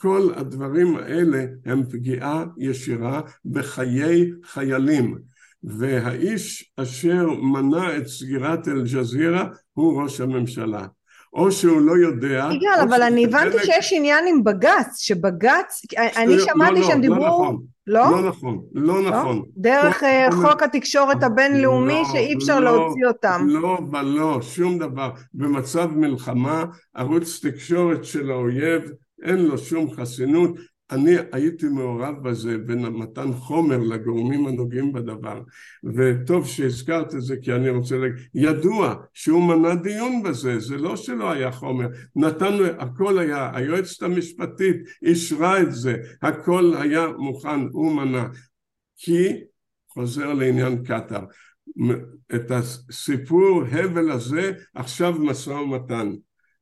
כל 0.00 0.30
הדברים 0.36 0.96
האלה 0.96 1.44
הם 1.64 1.84
פגיעה 1.84 2.44
ישירה 2.58 3.20
בחיי 3.44 4.30
חיילים 4.44 5.18
והאיש 5.64 6.72
אשר 6.76 7.26
מנע 7.30 7.96
את 7.96 8.06
סגירת 8.06 8.68
אל-ג'זירה 8.68 9.48
הוא 9.72 10.02
ראש 10.02 10.20
הממשלה 10.20 10.86
או 11.32 11.52
שהוא 11.52 11.80
לא 11.80 11.92
יודע... 11.96 12.48
יגאל, 12.52 12.88
אבל 12.88 13.02
אני 13.02 13.24
הבנתי 13.24 13.58
שיש 13.64 13.92
עניין 13.96 14.24
עם 14.28 14.44
בג"ץ, 14.44 14.98
שבג"ץ, 14.98 15.82
אני 15.96 16.38
שמעתי 16.38 16.80
לא, 16.80 16.86
שהם 16.86 16.96
לא 16.96 17.02
דיברו... 17.02 17.26
נכון. 17.26 17.62
לא? 17.86 18.10
לא 18.10 18.28
נכון, 18.28 18.60
לא 18.74 19.02
נכון. 19.02 19.42
דרך 19.56 20.02
אה, 20.02 20.28
חוק 20.32 20.62
התקשורת 20.62 21.22
הבינלאומי 21.22 22.02
שאי 22.12 22.34
אפשר 22.34 22.60
להוציא 22.60 23.06
אותם. 23.06 23.46
לא 23.48 23.78
ולא, 23.92 24.42
שום 24.42 24.78
דבר. 24.78 25.10
במצב 25.34 25.90
מלחמה, 25.96 26.64
ערוץ 26.94 27.44
תקשורת 27.46 28.04
של 28.04 28.30
האויב 28.30 28.82
אין 29.22 29.46
לו 29.46 29.58
שום 29.58 29.90
חסינות. 29.90 30.58
אני 30.90 31.16
הייתי 31.32 31.68
מעורב 31.68 32.28
בזה 32.28 32.58
במתן 32.58 33.32
חומר 33.32 33.78
לגורמים 33.78 34.46
הנוגעים 34.46 34.92
בדבר. 34.92 35.42
וטוב 35.94 36.46
שהזכרת 36.46 37.14
את 37.14 37.22
זה 37.22 37.36
כי 37.42 37.52
אני 37.52 37.70
רוצה 37.70 37.96
להגיד 37.96 38.16
ידוע 38.34 38.94
שהוא 39.14 39.42
מנע 39.42 39.74
דיון 39.74 40.22
בזה 40.22 40.58
זה 40.58 40.76
לא 40.76 40.96
שלא 40.96 41.30
היה 41.30 41.52
חומר. 41.52 41.86
נתנו 42.16 42.64
הכל 42.78 43.18
היה 43.18 43.50
היועצת 43.54 44.02
המשפטית 44.02 44.76
אישרה 45.02 45.62
את 45.62 45.72
זה 45.72 45.96
הכל 46.22 46.74
היה 46.78 47.06
מוכן 47.18 47.60
הוא 47.72 47.92
מנע. 47.96 48.26
כי 48.96 49.28
חוזר 49.88 50.32
לעניין 50.32 50.84
קטאר 50.84 51.24
את 52.34 52.50
הסיפור 52.50 53.62
הבל 53.72 54.10
הזה 54.10 54.52
עכשיו 54.74 55.12
משא 55.12 55.50
ומתן. 55.50 56.12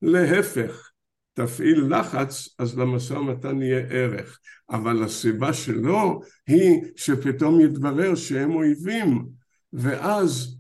להפך 0.03 0.91
תפעיל 1.35 1.85
לחץ, 1.91 2.49
אז 2.59 2.79
למשא 2.79 3.15
ומתן 3.15 3.63
יהיה 3.63 3.87
ערך. 3.91 4.39
אבל 4.71 5.03
הסיבה 5.03 5.53
שלו 5.53 6.21
היא 6.47 6.81
שפתאום 6.97 7.61
יתברר 7.61 8.15
שהם 8.15 8.55
אויבים, 8.55 9.27
ואז 9.73 10.57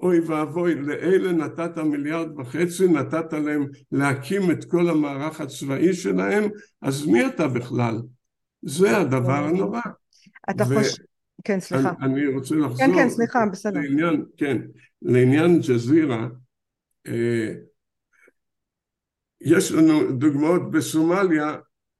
אוי 0.00 0.20
ואבוי, 0.20 0.74
לאלה 0.74 1.32
נתת 1.32 1.78
מיליארד 1.78 2.38
וחצי, 2.38 2.88
נתת 2.88 3.32
להם 3.32 3.66
להקים 3.92 4.50
את 4.50 4.64
כל 4.64 4.88
המערך 4.88 5.40
הצבאי 5.40 5.94
שלהם, 5.94 6.44
אז 6.82 7.06
מי 7.06 7.26
אתה 7.26 7.48
בכלל? 7.48 7.98
זה 8.62 8.96
הדבר 8.96 9.44
הנורא. 9.44 9.80
אתה 10.50 10.64
ו... 10.68 10.74
חושב... 10.78 11.02
כן, 11.44 11.60
סליחה. 11.60 11.92
אני, 12.00 12.12
אני 12.12 12.26
רוצה 12.26 12.54
לחזור... 12.54 12.78
כן, 12.78 12.94
כן, 12.94 13.08
סליחה, 13.08 13.46
בסדר. 13.52 13.80
לעניין, 13.80 14.24
כן, 14.36 14.58
לעניין 15.02 15.60
ג'זירה, 15.60 16.28
אה, 17.06 17.54
יש 19.40 19.72
לנו 19.72 20.12
דוגמאות 20.12 20.70
בסומליה, 20.70 21.56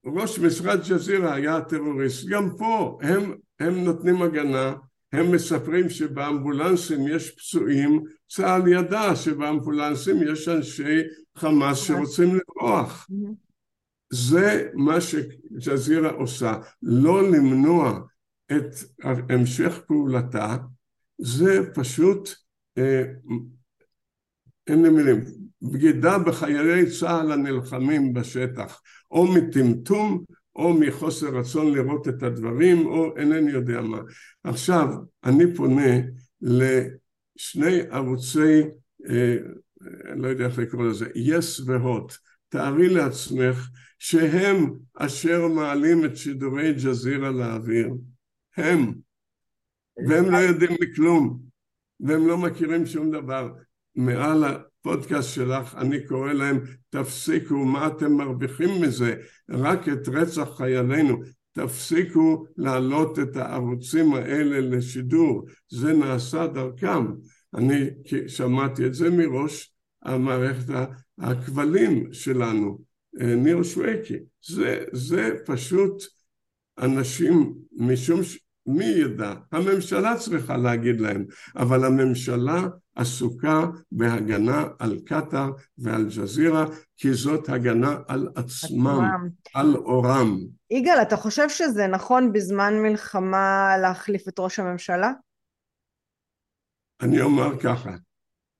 ראש 0.07 0.39
משרד 0.39 0.81
ג'זירה 0.89 1.35
היה 1.35 1.61
טרוריסט, 1.61 2.27
גם 2.29 2.49
פה 2.59 2.99
הם, 3.03 3.35
הם 3.61 3.85
נותנים 3.85 4.23
הגנה, 4.23 4.75
הם 5.13 5.33
מספרים 5.33 5.91
שבאמבולנסים 5.91 7.09
יש 7.09 7.31
פצועים, 7.31 8.05
צה"ל 8.29 8.69
ידע 8.69 9.17
שבאמבולנסים 9.17 10.17
יש 10.23 10.49
אנשי 10.49 11.03
חמאס 11.37 11.79
שרוצים 11.79 12.29
לברוח. 12.35 13.09
זה 14.13 14.71
מה 14.75 15.01
שג'זירה 15.01 16.11
עושה, 16.11 16.55
לא 16.83 17.31
למנוע 17.31 18.01
את 18.53 18.75
המשך 19.29 19.81
פעולתה, 19.87 20.57
זה 21.19 21.75
פשוט, 21.75 22.31
אה, 22.79 23.03
אין 24.67 24.83
לי 24.83 24.89
מילים, 24.89 25.25
בגידה 25.63 26.19
בחיילי 26.19 26.91
צה"ל 26.91 27.33
הנלחמים 27.33 28.13
בשטח, 28.13 28.81
או 29.11 29.27
מטמטום 29.35 30.25
או 30.57 30.75
מחוסר 30.75 31.39
רצון 31.39 31.73
לראות 31.73 32.09
את 32.09 32.23
הדברים, 32.23 32.87
או 32.87 33.17
אינני 33.17 33.51
יודע 33.51 33.81
מה. 33.81 33.99
עכשיו, 34.45 34.89
אני 35.25 35.55
פונה 35.55 35.97
לשני 36.43 37.81
ערוצי, 37.91 38.63
אה, 39.11 39.37
אני 40.13 40.23
לא 40.23 40.29
יודע 40.29 40.47
איך 40.47 40.59
לקרוא 40.59 40.85
לזה, 40.87 41.07
יס 41.15 41.61
yes 41.61 41.63
והוט. 41.67 42.13
תארי 42.49 42.89
לעצמך 42.89 43.69
שהם 43.99 44.75
אשר 44.95 45.49
מעלים 45.49 46.05
את 46.05 46.17
שידורי 46.17 46.73
ג'זירה 46.73 47.31
לאוויר. 47.31 47.89
הם. 48.57 48.95
והם 50.09 50.31
לא 50.31 50.37
יודעים 50.37 50.77
מכלום. 50.83 51.39
והם 52.01 52.27
לא 52.27 52.39
מכירים 52.39 52.87
שום 52.87 53.11
דבר. 53.11 53.53
מעל 53.97 54.45
הפודקאסט 54.45 55.35
שלך, 55.35 55.75
אני 55.75 56.07
קורא 56.07 56.33
להם, 56.33 56.61
תפסיקו, 56.91 57.55
מה 57.55 57.87
אתם 57.87 58.13
מרוויחים 58.13 58.83
מזה? 58.83 59.15
רק 59.51 59.89
את 59.89 60.09
רצח 60.09 60.49
חיילינו. 60.57 61.17
תפסיקו 61.53 62.47
להעלות 62.57 63.19
את 63.19 63.37
הערוצים 63.37 64.15
האלה 64.15 64.61
לשידור, 64.61 65.47
זה 65.69 65.93
נעשה 65.93 66.47
דרכם. 66.47 67.07
אני 67.55 67.91
שמעתי 68.27 68.87
את 68.87 68.95
זה 68.95 69.11
מראש 69.11 69.73
המערכת 70.03 70.75
הכבלים 71.19 72.13
שלנו, 72.13 72.79
אה, 73.21 73.35
ניר 73.35 73.63
שוויקי. 73.63 74.17
זה, 74.47 74.85
זה 74.93 75.31
פשוט 75.47 76.03
אנשים, 76.79 77.55
משום 77.77 78.21
מי 78.67 78.85
ידע? 78.85 79.35
הממשלה 79.53 80.17
צריכה 80.17 80.57
להגיד 80.57 81.01
להם, 81.01 81.25
אבל 81.57 81.85
הממשלה 81.85 82.63
עסוקה 82.97 83.67
בהגנה 83.93 84.65
על 84.79 84.99
קטאר 85.07 85.51
ועל 85.79 86.05
ג'זירה, 86.05 86.67
כי 86.97 87.15
זאת 87.15 87.49
הגנה 87.49 87.97
על 88.09 88.29
עצמם, 88.35 89.29
על 89.55 89.77
אורם. 89.77 90.39
יגאל, 90.71 91.03
אתה 91.03 91.17
חושב 91.17 91.49
שזה 91.49 91.87
נכון 91.87 92.33
בזמן 92.33 92.75
מלחמה 92.83 93.77
להחליף 93.83 94.29
את 94.29 94.39
ראש 94.39 94.59
הממשלה? 94.59 95.13
אני 97.01 97.21
אומר 97.21 97.61
ככה, 97.61 97.91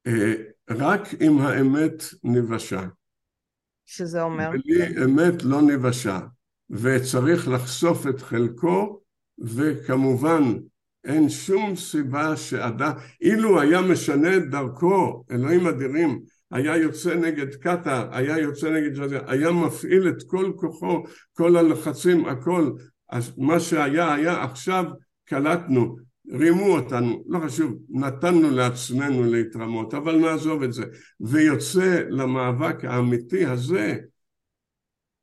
אה, 0.07 0.35
רק 0.71 1.01
אם 1.21 1.39
האמת 1.39 2.03
נבשה. 2.25 2.83
שזה 3.87 4.23
אומר? 4.23 4.51
בלי 4.51 5.05
אמת 5.05 5.43
לא 5.43 5.63
נבשה, 5.63 6.21
וצריך 6.71 7.49
לחשוף 7.49 8.07
את 8.07 8.21
חלקו 8.21 9.01
וכמובן 9.39 10.43
אין 11.05 11.29
שום 11.29 11.77
סיבה 11.77 12.37
שאדם, 12.37 12.93
אילו 13.21 13.61
היה 13.61 13.81
משנה 13.81 14.37
את 14.37 14.51
דרכו, 14.51 15.25
אלוהים 15.31 15.67
אדירים, 15.67 16.21
היה 16.51 16.77
יוצא 16.77 17.15
נגד 17.15 17.55
קטאר, 17.55 18.09
היה 18.13 18.39
יוצא 18.39 18.71
נגד 18.71 18.99
ג'זיר, 18.99 19.21
היה 19.27 19.53
מפעיל 19.53 20.09
את 20.09 20.23
כל 20.27 20.53
כוחו, 20.57 21.05
כל 21.33 21.57
הלחצים, 21.57 22.27
הכל, 22.27 22.71
אז 23.11 23.33
מה 23.39 23.61
שהיה 23.61 24.15
היה, 24.15 24.45
עכשיו 24.45 24.85
קלטנו, 25.25 25.97
רימו 26.33 26.67
אותנו, 26.67 27.25
לא 27.29 27.39
חשוב, 27.39 27.75
נתנו 27.91 28.51
לעצמנו 28.51 29.25
להתרמות, 29.25 29.95
אבל 29.95 30.17
נעזוב 30.17 30.63
את 30.63 30.73
זה, 30.73 30.85
ויוצא 31.21 32.03
למאבק 32.09 32.85
האמיתי 32.85 33.47
הזה, 33.47 33.97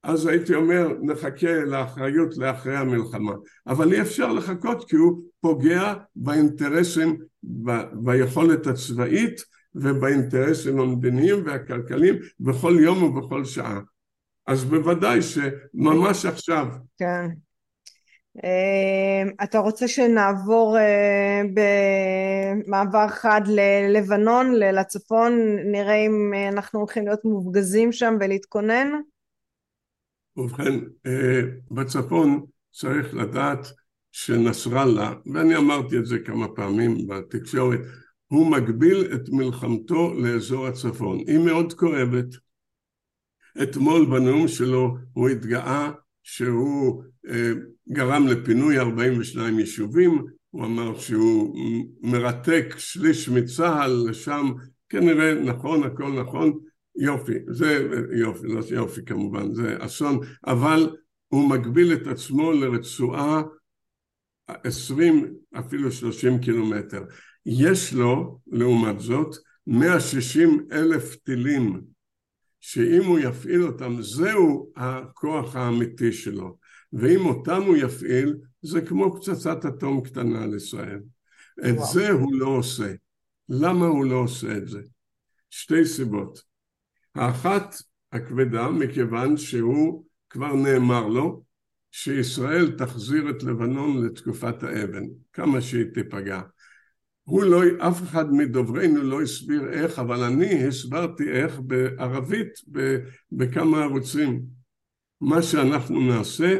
אז 0.03 0.25
הייתי 0.25 0.55
אומר 0.55 0.87
נחכה 1.01 1.53
לאחריות 1.65 2.37
לאחרי 2.37 2.77
המלחמה. 2.77 3.33
אבל 3.67 3.93
אי 3.93 4.01
אפשר 4.01 4.33
לחכות 4.33 4.89
כי 4.89 4.95
הוא 4.95 5.21
פוגע 5.41 5.93
באינטרסים 6.15 7.17
ב, 7.43 7.71
ביכולת 7.93 8.67
הצבאית 8.67 9.41
ובאינטרסים 9.75 10.79
המדיניים 10.79 11.45
והכלכליים 11.45 12.15
בכל 12.39 12.77
יום 12.79 13.03
ובכל 13.03 13.45
שעה. 13.45 13.79
אז 14.47 14.65
בוודאי 14.65 15.19
שממש 15.21 16.25
עכשיו. 16.25 16.67
כן. 16.97 17.27
אה, 18.43 19.43
אתה 19.43 19.59
רוצה 19.59 19.87
שנעבור 19.87 20.77
אה, 20.77 21.41
במעבר 21.53 23.07
חד 23.07 23.41
ללבנון, 23.47 24.53
לצפון, 24.53 25.57
נראה 25.71 25.95
אם 25.95 26.33
אנחנו 26.51 26.79
הולכים 26.79 27.05
להיות 27.05 27.25
מופגזים 27.25 27.91
שם 27.91 28.17
ולהתכונן? 28.19 28.87
ובכן, 30.37 30.79
אה, 31.05 31.41
בצפון 31.71 32.45
צריך 32.71 33.13
לדעת 33.13 33.67
שנסראללה, 34.11 35.13
ואני 35.33 35.55
אמרתי 35.55 35.97
את 35.97 36.05
זה 36.05 36.19
כמה 36.19 36.47
פעמים 36.47 37.07
בתקשורת, 37.07 37.79
הוא 38.27 38.51
מגביל 38.51 39.13
את 39.15 39.29
מלחמתו 39.29 40.13
לאזור 40.13 40.67
הצפון. 40.67 41.17
היא 41.27 41.39
מאוד 41.39 41.73
כואבת. 41.73 42.25
אתמול 43.63 44.05
בנאום 44.05 44.47
שלו 44.47 44.97
הוא 45.13 45.29
התגאה 45.29 45.91
שהוא 46.23 47.03
אה, 47.29 47.51
גרם 47.89 48.27
לפינוי 48.27 48.79
42 48.79 49.59
יישובים, 49.59 50.25
הוא 50.49 50.65
אמר 50.65 50.99
שהוא 50.99 51.55
מרתק 52.01 52.75
שליש 52.77 53.29
מצה"ל 53.29 54.09
לשם, 54.09 54.51
כנראה 54.89 55.33
נכון, 55.33 55.83
הכל 55.83 56.11
נכון, 56.21 56.59
יופי, 56.95 57.33
זה 57.47 57.87
יופי, 58.11 58.47
לא 58.47 58.61
יופי 58.69 59.05
כמובן, 59.05 59.53
זה 59.53 59.75
אסון, 59.79 60.19
אבל 60.47 60.95
הוא 61.27 61.49
מגביל 61.49 61.93
את 61.93 62.07
עצמו 62.07 62.51
לרצועה 62.51 63.41
עשרים, 64.47 65.33
אפילו 65.59 65.91
שלושים 65.91 66.39
קילומטר. 66.39 67.03
יש 67.45 67.93
לו, 67.93 68.39
לעומת 68.47 68.99
זאת, 68.99 69.35
160 69.67 70.67
אלף 70.71 71.15
טילים, 71.15 71.81
שאם 72.59 73.05
הוא 73.05 73.19
יפעיל 73.19 73.63
אותם, 73.63 74.01
זהו 74.01 74.71
הכוח 74.75 75.55
האמיתי 75.55 76.11
שלו. 76.11 76.57
ואם 76.93 77.25
אותם 77.25 77.61
הוא 77.61 77.75
יפעיל, 77.75 78.35
זה 78.61 78.81
כמו 78.81 79.15
פצצת 79.15 79.65
אטום 79.65 80.01
קטנה 80.01 80.43
על 80.43 80.55
ישראל. 80.55 80.99
את 81.59 81.75
וואו. 81.75 81.93
זה 81.93 82.09
הוא 82.09 82.33
לא 82.35 82.47
עושה. 82.47 82.93
למה 83.49 83.85
הוא 83.85 84.05
לא 84.05 84.15
עושה 84.15 84.57
את 84.57 84.67
זה? 84.67 84.81
שתי 85.49 85.85
סיבות. 85.85 86.52
האחת 87.15 87.75
הכבדה 88.11 88.69
מכיוון 88.69 89.37
שהוא 89.37 90.05
כבר 90.29 90.53
נאמר 90.53 91.07
לו 91.07 91.43
שישראל 91.91 92.71
תחזיר 92.77 93.29
את 93.29 93.43
לבנון 93.43 94.05
לתקופת 94.05 94.63
האבן, 94.63 95.03
כמה 95.33 95.61
שהיא 95.61 95.85
תיפגע. 95.93 96.41
הוא 97.23 97.43
לא, 97.43 97.61
אף 97.79 98.03
אחד 98.03 98.33
מדוברינו 98.33 99.03
לא 99.03 99.21
הסביר 99.21 99.69
איך, 99.69 99.99
אבל 99.99 100.23
אני 100.23 100.67
הסברתי 100.67 101.31
איך 101.31 101.59
בערבית 101.59 102.49
בכמה 103.31 103.83
ערוצים. 103.83 104.41
מה 105.21 105.41
שאנחנו 105.41 105.99
נעשה 105.99 106.59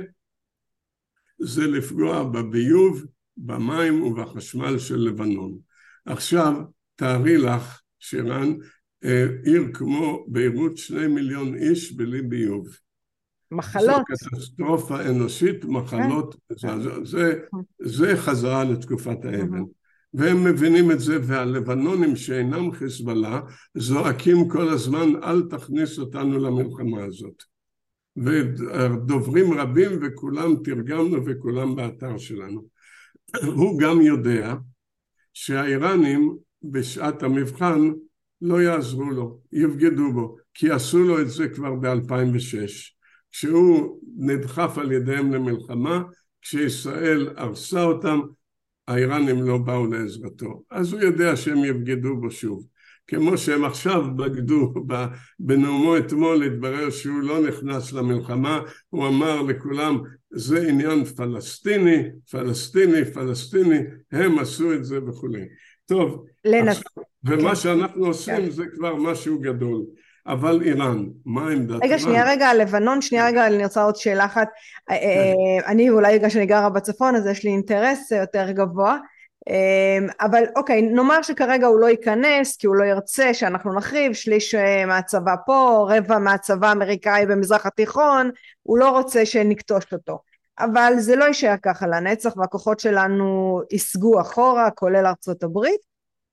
זה 1.39 1.67
לפגוע 1.67 2.23
בביוב, 2.23 3.05
במים 3.37 4.03
ובחשמל 4.03 4.79
של 4.79 4.97
לבנון. 4.97 5.57
עכשיו, 6.05 6.53
תארי 6.95 7.37
לך, 7.37 7.81
שירן, 7.99 8.53
עיר 9.43 9.63
כמו 9.73 10.25
ביירות 10.27 10.77
שני 10.77 11.07
מיליון 11.07 11.55
איש 11.55 11.91
בלי 11.91 12.21
ביוב. 12.21 12.67
מחלות. 13.51 13.85
זו 13.85 14.03
קטסטרופה 14.05 15.01
אנושית, 15.01 15.65
מחלות, 15.65 16.35
כן. 16.61 16.81
זה, 16.81 16.89
זה, 17.03 17.39
זה 17.81 18.17
חזרה 18.17 18.63
לתקופת 18.63 19.25
האבן. 19.25 19.63
והם 20.13 20.43
מבינים 20.43 20.91
את 20.91 20.99
זה, 20.99 21.17
והלבנונים 21.23 22.15
שאינם 22.15 22.71
חיזבאללה 22.71 23.41
זועקים 23.75 24.49
כל 24.49 24.69
הזמן 24.69 25.23
אל 25.23 25.41
תכניס 25.49 25.99
אותנו 25.99 26.39
למלחמה 26.39 27.03
הזאת. 27.03 27.43
ודוברים 28.17 29.53
רבים 29.53 29.99
וכולם 30.01 30.55
תרגמנו 30.63 31.25
וכולם 31.25 31.75
באתר 31.75 32.17
שלנו. 32.17 32.65
הוא 33.45 33.79
גם 33.79 34.01
יודע 34.01 34.55
שהאיראנים 35.33 36.37
בשעת 36.63 37.23
המבחן 37.23 37.91
לא 38.41 38.61
יעזרו 38.61 39.11
לו, 39.11 39.39
יבגדו 39.51 40.11
בו, 40.13 40.35
כי 40.53 40.71
עשו 40.71 40.99
לו 41.03 41.21
את 41.21 41.29
זה 41.29 41.47
כבר 41.47 41.75
ב-2006, 41.75 42.91
כשהוא 43.31 43.99
נדחף 44.17 44.77
על 44.77 44.91
ידיהם 44.91 45.33
למלחמה, 45.33 46.03
כשישראל 46.41 47.29
הרסה 47.37 47.83
אותם, 47.83 48.19
האיראנים 48.87 49.43
לא 49.43 49.57
באו 49.57 49.87
לעזרתו. 49.87 50.63
אז 50.71 50.93
הוא 50.93 51.01
יודע 51.01 51.35
שהם 51.35 51.63
יבגדו 51.63 52.17
בו 52.17 52.31
שוב. 52.31 52.67
כמו 53.07 53.37
שהם 53.37 53.65
עכשיו 53.65 54.15
בגדו 54.15 54.73
בנאומו 55.39 55.97
אתמול, 55.97 56.43
התברר 56.43 56.89
שהוא 56.89 57.21
לא 57.21 57.47
נכנס 57.47 57.93
למלחמה, 57.93 58.61
הוא 58.89 59.07
אמר 59.07 59.41
לכולם 59.41 59.99
זה 60.31 60.67
עניין 60.67 61.05
פלסטיני, 61.05 62.03
פלסטיני, 62.31 63.05
פלסטיני, 63.05 63.79
הם 64.11 64.39
עשו 64.39 64.73
את 64.73 64.85
זה 64.85 64.99
וכולי. 65.07 65.45
טוב. 65.85 66.25
עכשיו, 66.45 67.03
ומה 67.23 67.49
כן. 67.49 67.55
שאנחנו 67.55 68.05
עושים 68.05 68.35
כן. 68.35 68.49
זה 68.49 68.63
כבר 68.75 68.95
משהו 68.95 69.39
גדול. 69.39 69.81
אבל 70.27 70.61
איראן, 70.61 71.05
מה 71.25 71.51
עמדת 71.51 71.83
רגע, 71.83 71.99
שנייה 71.99 72.25
רגע, 72.25 72.53
לבנון, 72.53 73.01
שנייה 73.01 73.27
רגע, 73.27 73.47
אני 73.47 73.63
רוצה 73.63 73.83
עוד 73.83 73.95
שאלה 73.95 74.25
אחת. 74.25 74.47
אה, 74.89 74.95
אה, 74.95 75.71
אני 75.71 75.89
אולי 75.89 76.17
בגלל 76.17 76.29
שאני 76.29 76.45
גרה 76.45 76.69
בצפון, 76.69 77.15
אז 77.15 77.27
יש 77.27 77.43
לי 77.43 77.49
אינטרס 77.49 78.11
יותר 78.11 78.51
גבוה. 78.51 78.97
אבל 80.21 80.43
אוקיי, 80.55 80.81
נאמר 80.81 81.21
שכרגע 81.21 81.67
הוא 81.67 81.79
לא 81.79 81.89
ייכנס 81.89 82.57
כי 82.57 82.67
הוא 82.67 82.75
לא 82.75 82.83
ירצה 82.83 83.33
שאנחנו 83.33 83.73
נחריב, 83.73 84.13
שליש 84.13 84.55
אה, 84.55 84.85
מהצבא 84.85 85.35
פה, 85.45 85.87
רבע 85.89 86.19
מהצבא 86.19 86.67
האמריקאי 86.67 87.25
במזרח 87.25 87.65
התיכון, 87.65 88.31
הוא 88.63 88.77
לא 88.77 88.89
רוצה 88.89 89.25
שנכתוש 89.25 89.93
אותו. 89.93 90.19
אבל 90.59 90.93
זה 90.97 91.15
לא 91.15 91.25
יישאר 91.25 91.55
ככה 91.63 91.87
לנצח 91.87 92.37
והכוחות 92.37 92.79
שלנו 92.79 93.61
ייסגו 93.71 94.21
אחורה, 94.21 94.71
כולל 94.71 95.05
ארצות 95.05 95.43
הברית. 95.43 95.79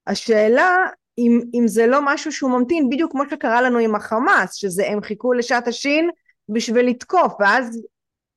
השאלה 0.07 0.87
אם, 1.19 1.41
אם 1.55 1.69
זה 1.69 1.87
לא 1.87 2.01
משהו 2.05 2.33
שהוא 2.33 2.51
ממתין, 2.51 2.91
בדיוק 2.91 3.13
כמו 3.13 3.23
שקרה 3.31 3.63
לנו 3.63 3.79
עם 3.79 3.95
החמאס, 3.95 4.55
שזה 4.55 4.89
הם 4.89 5.03
חיכו 5.03 5.33
לשעת 5.33 5.69
השין 5.69 6.11
בשביל 6.49 6.87
לתקוף, 6.87 7.33
ואז 7.41 7.81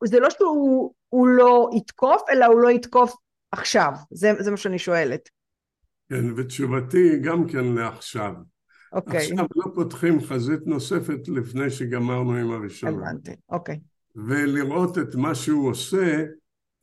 זה 0.04 0.20
לא 0.20 0.30
שהוא 0.30 1.28
לא 1.28 1.70
יתקוף, 1.78 2.22
אלא 2.30 2.46
הוא 2.46 2.60
לא 2.60 2.70
יתקוף 2.70 3.16
עכשיו? 3.52 3.92
זה, 4.12 4.32
זה 4.40 4.52
מה 4.52 4.58
שאני 4.58 4.80
שואלת. 4.80 5.30
כן, 6.10 6.26
ותשובתי 6.38 7.20
גם 7.20 7.48
כן 7.48 7.66
לעכשיו. 7.66 8.34
אוקיי. 8.94 9.18
עכשיו 9.18 9.46
לא 9.56 9.66
פותחים 9.76 10.22
חזית 10.22 10.60
נוספת 10.66 11.28
לפני 11.28 11.70
שגמרנו 11.70 12.36
עם 12.36 12.52
הראשונה. 12.52 12.92
הבנתי, 12.92 13.32
אוקיי. 13.50 13.80
ולראות 14.16 14.98
את 14.98 15.16
מה 15.16 15.36
שהוא 15.36 15.70
עושה, 15.70 16.24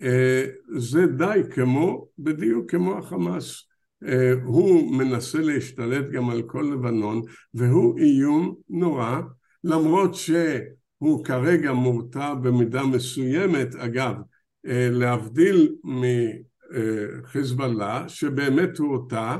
אה, 0.03 0.45
זה 0.77 1.07
די 1.07 1.41
כמו, 1.51 2.07
בדיוק 2.19 2.71
כמו 2.71 2.99
החמאס. 2.99 3.65
אה, 4.05 4.33
הוא 4.45 4.99
מנסה 4.99 5.39
להשתלט 5.39 6.11
גם 6.13 6.31
על 6.31 6.43
כל 6.43 6.71
לבנון, 6.73 7.23
והוא 7.55 7.99
איום 7.99 8.55
נורא, 8.69 9.21
למרות 9.65 10.15
שהוא 10.15 11.25
כרגע 11.25 11.73
מורתע 11.73 12.35
במידה 12.35 12.83
מסוימת, 12.83 13.75
אגב, 13.75 14.15
אה, 14.67 14.89
להבדיל 14.91 15.75
חיזבאללה, 17.25 18.09
שבאמת 18.09 18.79
הוא 18.79 18.95
אותה, 18.95 19.37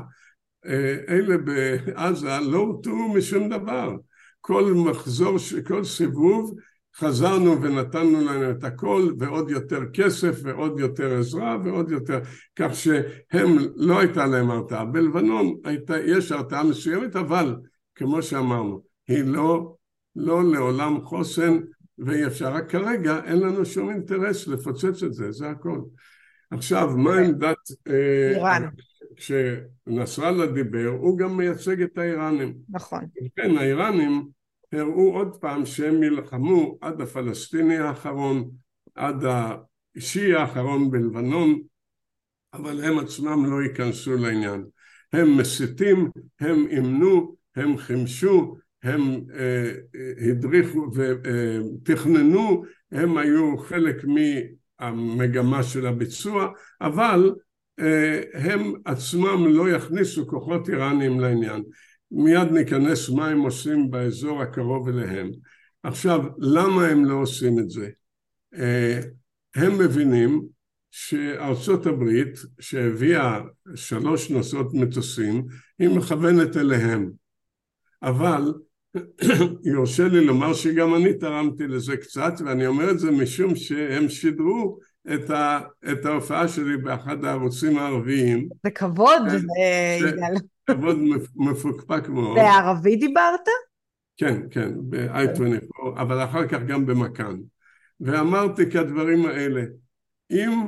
אלה 1.09 1.37
בעזה 1.37 2.39
לא 2.39 2.57
הורתעו 2.57 3.13
משום 3.13 3.49
דבר. 3.49 3.95
כל 4.41 4.73
מחזור, 4.73 5.37
כל 5.67 5.83
סיבוב 5.83 6.55
חזרנו 6.95 7.61
ונתנו 7.61 8.21
להם 8.21 8.51
את 8.51 8.63
הכל 8.63 9.13
ועוד 9.19 9.49
יותר 9.49 9.79
כסף 9.93 10.39
ועוד 10.43 10.79
יותר 10.79 11.19
עזרה 11.19 11.57
ועוד 11.63 11.91
יותר 11.91 12.19
כך 12.55 12.75
שהם 12.75 13.57
לא 13.75 13.99
הייתה 13.99 14.25
להם 14.25 14.51
הרתעה. 14.51 14.85
בלבנון 14.85 15.55
הייתה, 15.63 15.99
יש 15.99 16.31
הרתעה 16.31 16.63
מסוימת 16.63 17.15
אבל 17.15 17.55
כמו 17.95 18.21
שאמרנו 18.21 18.81
היא 19.07 19.23
לא, 19.23 19.75
לא 20.15 20.43
לעולם 20.43 21.01
חוסן 21.01 21.59
ואי 21.99 22.25
אפשר. 22.27 22.53
רק 22.53 22.71
כרגע 22.71 23.19
אין 23.25 23.39
לנו 23.39 23.65
שום 23.65 23.89
אינטרס 23.89 24.47
לפוצץ 24.47 25.03
את 25.03 25.13
זה, 25.13 25.31
זה 25.31 25.49
הכל. 25.49 25.81
עכשיו, 26.51 26.97
מה. 26.97 27.19
עמדת... 27.19 27.57
אה, 27.87 28.31
איראן. 28.35 28.67
כשנסראללה 29.15 30.47
דיבר, 30.47 30.87
הוא 30.99 31.17
גם 31.17 31.37
מייצג 31.37 31.81
את 31.81 31.97
האיראנים. 31.97 32.53
נכון. 32.69 33.05
כן, 33.35 33.57
האיראנים 33.57 34.27
הראו 34.73 35.17
עוד 35.17 35.35
פעם 35.35 35.65
שהם 35.65 36.03
יילחמו 36.03 36.77
עד 36.81 37.01
הפלסטיני 37.01 37.77
האחרון, 37.77 38.49
עד 38.95 39.23
האישי 39.23 40.33
האחרון 40.33 40.91
בלבנון, 40.91 41.61
אבל 42.53 42.83
הם 42.83 42.99
עצמם 42.99 43.45
לא 43.51 43.63
ייכנסו 43.63 44.15
לעניין. 44.15 44.65
הם 45.13 45.37
מסיתים, 45.37 46.09
הם 46.39 46.67
אימנו, 46.69 47.35
הם 47.55 47.77
חימשו, 47.77 48.55
הם 48.83 49.01
אה, 49.33 49.71
הדריכו 50.29 50.87
ותכננו, 50.93 52.63
הם 52.91 53.17
היו 53.17 53.57
חלק 53.57 54.05
מ... 54.05 54.15
המגמה 54.81 55.63
של 55.63 55.87
הביצוע, 55.87 56.47
אבל 56.81 57.33
אה, 57.79 58.21
הם 58.33 58.73
עצמם 58.85 59.47
לא 59.47 59.69
יכניסו 59.69 60.27
כוחות 60.27 60.69
איראניים 60.69 61.19
לעניין. 61.19 61.63
מיד 62.11 62.51
ניכנס 62.51 63.09
מה 63.09 63.27
הם 63.27 63.41
עושים 63.41 63.91
באזור 63.91 64.41
הקרוב 64.41 64.87
אליהם. 64.87 65.31
עכשיו, 65.83 66.21
למה 66.37 66.87
הם 66.87 67.05
לא 67.05 67.13
עושים 67.13 67.59
את 67.59 67.69
זה? 67.69 67.89
אה, 68.55 68.99
הם 69.55 69.77
מבינים 69.77 70.41
שארצות 70.91 71.85
הברית, 71.85 72.39
שהביאה 72.59 73.41
שלוש 73.75 74.31
נושאות 74.31 74.73
מטוסים, 74.73 75.45
היא 75.79 75.89
מכוונת 75.89 76.57
אליהם. 76.57 77.11
אבל 78.03 78.53
יורשה 79.73 80.07
לי 80.07 80.25
לומר 80.25 80.53
שגם 80.53 80.95
אני 80.95 81.13
תרמתי 81.13 81.67
לזה 81.67 81.97
קצת, 81.97 82.33
ואני 82.45 82.67
אומר 82.67 82.91
את 82.91 82.99
זה 82.99 83.11
משום 83.11 83.55
שהם 83.55 84.09
שידרו 84.09 84.79
את, 85.13 85.29
ה, 85.29 85.59
את 85.91 86.05
ההופעה 86.05 86.47
שלי 86.47 86.77
באחד 86.77 87.25
הערוצים 87.25 87.77
הערביים. 87.77 88.49
זה 88.63 88.71
כבוד, 88.71 89.21
יגאל. 89.99 90.33
כבוד 90.69 90.97
מפוקפק 91.35 92.09
מאוד. 92.09 92.35
בערבית 92.35 92.99
דיברת? 92.99 93.47
כן, 94.17 94.41
כן, 94.51 94.71
ב-i24, 94.89 96.01
אבל 96.01 96.23
אחר 96.23 96.47
כך 96.47 96.59
גם 96.67 96.85
במכאן. 96.85 97.37
ואמרתי 97.99 98.71
כדברים 98.71 99.25
האלה, 99.25 99.61
אם 100.31 100.67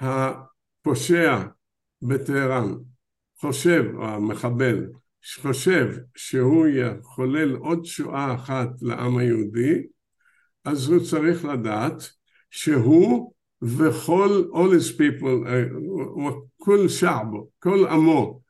הפושע 0.00 1.42
בטהרן 2.02 2.74
חושב, 3.40 3.84
או 3.94 4.04
המחבל, 4.08 4.86
שחושב 5.20 5.88
שהוא 6.14 6.66
יחולל 6.66 7.54
עוד 7.56 7.84
שואה 7.84 8.34
אחת 8.34 8.68
לעם 8.82 9.18
היהודי, 9.18 9.82
אז 10.64 10.88
הוא 10.88 11.04
צריך 11.04 11.44
לדעת 11.44 12.10
שהוא 12.50 13.32
וכל 13.62 14.44
all 14.52 14.72
his 14.80 14.98
people, 14.98 15.48
אה, 15.48 15.64
כל 16.56 16.88
שעבו, 16.88 17.48
כל 17.58 17.86
עמו, 17.86 18.40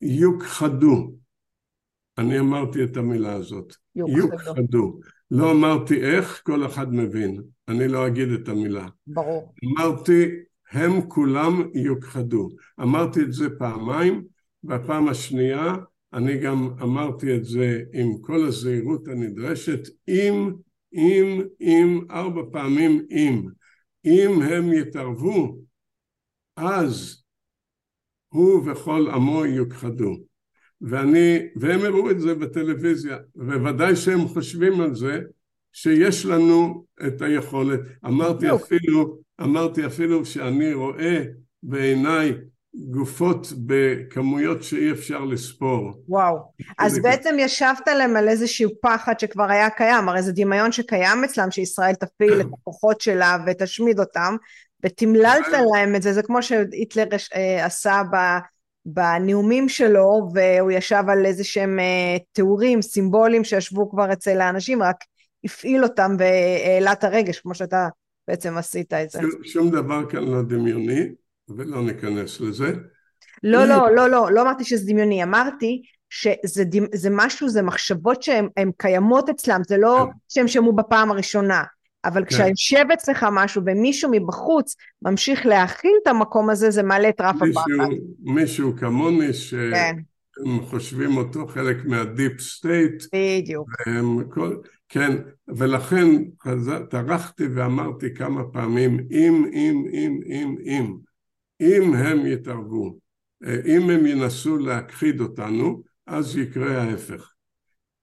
יוכחדו. 0.00 1.12
אני 2.18 2.38
אמרתי 2.38 2.84
את 2.84 2.96
המילה 2.96 3.32
הזאת, 3.32 3.74
יוכחדו. 3.94 5.00
לא 5.30 5.52
אמרתי 5.52 6.04
איך, 6.04 6.42
כל 6.44 6.66
אחד 6.66 6.94
מבין. 6.94 7.42
אני 7.68 7.88
לא 7.88 8.06
אגיד 8.06 8.28
את 8.28 8.48
המילה. 8.48 8.88
ברור. 9.06 9.54
אמרתי, 9.64 10.30
הם 10.70 11.08
כולם 11.08 11.62
יוכחדו. 11.74 12.48
אמרתי 12.80 13.22
את 13.22 13.32
זה 13.32 13.46
פעמיים, 13.58 14.24
בפעם 14.64 15.08
השנייה 15.08 15.74
אני 16.12 16.38
גם 16.38 16.70
אמרתי 16.82 17.36
את 17.36 17.44
זה 17.44 17.82
עם 17.92 18.18
כל 18.20 18.46
הזהירות 18.46 19.08
הנדרשת, 19.08 19.80
אם, 20.08 20.52
אם, 20.94 21.42
אם, 21.60 22.00
ארבע 22.10 22.42
פעמים 22.52 23.06
אם. 23.10 23.42
אם 24.06 24.42
הם 24.42 24.72
יתערבו, 24.72 25.58
אז 26.56 27.22
הוא 28.28 28.70
וכל 28.70 29.10
עמו 29.14 29.46
יוכחדו. 29.46 30.16
ואני, 30.80 31.38
והם 31.56 31.80
הראו 31.80 32.10
את 32.10 32.20
זה 32.20 32.34
בטלוויזיה, 32.34 33.18
וודאי 33.36 33.96
שהם 33.96 34.28
חושבים 34.28 34.80
על 34.80 34.94
זה, 34.94 35.20
שיש 35.72 36.26
לנו 36.26 36.84
את 37.06 37.22
היכולת. 37.22 37.80
אמרתי 38.06 38.54
אפילו, 38.54 39.18
אמרתי 39.40 39.86
אפילו 39.86 40.24
שאני 40.24 40.72
רואה 40.72 41.24
בעיניי 41.62 42.32
גופות 42.76 43.52
בכמויות 43.66 44.62
שאי 44.62 44.92
אפשר 44.92 45.24
לספור. 45.24 45.92
וואו, 46.08 46.36
אז 46.78 46.98
בעצם 46.98 47.36
ישבת 47.38 47.88
להם 47.88 48.16
על 48.16 48.28
איזשהו 48.28 48.70
פחד 48.82 49.20
שכבר 49.20 49.50
היה 49.50 49.70
קיים, 49.70 50.08
הרי 50.08 50.22
זה 50.22 50.32
דמיון 50.32 50.72
שקיים 50.72 51.24
אצלם 51.24 51.50
שישראל 51.50 51.94
תפיל 51.94 52.40
את 52.40 52.46
הכוחות 52.52 53.00
שלה 53.00 53.36
ותשמיד 53.46 54.00
אותם, 54.00 54.36
ותמללת 54.84 55.46
להם 55.48 55.96
את 55.96 56.02
זה, 56.02 56.12
זה 56.12 56.22
כמו 56.22 56.42
שהיטלר 56.42 57.06
אה, 57.34 57.66
עשה 57.66 58.02
בנאומים 58.86 59.68
שלו, 59.68 60.28
והוא 60.34 60.70
ישב 60.70 61.04
על 61.08 61.26
איזה 61.26 61.44
שהם 61.44 61.78
אה, 61.78 62.16
תיאורים, 62.32 62.82
סימבולים 62.82 63.44
שישבו 63.44 63.90
כבר 63.90 64.12
אצל 64.12 64.40
האנשים, 64.40 64.82
רק 64.82 64.96
הפעיל 65.44 65.82
אותם 65.82 66.16
והעלה 66.18 66.92
את 66.92 67.04
הרגש, 67.04 67.40
כמו 67.40 67.54
שאתה 67.54 67.88
בעצם 68.28 68.56
עשית 68.56 68.92
את 68.92 69.10
זה. 69.10 69.20
שום, 69.20 69.44
שום 69.44 69.70
דבר 69.70 70.10
כאן 70.10 70.24
לא 70.24 70.42
דמיוני, 70.42 71.08
ולא 71.48 71.82
ניכנס 71.82 72.40
לזה. 72.40 72.72
לא, 73.42 73.64
לא, 73.64 73.94
לא, 73.94 74.10
לא, 74.10 74.32
לא 74.32 74.42
אמרתי 74.42 74.64
שזה 74.64 74.92
דמיוני, 74.92 75.22
אמרתי 75.22 75.82
שזה 76.10 76.64
זה 76.94 77.08
משהו, 77.12 77.48
זה 77.48 77.62
מחשבות 77.62 78.22
שהן 78.22 78.70
קיימות 78.76 79.28
אצלם, 79.28 79.60
זה 79.68 79.76
לא 79.76 80.06
כן. 80.06 80.18
שהם 80.28 80.48
שמעו 80.48 80.76
בפעם 80.76 81.10
הראשונה. 81.10 81.62
אבל 82.04 82.24
כן. 82.24 82.26
כשיושב 82.26 82.84
אצלך 82.92 83.26
משהו 83.32 83.62
ומישהו 83.66 84.10
מבחוץ 84.12 84.76
ממשיך 85.02 85.46
להכיל 85.46 85.92
את 86.02 86.06
המקום 86.06 86.50
הזה, 86.50 86.70
זה 86.70 86.82
מעלה 86.82 87.08
את 87.08 87.20
רף 87.20 87.36
הפחד. 87.36 87.88
מישהו 88.20 88.76
כמוני 88.76 89.32
שהם 89.32 89.72
כן. 89.72 89.96
חושבים 90.62 91.16
אותו 91.16 91.46
חלק 91.46 91.76
מהדיפ 91.84 92.40
סטייט. 92.40 93.02
בדיוק. 93.14 93.68
והם 93.86 94.30
כל, 94.30 94.56
כן, 94.88 95.12
ולכן 95.48 96.06
טרחתי 96.90 97.46
ואמרתי 97.54 98.14
כמה 98.14 98.44
פעמים, 98.52 99.06
אם, 99.10 99.44
אם, 99.52 99.84
אם, 99.92 100.20
אם, 100.26 100.56
אם, 100.64 100.96
אם 101.60 101.94
הם 101.94 102.26
יתערבו, 102.26 102.98
אם 103.66 103.90
הם 103.90 104.06
ינסו 104.06 104.58
להכחיד 104.58 105.20
אותנו, 105.20 105.82
אז 106.06 106.36
יקרה 106.36 106.82
ההפך. 106.82 107.32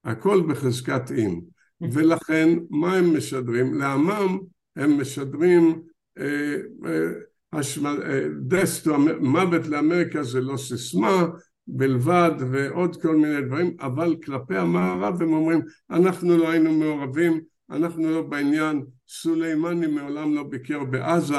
הכל 0.03 0.41
בחזקת 0.49 1.11
אם. 1.11 1.39
ולכן 1.81 2.49
מה 2.69 2.95
הם 2.95 3.17
משדרים? 3.17 3.73
לעמם 3.73 4.39
הם 4.75 5.01
משדרים 5.01 5.81
אה, 6.19 6.55
אה, 6.85 7.59
אה, 7.85 8.25
דסטו, 8.47 8.97
מוות 9.21 9.67
לאמריקה 9.67 10.23
זה 10.23 10.41
לא 10.41 10.57
סיסמה 10.57 11.25
בלבד 11.67 12.31
ועוד 12.51 13.01
כל 13.01 13.15
מיני 13.15 13.41
דברים, 13.41 13.75
אבל 13.79 14.15
כלפי 14.25 14.57
המערב 14.57 15.21
הם 15.21 15.33
אומרים 15.33 15.61
אנחנו 15.89 16.37
לא 16.37 16.49
היינו 16.49 16.73
מעורבים, 16.73 17.41
אנחנו 17.69 18.11
לא 18.11 18.21
בעניין, 18.21 18.83
סולימני 19.07 19.87
מעולם 19.87 20.35
לא 20.35 20.43
ביקר 20.43 20.83
בעזה, 20.83 21.35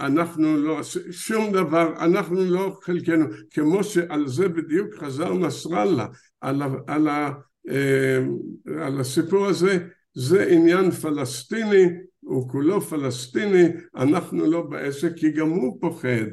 אנחנו 0.00 0.56
לא, 0.56 0.80
שום 1.10 1.52
דבר, 1.52 1.94
אנחנו 2.04 2.44
לא 2.44 2.78
חלקנו, 2.82 3.24
כמו 3.50 3.84
שעל 3.84 4.28
זה 4.28 4.48
בדיוק 4.48 4.94
חזר 4.94 5.34
נסראללה, 5.34 6.06
על, 6.40 6.62
על, 6.86 7.08
אה, 7.08 8.18
על 8.80 9.00
הסיפור 9.00 9.46
הזה, 9.46 9.78
זה 10.14 10.46
עניין 10.50 10.90
פלסטיני, 10.90 11.84
הוא 12.20 12.48
כולו 12.48 12.80
פלסטיני, 12.80 13.64
אנחנו 13.96 14.46
לא 14.46 14.62
בעסק, 14.62 15.12
כי 15.16 15.30
גם 15.30 15.50
הוא 15.50 15.80
פוחד 15.80 16.30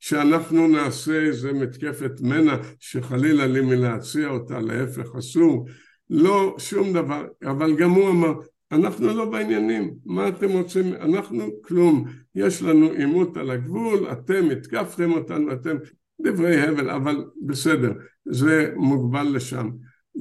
שאנחנו 0.00 0.68
נעשה 0.68 1.20
איזה 1.20 1.52
מתקפת 1.52 2.20
מנע 2.20 2.56
שחלילה 2.80 3.46
לי 3.46 3.60
מלהציע 3.60 4.28
אותה, 4.28 4.60
להפך 4.60 5.16
אסור, 5.18 5.66
לא 6.10 6.54
שום 6.58 6.92
דבר, 6.92 7.24
אבל 7.44 7.76
גם 7.76 7.90
הוא 7.90 8.10
אמר, 8.10 8.32
אנחנו 8.72 9.06
לא 9.06 9.24
בעניינים, 9.24 9.94
מה 10.04 10.28
אתם 10.28 10.50
רוצים, 10.50 10.94
אנחנו 10.94 11.44
כלום, 11.62 12.04
יש 12.34 12.62
לנו 12.62 12.90
עימות 12.90 13.36
על 13.36 13.50
הגבול, 13.50 14.06
אתם 14.12 14.50
התקפתם 14.50 15.12
אותנו, 15.12 15.52
אתם 15.52 15.76
דברי 16.20 16.60
הבל, 16.60 16.90
אבל 16.90 17.24
בסדר, 17.46 17.92
זה 18.24 18.72
מוגבל 18.76 19.36
לשם. 19.36 19.70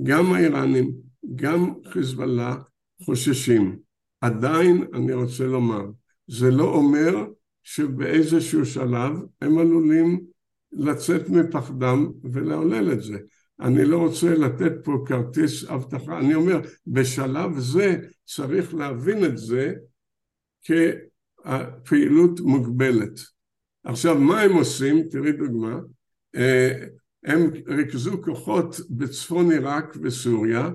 גם 0.04 0.34
האיראנים, 0.34 0.92
גם 1.36 1.74
חיזבאללה 1.86 2.56
חוששים. 3.06 3.78
עדיין 4.22 4.84
אני 4.94 5.14
רוצה 5.14 5.46
לומר, 5.46 5.82
זה 6.28 6.52
לא 6.52 6.64
אומר 6.64 7.26
שבאיזשהו 7.64 8.66
שלב 8.66 9.12
הם 9.42 9.58
עלולים 9.58 10.22
לצאת 10.72 11.30
מפחדם 11.30 12.12
ולעולל 12.24 12.92
את 12.94 13.04
זה. 13.04 13.18
אני 13.62 13.86
לא 13.86 13.98
רוצה 13.98 14.36
לתת 14.36 14.74
פה 14.84 15.04
כרטיס 15.06 15.64
הבטחה, 15.70 16.20
אני 16.20 16.36
אומר, 16.36 16.60
בשלב 16.88 17.60
זה 17.60 17.98
צריך 18.36 18.74
להבין 18.74 19.26
את 19.26 19.38
זה 19.38 19.74
כפעילות 20.64 22.40
מוגבלת. 22.40 23.20
עכשיו, 23.84 24.20
מה 24.20 24.42
הם 24.42 24.54
עושים? 24.54 25.08
תראי 25.10 25.32
דוגמה. 25.32 25.80
אה, 26.36 26.86
הם 27.24 27.52
ריכזו 27.68 28.22
כוחות 28.24 28.76
בצפון 28.90 29.52
עיראק 29.52 29.98
וסוריה, 30.04 30.70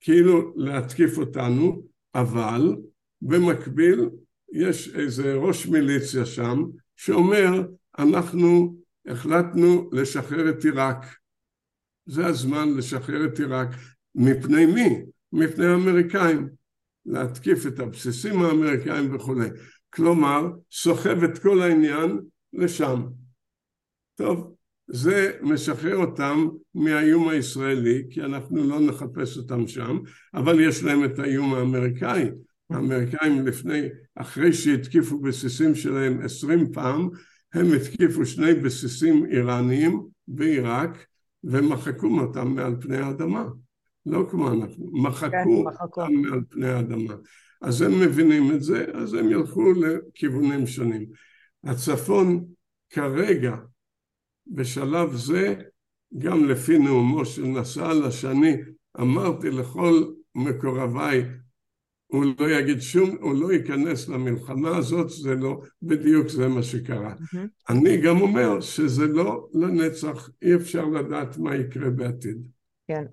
כאילו 0.00 0.54
להתקיף 0.56 1.18
אותנו, 1.18 1.82
אבל 2.14 2.76
במקביל 3.22 4.08
יש 4.52 4.94
איזה 4.94 5.34
ראש 5.34 5.66
מיליציה 5.66 6.26
שם 6.26 6.62
שאומר 6.96 7.62
אנחנו 7.98 8.76
החלטנו 9.06 9.90
לשחרר 9.92 10.50
את 10.50 10.64
עיראק. 10.64 11.06
זה 12.06 12.26
הזמן 12.26 12.68
לשחרר 12.76 13.24
את 13.24 13.38
עיראק. 13.38 13.68
מפני 14.14 14.66
מי? 14.66 15.02
מפני 15.32 15.66
האמריקאים. 15.66 16.61
להתקיף 17.06 17.66
את 17.66 17.80
הבסיסים 17.80 18.42
האמריקאים 18.42 19.14
וכולי. 19.14 19.48
כלומר, 19.90 20.48
סוחב 20.72 21.22
את 21.22 21.38
כל 21.38 21.62
העניין 21.62 22.18
לשם. 22.52 23.02
טוב, 24.14 24.54
זה 24.86 25.32
משחרר 25.42 25.96
אותם 25.96 26.48
מהאיום 26.74 27.28
הישראלי, 27.28 28.02
כי 28.10 28.22
אנחנו 28.22 28.64
לא 28.64 28.80
נחפש 28.80 29.38
אותם 29.38 29.66
שם, 29.66 29.98
אבל 30.34 30.60
יש 30.60 30.82
להם 30.82 31.04
את 31.04 31.18
האיום 31.18 31.54
האמריקאי. 31.54 32.30
האמריקאים 32.70 33.46
לפני, 33.46 33.80
אחרי 34.14 34.52
שהתקיפו 34.52 35.18
בסיסים 35.18 35.74
שלהם 35.74 36.20
עשרים 36.22 36.72
פעם, 36.72 37.08
הם 37.54 37.66
התקיפו 37.72 38.26
שני 38.26 38.54
בסיסים 38.54 39.26
איראניים 39.26 40.02
בעיראק 40.28 41.06
ומחקו 41.44 42.20
אותם 42.20 42.48
מעל 42.48 42.76
פני 42.80 42.96
האדמה. 42.96 43.44
לא 44.06 44.26
כמו 44.30 44.48
אנחנו, 44.48 44.90
מחקו 44.92 45.30
כן, 45.30 45.44
אותם 45.82 46.12
מעל 46.12 46.40
פני 46.48 46.68
האדמה. 46.68 47.14
אז 47.60 47.82
הם 47.82 48.00
מבינים 48.00 48.52
את 48.52 48.62
זה, 48.62 48.84
אז 48.94 49.14
הם 49.14 49.30
ילכו 49.30 49.72
לכיוונים 49.72 50.66
שונים. 50.66 51.06
הצפון 51.64 52.44
כרגע 52.90 53.56
בשלב 54.46 55.12
זה, 55.14 55.54
גם 56.18 56.44
לפי 56.44 56.78
נאומו 56.78 57.24
של 57.24 57.44
נסראללה, 57.44 58.10
שאני 58.10 58.56
אמרתי 59.00 59.50
לכל 59.50 60.04
מקורביי, 60.34 61.24
הוא 62.06 62.24
לא 62.38 62.50
יגיד 62.50 62.80
שום, 62.80 63.16
הוא 63.20 63.34
לא 63.34 63.52
ייכנס 63.52 64.08
למלחמה 64.08 64.76
הזאת, 64.76 65.10
זה 65.10 65.34
לא, 65.34 65.62
בדיוק 65.82 66.28
זה 66.28 66.48
מה 66.48 66.62
שקרה. 66.62 67.14
Mm-hmm. 67.14 67.38
אני 67.68 68.00
גם 68.00 68.20
אומר 68.20 68.60
שזה 68.60 69.06
לא 69.06 69.48
לנצח, 69.54 70.30
אי 70.42 70.54
אפשר 70.54 70.84
לדעת 70.84 71.38
מה 71.38 71.56
יקרה 71.56 71.90
בעתיד. 71.90 72.46
כן, 72.92 73.04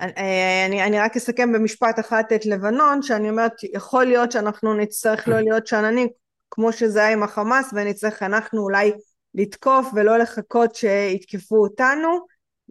אני, 0.65 0.83
אני 0.83 0.99
רק 0.99 1.15
אסכם 1.15 1.51
במשפט 1.53 1.99
אחד 1.99 2.23
את 2.35 2.45
לבנון, 2.45 3.01
שאני 3.01 3.29
אומרת, 3.29 3.53
יכול 3.73 4.05
להיות 4.05 4.31
שאנחנו 4.31 4.73
נצטרך 4.73 5.27
לא 5.27 5.39
להיות 5.39 5.67
שאננים, 5.67 6.07
כמו 6.51 6.71
שזה 6.73 6.99
היה 6.99 7.13
עם 7.13 7.23
החמאס, 7.23 7.69
ונצטרך 7.73 8.23
אנחנו 8.23 8.61
אולי 8.61 8.91
לתקוף 9.35 9.87
ולא 9.95 10.17
לחכות 10.17 10.75
שיתקפו 10.75 11.55
אותנו. 11.55 12.09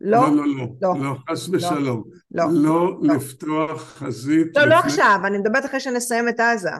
לא, 0.00 0.20
לא, 0.20 0.36
לא, 0.36 0.44
לא, 0.46 0.94
לא, 0.94 1.04
לא 1.04 1.14
חס 1.30 1.48
ושלום. 1.48 2.02
לא, 2.30 2.44
לא, 2.44 2.50
לא, 2.52 2.98
לא 3.02 3.14
לפתוח 3.14 3.82
חזית. 3.82 4.56
לא, 4.56 4.64
לא 4.64 4.74
עכשיו, 4.74 5.20
אני 5.24 5.38
מדברת 5.38 5.64
אחרי 5.64 5.80
שנסיים 5.80 6.28
את 6.28 6.40
עזה. 6.40 6.70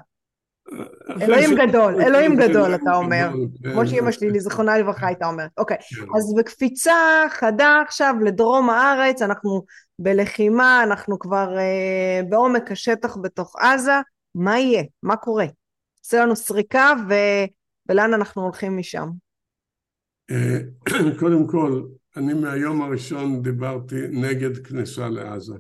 אלוהים 1.23 1.51
גדול, 1.55 2.03
אלוהים 2.03 2.37
גדול 2.37 2.75
אתה 2.75 2.95
אומר, 2.95 3.31
כן. 3.63 3.73
כמו 3.73 3.87
שאימא 3.87 4.11
שלי 4.11 4.41
זיכרונה 4.41 4.79
לברכה 4.79 5.07
הייתה 5.07 5.27
אומרת. 5.27 5.51
אוקיי, 5.59 5.77
כן. 5.77 6.07
אז 6.17 6.35
בקפיצה 6.39 7.25
חדה 7.31 7.83
עכשיו 7.87 8.15
לדרום 8.25 8.71
הארץ, 8.71 9.23
אנחנו 9.23 9.65
בלחימה, 9.99 10.83
אנחנו 10.83 11.19
כבר 11.19 11.59
אה, 11.59 12.21
בעומק 12.29 12.71
השטח 12.71 13.17
בתוך 13.23 13.57
עזה, 13.57 14.01
מה 14.35 14.59
יהיה? 14.59 14.83
מה 15.03 15.17
קורה? 15.17 15.47
עושה 16.05 16.25
לנו 16.25 16.37
סריקה 16.37 16.93
ולאן 17.89 18.15
אנחנו 18.15 18.43
הולכים 18.43 18.77
משם? 18.77 19.09
אה, 20.31 20.59
קודם 21.21 21.47
כל, 21.47 21.83
אני 22.17 22.35
מהיום 22.35 22.83
הראשון 22.83 23.43
דיברתי 23.43 24.01
נגד 24.11 24.67
כניסה 24.67 25.09
לעזה. 25.09 25.55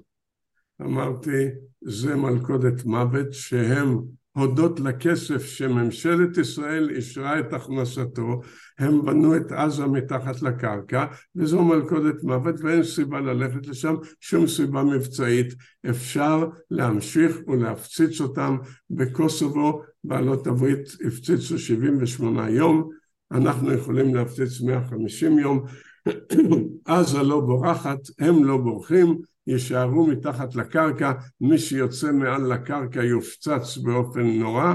אמרתי, 0.83 1.49
זה 1.81 2.17
מלכודת 2.17 2.85
מוות 2.85 3.33
שהם 3.33 3.99
הודות 4.33 4.81
לכסף 4.81 5.45
שממשלת 5.45 6.39
ישראל 6.39 6.91
אישרה 6.91 7.41
את 7.41 7.53
הכנסתו, 7.53 8.41
הם 8.79 9.05
בנו 9.05 9.37
את 9.37 9.53
עזה 9.53 9.87
מתחת 9.87 10.43
לקרקע, 10.43 11.05
וזו 11.37 11.65
מלכודת 11.65 12.23
מוות 12.23 12.55
ואין 12.61 12.83
סיבה 12.83 13.21
ללכת 13.21 13.67
לשם, 13.67 13.95
שום 14.21 14.47
סיבה 14.47 14.83
מבצעית. 14.83 15.55
אפשר 15.91 16.47
להמשיך 16.71 17.37
ולהפציץ 17.47 18.21
אותם 18.21 18.57
בקוסובו, 18.91 19.83
בעלות 20.05 20.47
הברית 20.47 20.89
הפציצו 21.07 21.59
78 21.59 22.51
יום, 22.51 22.89
אנחנו 23.33 23.73
יכולים 23.73 24.15
להפציץ 24.15 24.61
150 24.61 25.39
יום, 25.39 25.65
עזה 26.85 27.23
לא 27.23 27.41
בורחת, 27.41 27.99
הם 28.19 28.45
לא 28.45 28.57
בורחים, 28.57 29.19
יישארו 29.47 30.07
מתחת 30.07 30.55
לקרקע, 30.55 31.13
מי 31.41 31.59
שיוצא 31.59 32.13
מעל 32.13 32.53
לקרקע 32.53 33.03
יופצץ 33.05 33.77
באופן 33.77 34.27
נורא, 34.27 34.75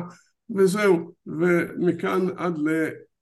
וזהו, 0.56 1.12
ומכאן 1.28 2.28
עד 2.38 2.58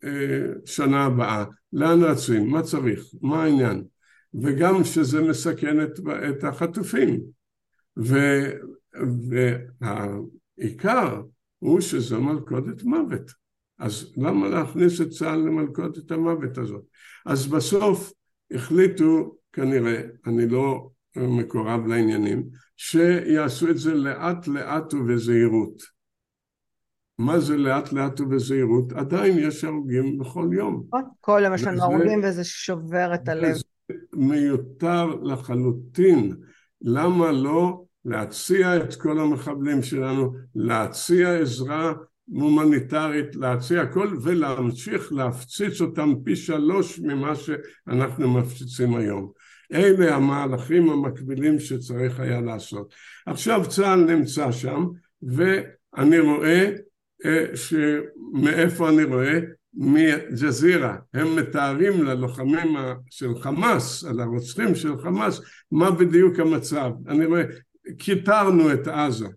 לשנה 0.04 1.06
הבאה. 1.06 1.46
לאן 1.74 2.04
רצים? 2.04 2.50
מה 2.50 2.62
צריך? 2.62 3.04
מה 3.22 3.44
העניין? 3.44 3.84
וגם 4.42 4.84
שזה 4.84 5.22
מסכן 5.22 5.84
את, 5.84 6.00
את 6.30 6.44
החטופים. 6.44 7.22
העיקר 9.82 11.22
הוא 11.60 11.82
שזו 11.82 12.22
מלכודת 12.22 12.84
מוות. 12.84 13.32
אז 13.80 14.14
למה 14.18 14.50
להכניס 14.50 15.02
את 15.02 15.10
צה"ל 15.10 15.40
למלכודת 15.40 16.12
המוות 16.12 16.58
הזאת? 16.58 16.84
אז 17.26 17.48
בסוף 17.48 18.14
החליטו 18.52 19.36
כנראה, 19.54 20.02
אני 20.28 20.48
לא 20.48 20.90
מקורב 21.16 21.88
לעניינים, 21.88 22.44
שיעשו 22.78 23.70
את 23.70 23.78
זה 23.78 23.94
לאט 23.94 24.48
לאט 24.48 24.94
ובזהירות. 24.94 26.01
מה 27.22 27.40
זה 27.40 27.58
לאט 27.58 27.94
לאט 27.94 28.22
ובזהירות? 28.22 28.94
עדיין 28.94 29.40
יש 29.40 29.64
הרוגים 29.64 30.18
בכל 30.18 30.50
יום. 30.54 30.84
כל 31.20 31.42
יום 31.44 31.54
יש 31.54 31.64
לנו 31.64 31.84
הרוגים 31.84 32.22
וזה 32.24 32.44
שובר 32.44 33.14
את 33.14 33.30
הלב. 33.30 33.54
זה 33.54 33.64
מיותר 34.14 35.06
לחלוטין. 35.24 36.36
למה 36.82 37.32
לא 37.32 37.84
להציע 38.06 38.78
את 38.78 38.96
כל 38.96 39.20
המחבלים 39.20 39.84
שלנו, 39.84 40.34
להציע 40.56 41.40
עזרה 41.40 41.94
הומניטרית, 42.26 43.36
להציע 43.36 43.82
הכל 43.82 44.18
ולהמשיך 44.22 45.14
להפציץ 45.14 45.82
אותם 45.82 46.14
פי 46.24 46.36
שלוש 46.36 47.00
ממה 47.00 47.34
שאנחנו 47.36 48.34
מפציצים 48.34 48.96
היום. 48.96 49.32
אלה 49.74 50.16
המהלכים 50.16 50.90
המקבילים 50.90 51.60
שצריך 51.60 52.20
היה 52.20 52.42
לעשות. 52.42 52.94
עכשיו 53.26 53.64
צה"ל 53.68 54.16
נמצא 54.16 54.52
שם 54.52 54.86
ואני 55.24 56.20
רואה 56.20 56.66
אה, 56.66 56.72
שמאיפה 57.56 58.90
אני 58.90 59.04
רואה? 59.04 59.40
מג'זירה, 59.74 60.98
הם 61.14 61.36
מתארים 61.36 62.04
ללוחמים 62.04 62.76
של 63.10 63.40
חמאס, 63.40 64.04
על 64.04 64.20
הרוצחים 64.20 64.76
של 64.76 64.98
חמאס, 64.98 65.42
מה 65.72 65.92
בדיוק 65.92 66.40
המצב. 66.40 66.92
אני 67.08 67.26
רואה, 67.26 67.44
כיתרנו 67.98 68.74
את 68.74 68.88
עזה. 68.88 69.28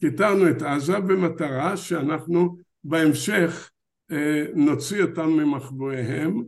כיתרנו 0.00 0.50
את 0.50 0.62
עזה 0.62 1.00
במטרה 1.00 1.76
שאנחנו 1.76 2.56
בהמשך 2.84 3.70
אה, 4.10 4.44
נוציא 4.54 5.02
אותם 5.02 5.28
ממחבואיהם. 5.28 6.42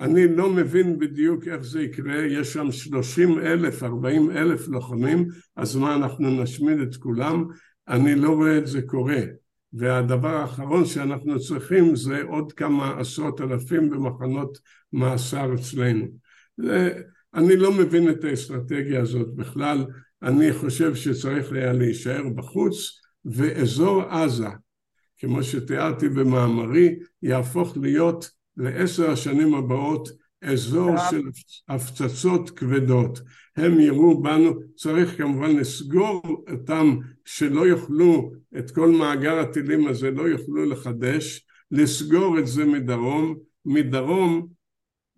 אני 0.00 0.36
לא 0.36 0.50
מבין 0.50 0.98
בדיוק 0.98 1.48
איך 1.48 1.62
זה 1.62 1.82
יקרה, 1.82 2.16
יש 2.16 2.52
שם 2.52 2.72
שלושים 2.72 3.38
אלף, 3.38 3.82
ארבעים 3.82 4.30
אלף 4.30 4.68
לוחמים, 4.68 5.26
אז 5.56 5.76
מה 5.76 5.94
אנחנו 5.94 6.42
נשמיד 6.42 6.80
את 6.80 6.96
כולם? 6.96 7.44
אני 7.88 8.14
לא 8.14 8.30
רואה 8.30 8.58
את 8.58 8.66
זה 8.66 8.82
קורה. 8.82 9.20
והדבר 9.72 10.28
האחרון 10.28 10.86
שאנחנו 10.86 11.40
צריכים 11.40 11.96
זה 11.96 12.22
עוד 12.22 12.52
כמה 12.52 13.00
עשרות 13.00 13.40
אלפים 13.40 13.90
במחנות 13.90 14.58
מאסר 14.92 15.54
אצלנו. 15.54 16.06
אני 17.34 17.56
לא 17.56 17.72
מבין 17.72 18.10
את 18.10 18.24
האסטרטגיה 18.24 19.00
הזאת 19.00 19.34
בכלל, 19.34 19.84
אני 20.22 20.52
חושב 20.52 20.94
שצריך 20.94 21.52
היה 21.52 21.72
להישאר 21.72 22.22
בחוץ 22.34 23.00
ואזור 23.24 24.02
עזה, 24.02 24.48
כמו 25.18 25.42
שתיארתי 25.42 26.08
במאמרי, 26.08 26.98
יהפוך 27.22 27.76
להיות 27.76 28.30
לעשר 28.56 29.10
השנים 29.10 29.54
הבאות 29.54 30.08
אזור 30.42 30.94
של 31.10 31.22
הפצצות 31.68 32.50
כבדות. 32.50 33.20
הם 33.56 33.80
יראו 33.80 34.22
בנו, 34.22 34.54
צריך 34.76 35.18
כמובן 35.18 35.56
לסגור 35.56 36.22
אותם 36.50 36.96
שלא 37.24 37.66
יוכלו, 37.66 38.32
את 38.58 38.70
כל 38.70 38.90
מאגר 38.90 39.38
הטילים 39.38 39.88
הזה 39.88 40.10
לא 40.10 40.28
יוכלו 40.28 40.64
לחדש, 40.64 41.46
לסגור 41.70 42.38
את 42.38 42.46
זה 42.46 42.64
מדרום. 42.64 43.34
מדרום 43.64 44.46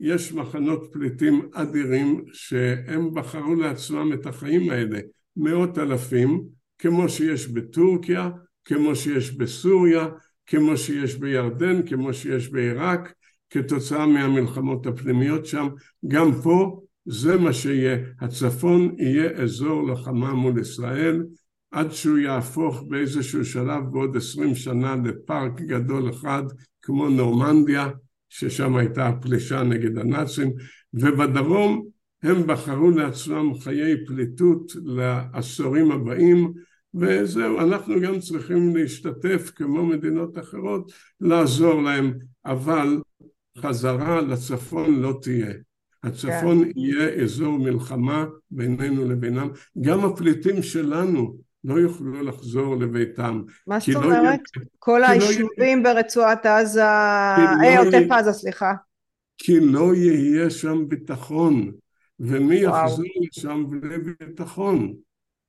יש 0.01 0.33
מחנות 0.33 0.89
פליטים 0.93 1.49
אדירים 1.55 2.25
שהם 2.33 3.15
בחרו 3.15 3.55
לעצמם 3.55 4.13
את 4.13 4.27
החיים 4.27 4.71
האלה, 4.71 4.99
מאות 5.37 5.79
אלפים, 5.79 6.43
כמו 6.79 7.09
שיש 7.09 7.49
בטורקיה, 7.49 8.31
כמו 8.65 8.97
שיש 8.97 9.31
בסוריה, 9.31 10.09
כמו 10.47 10.77
שיש 10.77 11.15
בירדן, 11.17 11.87
כמו 11.87 12.15
שיש 12.15 12.49
בעיראק, 12.49 13.13
כתוצאה 13.53 14.07
מהמלחמות 14.07 14.87
הפנימיות 14.87 15.47
שם, 15.47 15.69
גם 16.09 16.33
פה 16.43 16.81
זה 17.05 17.37
מה 17.37 17.53
שיהיה, 17.53 17.97
הצפון 18.21 18.95
יהיה 18.99 19.31
אזור 19.31 19.83
לוחמה 19.87 20.35
מול 20.35 20.59
ישראל 20.59 21.23
עד 21.71 21.93
שהוא 21.93 22.19
יהפוך 22.19 22.83
באיזשהו 22.89 23.45
שלב 23.45 23.85
בעוד 23.93 24.17
עשרים 24.17 24.55
שנה 24.55 24.97
לפארק 25.05 25.61
גדול 25.61 26.11
אחד 26.11 26.43
כמו 26.83 27.09
נורמנדיה 27.09 27.89
ששם 28.29 28.77
הייתה 28.77 29.09
הפלישה 29.09 29.63
נגד 29.63 29.99
הנאצים. 29.99 30.53
ובדרום 30.95 31.87
הם 32.23 32.47
בחרו 32.47 32.91
לעצמם 32.91 33.55
חיי 33.61 34.07
פליטות 34.07 34.73
לעשורים 34.85 35.93
הבאים 35.93 36.53
וזהו, 36.95 37.61
אנחנו 37.61 38.01
גם 38.01 38.19
צריכים 38.21 38.77
להשתתף 38.77 39.51
כמו 39.55 39.87
מדינות 39.87 40.39
אחרות, 40.39 40.93
לעזור 41.21 41.83
להם, 41.83 42.13
אבל 42.47 42.99
חזרה 43.59 44.21
לצפון 44.21 45.01
לא 45.01 45.19
תהיה. 45.23 45.53
הצפון 46.03 46.65
כן. 46.65 46.71
יהיה 46.77 47.23
אזור 47.23 47.59
מלחמה 47.59 48.25
בינינו 48.51 49.05
לבינם. 49.05 49.49
גם 49.81 50.05
הפליטים 50.05 50.63
שלנו 50.63 51.37
לא 51.65 51.75
יוכלו 51.75 52.23
לחזור 52.23 52.77
לביתם. 52.77 53.43
מה 53.67 53.81
זאת 53.81 53.89
לא 53.89 54.05
אומרת? 54.05 54.23
יהיה... 54.23 54.67
כל 54.79 54.99
לא 55.03 55.09
היישובים 55.09 55.85
לא 55.85 55.95
ברצועת 55.95 56.47
עזה, 56.47 56.81
לא 56.81 57.67
אה, 57.67 57.79
עוטף 57.79 57.93
יהיה... 57.93 58.19
עזה, 58.19 58.33
סליחה. 58.33 58.73
כי 59.39 59.61
לא 59.61 59.95
יהיה 59.95 60.51
שם 60.51 60.89
ביטחון. 60.89 61.73
ומי 62.21 62.67
וואו. 62.67 62.85
יחזור 62.85 63.07
לשם 63.23 63.65
בלי 63.69 63.97
ביטחון? 63.99 64.95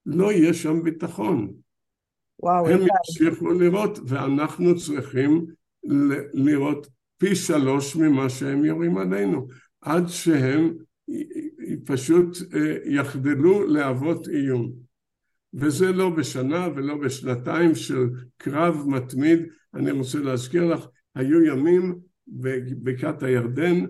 לא 0.06 0.32
יהיה 0.32 0.54
שם 0.54 0.84
ביטחון. 0.84 1.54
וואו, 2.40 2.68
הם 2.68 2.80
ימשיכו 2.82 3.52
לראות, 3.52 4.00
ואנחנו 4.08 4.76
צריכים 4.76 5.46
לראות 6.34 6.88
פי 7.24 7.36
שלוש 7.36 7.96
ממה 7.96 8.30
שהם 8.30 8.66
יורים 8.66 8.98
עלינו, 8.98 9.48
עד 9.82 10.08
שהם 10.08 10.74
פשוט 11.86 12.38
אה, 12.54 12.76
יחדלו 12.86 13.68
להוות 13.68 14.28
איום. 14.28 14.72
וזה 15.54 15.92
לא 15.92 16.10
בשנה 16.10 16.68
ולא 16.76 16.96
בשנתיים 16.98 17.76
של 17.76 18.10
קרב 18.38 18.84
מתמיד. 18.88 19.40
אני 19.74 19.92
רוצה 19.92 20.20
להזכיר 20.20 20.66
לך, 20.66 20.86
היו 21.16 21.44
ימים 21.44 21.96
בבקעת 22.28 23.24
הירדן, 23.24 23.86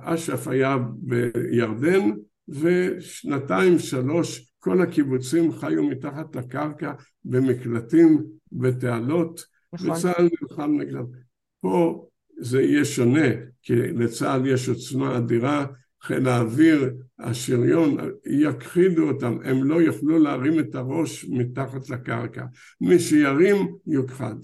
אש"ף 0.00 0.48
היה 0.48 0.76
בירדן, 0.96 2.10
ושנתיים 2.48 3.78
שלוש 3.78 4.52
כל 4.58 4.82
הקיבוצים 4.82 5.52
חיו 5.52 5.82
מתחת 5.82 6.36
לקרקע 6.36 6.92
במקלטים, 7.24 8.22
בתעלות, 8.52 9.44
נכון. 9.72 9.90
וצה"ל 9.90 10.28
נלחם 10.42 10.80
נגדם. 10.80 11.04
פה 11.60 12.06
זה 12.40 12.62
יהיה 12.62 12.84
שונה, 12.84 13.28
כי 13.62 13.74
לצה"ל 13.76 14.46
יש 14.46 14.68
עוצמה 14.68 15.16
אדירה, 15.16 15.66
חיל 16.02 16.28
האוויר, 16.28 16.94
השריון, 17.18 17.96
יכחידו 18.26 19.08
אותם, 19.08 19.38
הם 19.44 19.64
לא 19.64 19.82
יוכלו 19.82 20.18
להרים 20.18 20.58
את 20.58 20.74
הראש 20.74 21.24
מתחת 21.28 21.90
לקרקע. 21.90 22.44
מי 22.80 22.98
שירים, 22.98 23.76
יוכחד. 23.86 24.34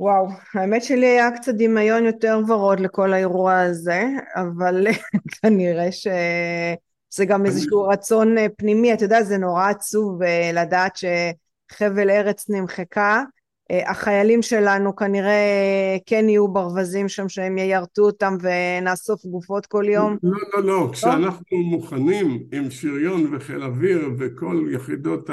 וואו, 0.00 0.28
האמת 0.54 0.82
שלי 0.82 1.06
היה 1.06 1.30
קצת 1.30 1.54
דמיון 1.54 2.04
יותר 2.04 2.40
ורוד 2.48 2.80
לכל 2.80 3.12
האירוע 3.12 3.60
הזה, 3.60 4.04
אבל 4.36 4.86
כנראה 5.42 5.92
שזה 5.92 7.24
גם 7.26 7.46
איזשהו 7.46 7.82
רצון 7.82 8.34
פנימי, 8.56 8.92
אתה 8.92 9.04
יודע, 9.04 9.22
זה 9.22 9.38
נורא 9.38 9.68
עצוב 9.68 10.22
אה, 10.22 10.50
לדעת 10.54 10.92
שחבל 10.96 12.10
ארץ 12.10 12.50
נמחקה, 12.50 13.16
אה, 13.16 13.22
החיילים 13.70 14.42
שלנו 14.42 14.96
כנראה 14.96 15.96
כן 16.06 16.28
יהיו 16.28 16.48
ברווזים 16.48 17.08
שם 17.08 17.28
שהם 17.28 17.58
יירטו 17.58 18.02
אותם 18.02 18.36
ונאסוף 18.40 19.26
גופות 19.26 19.66
כל 19.66 19.84
יום? 19.88 20.16
לא, 20.22 20.38
לא, 20.54 20.64
לא, 20.64 20.88
כשאנחנו 20.92 21.56
מוכנים 21.56 22.42
עם 22.52 22.70
שריון 22.70 23.34
וחיל 23.34 23.62
אוויר 23.62 24.10
וכל 24.18 24.64
יחידות 24.72 25.30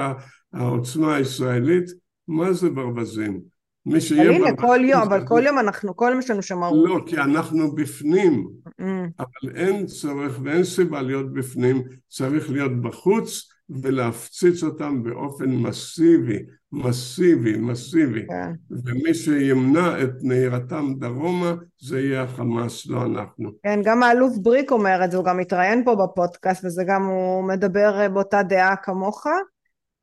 העוצמה 0.53 1.15
הישראלית, 1.15 1.85
מה 2.27 2.53
זה 2.53 2.69
ברווזים? 2.69 3.41
מי 3.85 4.01
שיהיה 4.01 4.23
ברווזים... 4.23 4.45
הנה, 4.45 4.57
כל 4.57 4.79
יום, 4.83 5.01
אבל 5.01 5.27
כל 5.27 5.41
יום 5.45 5.59
אנחנו, 5.59 5.95
כל 5.95 6.07
יום 6.09 6.19
יש 6.19 6.29
לנו 6.29 6.41
שם. 6.41 6.59
לא, 6.59 6.99
כי 7.05 7.17
אנחנו 7.17 7.75
בפנים, 7.75 8.47
mm. 8.67 8.83
אבל 9.19 9.55
אין 9.55 9.85
צורך 9.85 10.39
ואין 10.43 10.63
סיבה 10.63 11.01
להיות 11.01 11.33
בפנים, 11.33 11.83
צריך 12.09 12.49
להיות 12.49 12.81
בחוץ 12.81 13.54
ולהפציץ 13.69 14.63
אותם 14.63 15.03
באופן 15.03 15.49
מסיבי. 15.49 16.39
מסיבי, 16.71 17.57
מסיבי. 17.57 18.25
כן. 18.27 18.51
ומי 18.85 19.13
שימנע 19.13 20.03
את 20.03 20.09
נהירתם 20.21 20.93
דרומה 20.99 21.53
זה 21.81 21.99
יהיה 21.99 22.23
החמאס, 22.23 22.87
לא 22.87 23.05
אנחנו. 23.05 23.49
כן, 23.63 23.79
גם 23.83 24.03
האלוף 24.03 24.37
בריק 24.37 24.71
אומר 24.71 25.05
את 25.05 25.11
זה, 25.11 25.17
הוא 25.17 25.25
גם 25.25 25.37
מתראיין 25.37 25.85
פה 25.85 25.95
בפודקאסט 25.95 26.65
וזה 26.65 26.83
גם, 26.87 27.05
הוא 27.05 27.43
מדבר 27.43 28.09
באותה 28.09 28.43
דעה 28.43 28.75
כמוך. 28.75 29.27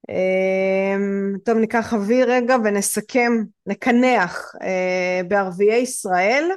אמ, 0.09 1.39
טוב, 1.45 1.59
ניקח 1.59 1.95
אוויר 1.95 2.31
רגע 2.31 2.57
ונסכם, 2.65 3.33
נקנח 3.67 4.55
אה, 4.63 5.21
בערביי 5.29 5.79
ישראל. 5.79 6.51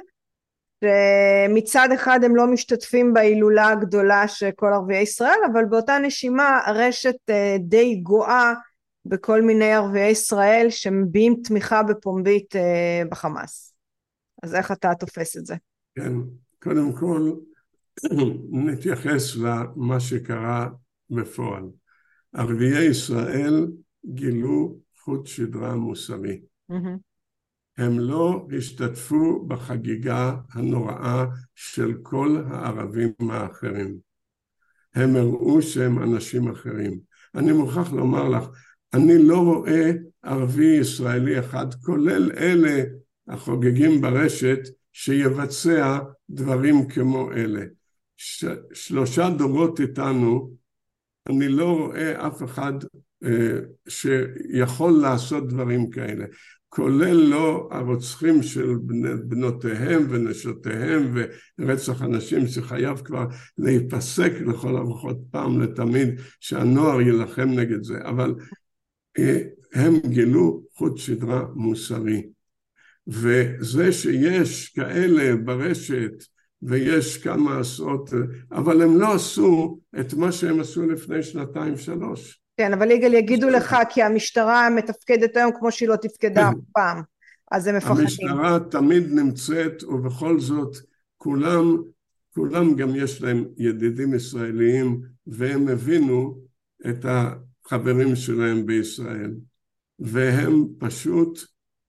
שמצד 0.86 1.88
אחד 1.94 2.20
הם 2.24 2.36
לא 2.36 2.46
משתתפים 2.46 3.14
בהילולה 3.14 3.68
הגדולה 3.68 4.28
של 4.28 4.50
כל 4.56 4.66
ערביי 4.72 5.02
ישראל, 5.02 5.38
אבל 5.52 5.64
באותה 5.64 5.98
נשימה 5.98 6.60
הרשת 6.66 7.16
אה, 7.30 7.56
די 7.60 7.96
גואה 7.96 8.52
בכל 9.04 9.42
מיני 9.42 9.72
ערביי 9.72 10.10
ישראל 10.10 10.66
שמביעים 10.70 11.36
תמיכה 11.44 11.82
בפומבית 11.82 12.56
אה, 12.56 13.02
בחמאס. 13.10 13.74
אז 14.42 14.54
איך 14.54 14.72
אתה 14.72 14.94
תופס 14.94 15.36
את 15.36 15.46
זה? 15.46 15.54
כן, 15.94 16.12
קודם 16.62 16.92
כל 16.92 17.32
נתייחס 18.66 19.36
למה 19.36 20.00
שקרה 20.00 20.68
בפועל. 21.10 21.64
ערביי 22.32 22.84
ישראל 22.84 23.66
גילו 24.06 24.76
חוט 24.98 25.26
שדרה 25.26 25.74
מוסרי. 25.74 26.40
Mm-hmm. 26.72 27.05
הם 27.78 27.98
לא 27.98 28.46
השתתפו 28.58 29.46
בחגיגה 29.46 30.36
הנוראה 30.52 31.24
של 31.54 31.94
כל 32.02 32.42
הערבים 32.46 33.12
האחרים. 33.30 33.96
הם 34.94 35.16
הראו 35.16 35.62
שהם 35.62 36.02
אנשים 36.02 36.48
אחרים. 36.50 36.98
אני 37.34 37.52
מוכרח 37.52 37.92
לומר 37.92 38.28
לך, 38.28 38.44
אני 38.94 39.18
לא 39.18 39.38
רואה 39.38 39.90
ערבי 40.22 40.76
ישראלי 40.80 41.38
אחד, 41.38 41.66
כולל 41.84 42.32
אלה 42.36 42.82
החוגגים 43.28 44.00
ברשת, 44.00 44.58
שיבצע 44.92 45.98
דברים 46.30 46.88
כמו 46.88 47.32
אלה. 47.32 47.64
ש... 48.16 48.44
שלושה 48.72 49.30
דורות 49.30 49.80
איתנו, 49.80 50.50
אני 51.28 51.48
לא 51.48 51.76
רואה 51.76 52.26
אף 52.26 52.42
אחד 52.42 52.72
אה, 53.24 53.58
שיכול 53.88 54.92
לעשות 54.92 55.48
דברים 55.48 55.90
כאלה. 55.90 56.24
כולל 56.76 57.16
לא 57.16 57.68
הרוצחים 57.72 58.42
של 58.42 58.74
בנותיהם 59.24 60.06
ונשותיהם 60.10 61.14
ורצח 61.58 62.02
אנשים 62.02 62.46
שחייב 62.46 62.98
כבר 62.98 63.26
להיפסק 63.58 64.32
לכל 64.46 64.76
הרוחות 64.76 65.16
פעם 65.30 65.60
לתמיד 65.60 66.08
שהנוער 66.40 67.00
יילחם 67.00 67.48
נגד 67.48 67.82
זה. 67.82 67.98
אבל 68.04 68.34
אה, 69.18 69.38
הם 69.74 69.94
גילו 70.08 70.62
חוט 70.74 70.98
שדרה 70.98 71.46
מוסרי. 71.54 72.26
וזה 73.06 73.92
שיש 73.92 74.68
כאלה 74.68 75.36
ברשת 75.36 76.12
ויש 76.62 77.18
כמה 77.18 77.58
עשרות 77.58 78.10
אבל 78.52 78.82
הם 78.82 78.98
לא 78.98 79.14
עשו 79.14 79.80
את 80.00 80.14
מה 80.14 80.32
שהם 80.32 80.60
עשו 80.60 80.86
לפני 80.86 81.22
שנתיים 81.22 81.76
שלוש 81.76 82.40
כן, 82.56 82.72
אבל 82.72 82.90
יגאל 82.90 83.14
יגידו 83.14 83.48
לך 83.48 83.76
כי 83.88 84.02
המשטרה 84.02 84.70
מתפקדת 84.70 85.36
היום 85.36 85.50
כמו 85.58 85.72
שהיא 85.72 85.88
לא 85.88 85.96
תפקדה 85.96 86.48
אף 86.48 86.54
פעם, 86.74 87.02
אז 87.50 87.66
הם 87.66 87.76
מפחדים. 87.76 88.00
המשטרה 88.00 88.58
תמיד 88.70 89.12
נמצאת, 89.12 89.84
ובכל 89.84 90.40
זאת 90.40 90.76
כולם, 91.16 91.76
כולם 92.34 92.74
גם 92.74 92.88
יש 92.94 93.22
להם 93.22 93.44
ידידים 93.56 94.14
ישראליים, 94.14 95.00
והם 95.26 95.68
הבינו 95.68 96.38
את 96.88 97.04
החברים 97.08 98.16
שלהם 98.16 98.66
בישראל, 98.66 99.34
והם 99.98 100.64
פשוט 100.78 101.40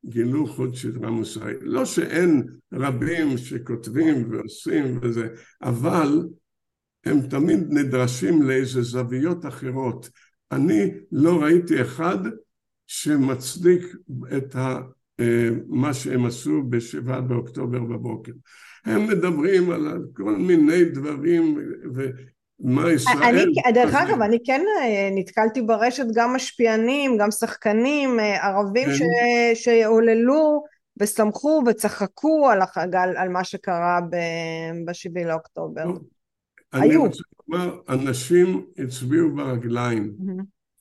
גילו 0.06 0.48
חוט 0.48 0.76
שדרה 0.76 1.10
מוסרי. 1.10 1.54
לא 1.62 1.86
שאין 1.86 2.44
רבים 2.74 3.38
שכותבים 3.38 4.32
ועושים 4.32 5.00
וזה, 5.02 5.28
אבל 5.64 6.28
הם 7.06 7.22
תמיד 7.22 7.60
נדרשים 7.70 8.42
לאיזה 8.44 8.82
זוויות 8.82 9.46
אחרות. 9.46 10.10
אני 10.52 10.92
לא 11.12 11.44
ראיתי 11.44 11.82
אחד 11.82 12.18
שמצדיק 12.88 13.84
את 14.38 14.56
ה, 14.56 14.80
אה, 15.20 15.50
מה 15.68 15.94
שהם 15.94 16.26
עשו 16.26 16.64
בשבעה 16.70 17.22
באוקטובר 17.22 17.80
בבוקר. 17.80 18.32
הם 18.86 19.08
מדברים 19.08 19.72
על 19.72 20.06
כל 20.14 20.36
מיני 20.36 20.86
דברים 20.86 21.58
ומה 21.96 22.92
ישראל... 22.92 23.24
אני, 23.24 23.74
דרך 23.74 23.96
אגב, 23.96 24.22
אני 24.22 24.38
כן 24.46 24.62
אה, 24.82 25.10
נתקלתי 25.12 25.62
ברשת 25.62 26.06
גם 26.16 26.34
משפיענים, 26.34 27.18
גם 27.18 27.32
שחקנים 27.32 28.20
אה, 28.20 28.48
ערבים 28.48 28.88
כן. 28.88 28.96
ש, 29.56 29.64
שעוללו 29.64 30.64
ושמחו 31.00 31.64
וצחקו 31.68 32.50
על, 32.50 32.62
החגל, 32.62 33.14
על 33.18 33.30
מה 33.30 33.44
שקרה 33.44 34.00
ב-7 34.86 35.26
לאוקטובר. 35.26 35.86
אני. 36.74 36.96
רוצה 36.96 37.24
לומר, 37.50 37.80
אנשים 37.90 38.66
הצביעו 38.78 39.36
ברגליים. 39.36 40.14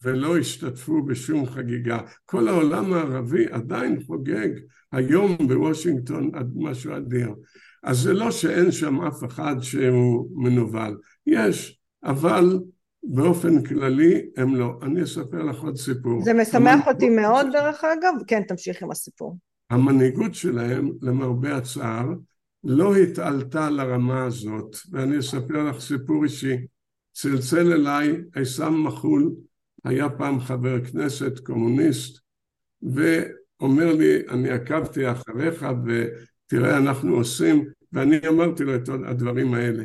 ולא 0.03 0.39
השתתפו 0.39 1.03
בשום 1.03 1.47
חגיגה. 1.47 1.99
כל 2.26 2.49
העולם 2.49 2.93
הערבי 2.93 3.47
עדיין 3.51 4.03
חוגג 4.07 4.49
היום 4.93 5.37
בוושינגטון 5.49 6.30
משהו 6.55 6.97
אדיר. 6.97 7.34
אז 7.82 7.99
זה 7.99 8.12
לא 8.12 8.30
שאין 8.30 8.72
שם 8.72 9.01
אף 9.01 9.24
אחד 9.24 9.57
שהוא 9.61 10.30
מנוול. 10.34 10.99
יש, 11.26 11.80
אבל 12.05 12.59
באופן 13.03 13.62
כללי 13.62 14.26
הם 14.37 14.55
לא. 14.55 14.78
אני 14.82 15.03
אספר 15.03 15.43
לך 15.43 15.62
עוד 15.62 15.76
סיפור. 15.76 16.22
זה 16.22 16.34
משמח 16.34 16.89
אותי 16.89 17.09
מאוד 17.09 17.47
דרך 17.53 17.84
אגב. 17.84 18.12
כן, 18.26 18.43
תמשיך 18.43 18.82
עם 18.82 18.91
הסיפור. 18.91 19.37
המנהיגות 19.70 20.34
שלהם, 20.34 20.91
למרבה 21.03 21.57
הצער, 21.57 22.07
לא 22.68 22.96
התעלתה 22.96 23.70
לרמה 23.70 24.24
הזאת, 24.24 24.76
ואני 24.90 25.18
אספר 25.18 25.70
לך 25.70 25.80
סיפור 25.80 26.24
אישי. 26.24 26.56
צלצל 27.12 27.72
אליי 27.72 28.22
עיסם 28.34 28.82
מחול, 28.86 29.34
היה 29.84 30.08
פעם 30.10 30.40
חבר 30.40 30.84
כנסת 30.84 31.38
קומוניסט, 31.38 32.18
ואומר 32.82 33.92
לי, 33.92 34.28
אני 34.28 34.50
עקבתי 34.50 35.12
אחריך 35.12 35.66
ותראה 35.86 36.78
אנחנו 36.78 37.14
עושים, 37.14 37.68
ואני 37.92 38.28
אמרתי 38.28 38.64
לו 38.64 38.74
את 38.74 38.88
הדברים 38.88 39.54
האלה. 39.54 39.84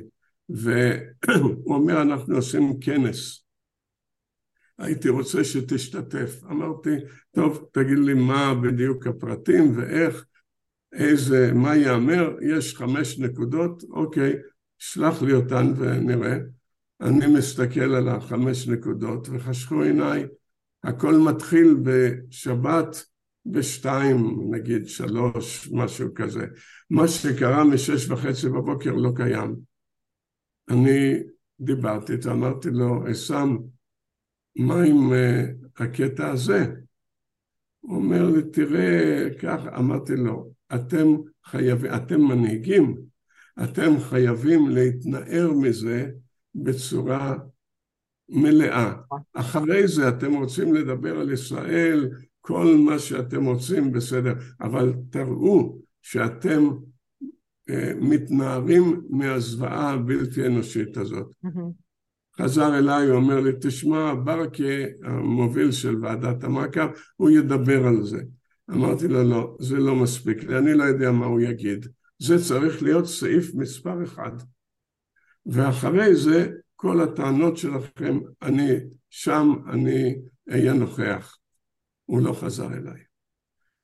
והוא 0.49 1.75
אומר, 1.75 2.01
אנחנו 2.01 2.35
עושים 2.35 2.79
כנס. 2.79 3.43
הייתי 4.77 5.09
רוצה 5.09 5.43
שתשתתף. 5.43 6.43
אמרתי, 6.43 6.89
טוב, 7.31 7.69
תגיד 7.73 7.97
לי 7.97 8.13
מה 8.13 8.53
בדיוק 8.63 9.07
הפרטים 9.07 9.77
ואיך. 9.77 10.25
איזה, 10.93 11.51
מה 11.53 11.75
ייאמר, 11.75 12.35
יש 12.41 12.75
חמש 12.75 13.19
נקודות, 13.19 13.83
אוקיי, 13.89 14.33
שלח 14.77 15.21
לי 15.21 15.33
אותן 15.33 15.73
ונראה. 15.77 16.37
אני 17.01 17.27
מסתכל 17.37 17.95
על 17.95 18.09
החמש 18.09 18.67
נקודות 18.67 19.27
וחשכו 19.31 19.81
עיניי. 19.81 20.25
הכל 20.83 21.15
מתחיל 21.15 21.75
בשבת 21.83 23.05
בשתיים, 23.45 24.37
נגיד 24.51 24.87
שלוש, 24.87 25.69
משהו 25.71 26.13
כזה. 26.15 26.45
מה 26.89 27.07
שקרה 27.07 27.63
משש 27.63 28.09
וחצי 28.09 28.49
בבוקר 28.49 28.93
לא 28.93 29.11
קיים. 29.15 29.55
אני 30.69 31.23
דיברתי 31.59 32.13
איתו, 32.13 32.31
אמרתי 32.31 32.69
לו, 32.71 33.07
עסם, 33.07 33.57
מה 34.55 34.83
עם 34.83 35.11
uh, 35.11 35.83
הקטע 35.83 36.29
הזה? 36.29 36.65
הוא 37.79 37.95
אומר 37.95 38.25
לי, 38.25 38.41
תראה, 38.51 39.27
ככה, 39.39 39.77
אמרתי 39.77 40.15
לו, 40.15 40.50
אתם 40.75 41.07
חייבים, 41.45 41.93
אתם 41.95 42.21
מנהיגים, 42.21 42.97
אתם 43.63 43.99
חייבים 43.99 44.69
להתנער 44.69 45.51
מזה 45.53 46.09
בצורה 46.55 47.37
מלאה. 48.29 48.93
אחרי 49.33 49.87
זה 49.87 50.09
אתם 50.09 50.33
רוצים 50.33 50.73
לדבר 50.73 51.19
על 51.19 51.31
ישראל, 51.31 52.09
כל 52.41 52.75
מה 52.85 52.99
שאתם 52.99 53.45
רוצים 53.45 53.91
בסדר, 53.91 54.33
אבל 54.61 54.93
תראו 55.09 55.77
שאתם 56.01 56.67
uh, 56.69 57.73
מתנערים 58.01 59.01
מהזוועה 59.09 59.91
הבלתי 59.91 60.47
אנושית 60.47 60.97
הזאת. 60.97 61.35
חזר 62.41 62.77
אליי, 62.77 63.11
אומר 63.11 63.39
לי, 63.39 63.51
תשמע, 63.61 64.13
ברכה, 64.23 64.83
המוביל 65.03 65.71
של 65.71 65.95
ועדת 66.05 66.43
המעקב, 66.43 66.87
הוא 67.15 67.29
ידבר 67.29 67.87
על 67.87 68.03
זה. 68.03 68.21
אמרתי 68.69 69.07
לו, 69.07 69.23
לא, 69.23 69.57
זה 69.59 69.75
לא 69.75 69.95
מספיק 69.95 70.43
לי, 70.43 70.57
אני 70.57 70.73
לא 70.73 70.83
יודע 70.83 71.11
מה 71.11 71.25
הוא 71.25 71.41
יגיד. 71.41 71.87
זה 72.19 72.43
צריך 72.47 72.83
להיות 72.83 73.05
סעיף 73.05 73.55
מספר 73.55 74.03
אחד. 74.03 74.31
ואחרי 75.45 76.15
זה, 76.15 76.51
כל 76.75 77.01
הטענות 77.01 77.57
שלכם, 77.57 78.19
אני 78.41 78.71
שם, 79.09 79.53
אני 79.69 80.15
אהיה 80.51 80.73
נוכח. 80.73 81.37
הוא 82.05 82.21
לא 82.21 82.33
חזר 82.33 82.73
אליי. 82.73 83.01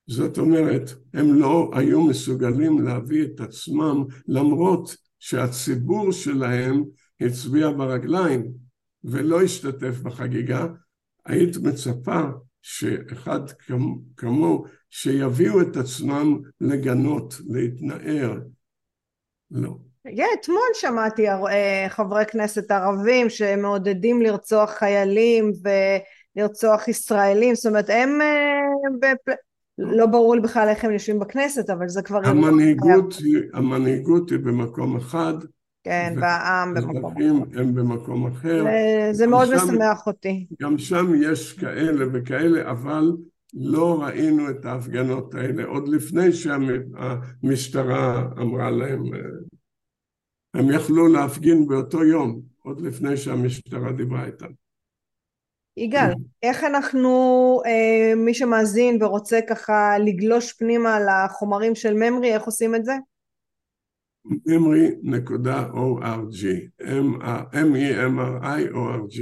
זאת 0.07 0.37
אומרת, 0.37 0.89
הם 1.13 1.33
לא 1.33 1.71
היו 1.73 2.01
מסוגלים 2.01 2.81
להביא 2.81 3.23
את 3.25 3.39
עצמם, 3.39 4.03
למרות 4.27 4.95
שהציבור 5.19 6.11
שלהם 6.11 6.83
הצביע 7.21 7.71
ברגליים 7.71 8.51
ולא 9.03 9.41
השתתף 9.41 9.99
בחגיגה, 9.99 10.67
היית 11.25 11.57
מצפה 11.57 12.21
שאחד 12.69 13.39
כמו 14.18 14.64
שיביאו 14.89 15.61
את 15.61 15.77
עצמם 15.77 16.39
לגנות, 16.61 17.34
להתנער. 17.49 18.39
לא. 19.52 19.69
Yeah, 20.07 20.39
אתמול 20.41 20.68
שמעתי 20.73 21.30
אה, 21.30 21.85
חברי 21.89 22.26
כנסת 22.26 22.72
ערבים 22.72 23.30
שמעודדים 23.30 24.22
לרצוח 24.22 24.72
חיילים 24.72 25.52
ולרצוח 26.35 26.88
ישראלים, 26.88 27.56
זאת 27.56 27.65
אומרת 27.65 27.89
הם, 27.89 28.22
אה, 28.22 29.14
לא 29.77 30.06
ברור 30.06 30.35
לי 30.35 30.41
בכלל 30.41 30.69
איך 30.69 30.84
הם 30.84 30.91
יושבים 30.91 31.19
בכנסת, 31.19 31.69
אבל 31.69 31.88
זה 31.88 32.02
כבר... 32.02 32.19
המנהיגות, 32.26 33.14
היא, 33.14 33.38
המנהיגות 33.53 34.30
היא 34.30 34.39
במקום 34.39 34.98
אחד, 34.98 35.34
כן, 35.88 36.14
והעם 36.22 36.73
במקום 36.73 37.05
אחר. 37.05 37.59
הם 37.59 37.76
במקום 37.76 38.27
אחר. 38.27 38.65
זה 39.11 39.27
מאוד 39.27 39.55
משמח 39.55 40.07
אותי. 40.07 40.45
גם 40.61 40.77
שם 40.77 41.11
יש 41.22 41.53
כאלה 41.53 42.05
וכאלה, 42.14 42.72
אבל 42.72 43.11
לא 43.53 44.03
ראינו 44.03 44.49
את 44.49 44.65
ההפגנות 44.65 45.35
האלה 45.35 45.65
עוד 45.65 45.88
לפני 45.88 46.31
שהמשטרה 46.34 48.27
אמרה 48.41 48.72
להם, 48.72 49.03
הם 50.53 50.72
יכלו 50.72 51.07
להפגין 51.07 51.68
באותו 51.68 52.03
יום, 52.03 52.41
עוד 52.64 52.81
לפני 52.81 53.18
שהמשטרה 53.18 53.91
דיברה 53.91 54.26
איתם. 54.26 54.51
יגאל, 55.77 56.14
איך 56.43 56.64
אנחנו, 56.64 57.11
אה, 57.65 58.15
מי 58.15 58.34
שמאזין 58.34 59.03
ורוצה 59.03 59.39
ככה 59.49 59.97
לגלוש 59.99 60.53
פנימה 60.53 60.97
לחומרים 60.99 61.76
של 61.76 61.93
ממרי, 61.93 62.34
איך 62.34 62.43
עושים 62.43 62.76
את 62.76 62.85
זה? 62.85 62.93
ממרי.org, 64.45 65.59
M-E-M-R-I-O-R-G. 67.53 69.21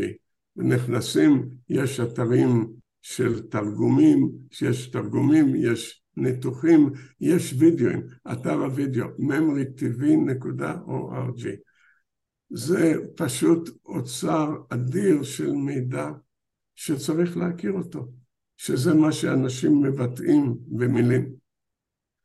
נכנסים, 0.58 1.50
יש 1.70 2.00
אתרים 2.00 2.68
של 3.02 3.48
תרגומים, 3.48 4.32
יש 4.62 4.88
תרגומים, 4.88 5.56
יש 5.56 6.02
ניתוחים, 6.18 6.90
יש 7.22 7.56
וידאוים, 7.60 8.02
אתר 8.32 8.54
הוידאו, 8.54 9.08
memrytv.org. 9.20 10.36
זה 12.50 12.94
פשוט 13.16 13.70
אוצר 13.86 14.56
אדיר 14.70 15.24
של 15.24 15.52
מידע 15.52 16.10
שצריך 16.76 17.38
להכיר 17.38 17.72
אותו, 17.72 18.08
שזה 18.58 18.94
מה 18.94 19.12
שאנשים 19.12 19.82
מבטאים 19.82 20.56
במילים. 20.68 21.45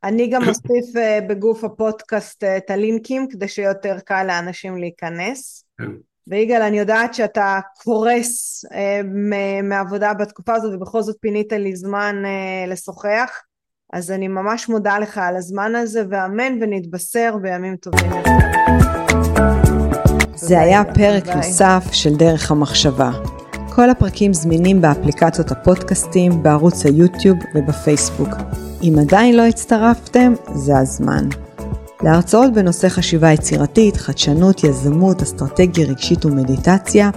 אני 0.05 0.27
גם 0.27 0.49
אוסיף 0.49 0.97
אה, 0.97 1.19
בגוף 1.29 1.65
הפודקאסט 1.65 2.45
אה, 2.45 2.57
את 2.57 2.71
הלינקים 2.71 3.29
כדי 3.31 3.49
שיותר 3.49 3.97
קל 4.05 4.25
לאנשים 4.25 4.79
להיכנס. 4.79 5.65
כן. 5.79 5.91
ויגאל, 6.27 6.63
אני 6.63 6.79
יודעת 6.79 7.15
שאתה 7.15 7.59
קורס 7.83 8.65
אה, 8.75 9.01
מעבודה 9.63 10.15
בתקופה 10.15 10.55
הזאת 10.55 10.75
ובכל 10.75 11.03
זאת 11.03 11.17
פינית 11.21 11.53
לי 11.53 11.77
זמן 11.77 12.23
לשוחח, 12.69 13.31
אז 13.93 14.11
אני 14.11 14.29
ממש 14.29 14.69
מודה 14.69 14.99
לך 14.99 15.19
על 15.19 15.37
הזמן 15.37 15.75
הזה, 15.75 16.03
ואמן 16.11 16.59
ונתבשר 16.61 17.37
בימים 17.43 17.77
טובים. 17.77 18.11
זה 20.35 20.61
היה 20.61 20.83
פרק 20.95 21.25
ביי. 21.25 21.37
נוסף 21.37 21.85
של 21.93 22.17
דרך 22.17 22.51
המחשבה. 22.51 23.11
כל 23.75 23.91
הפרקים 23.91 24.33
זמינים 24.33 24.81
באפליקציות 24.81 25.51
הפודקאסטים, 25.51 26.43
בערוץ 26.43 26.87
היוטיוב 26.87 27.39
ובפייסבוק. 27.55 28.31
אם 28.83 28.95
עדיין 29.01 29.37
לא 29.37 29.43
הצטרפתם, 29.43 30.35
זה 30.55 30.79
הזמן. 30.79 31.29
להרצאות 32.03 32.53
בנושא 32.53 32.89
חשיבה 32.89 33.33
יצירתית, 33.33 33.97
חדשנות, 33.97 34.65
יזמות, 34.65 35.23
אסטרטגיה 35.23 35.87
רגשית 35.87 36.25
ומדיטציה, 36.25 37.11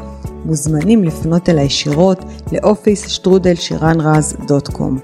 מוזמנים 0.45 1.03
לפנות 1.03 1.49
אל 1.49 1.57
הישירות 1.57 2.19
לאופיס 2.51 3.07
שטרודל 3.07 3.55
שירן 3.55 4.01
רז 4.01 4.35
דוט 4.47 4.67
קום. 4.67 4.99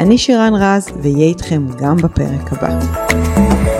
אני 0.00 0.18
שירן 0.18 0.54
רז 0.54 0.88
ואהיה 1.02 1.26
איתכם 1.26 1.66
גם 1.78 1.96
בפרק 1.96 2.52
הבא. 2.52 3.73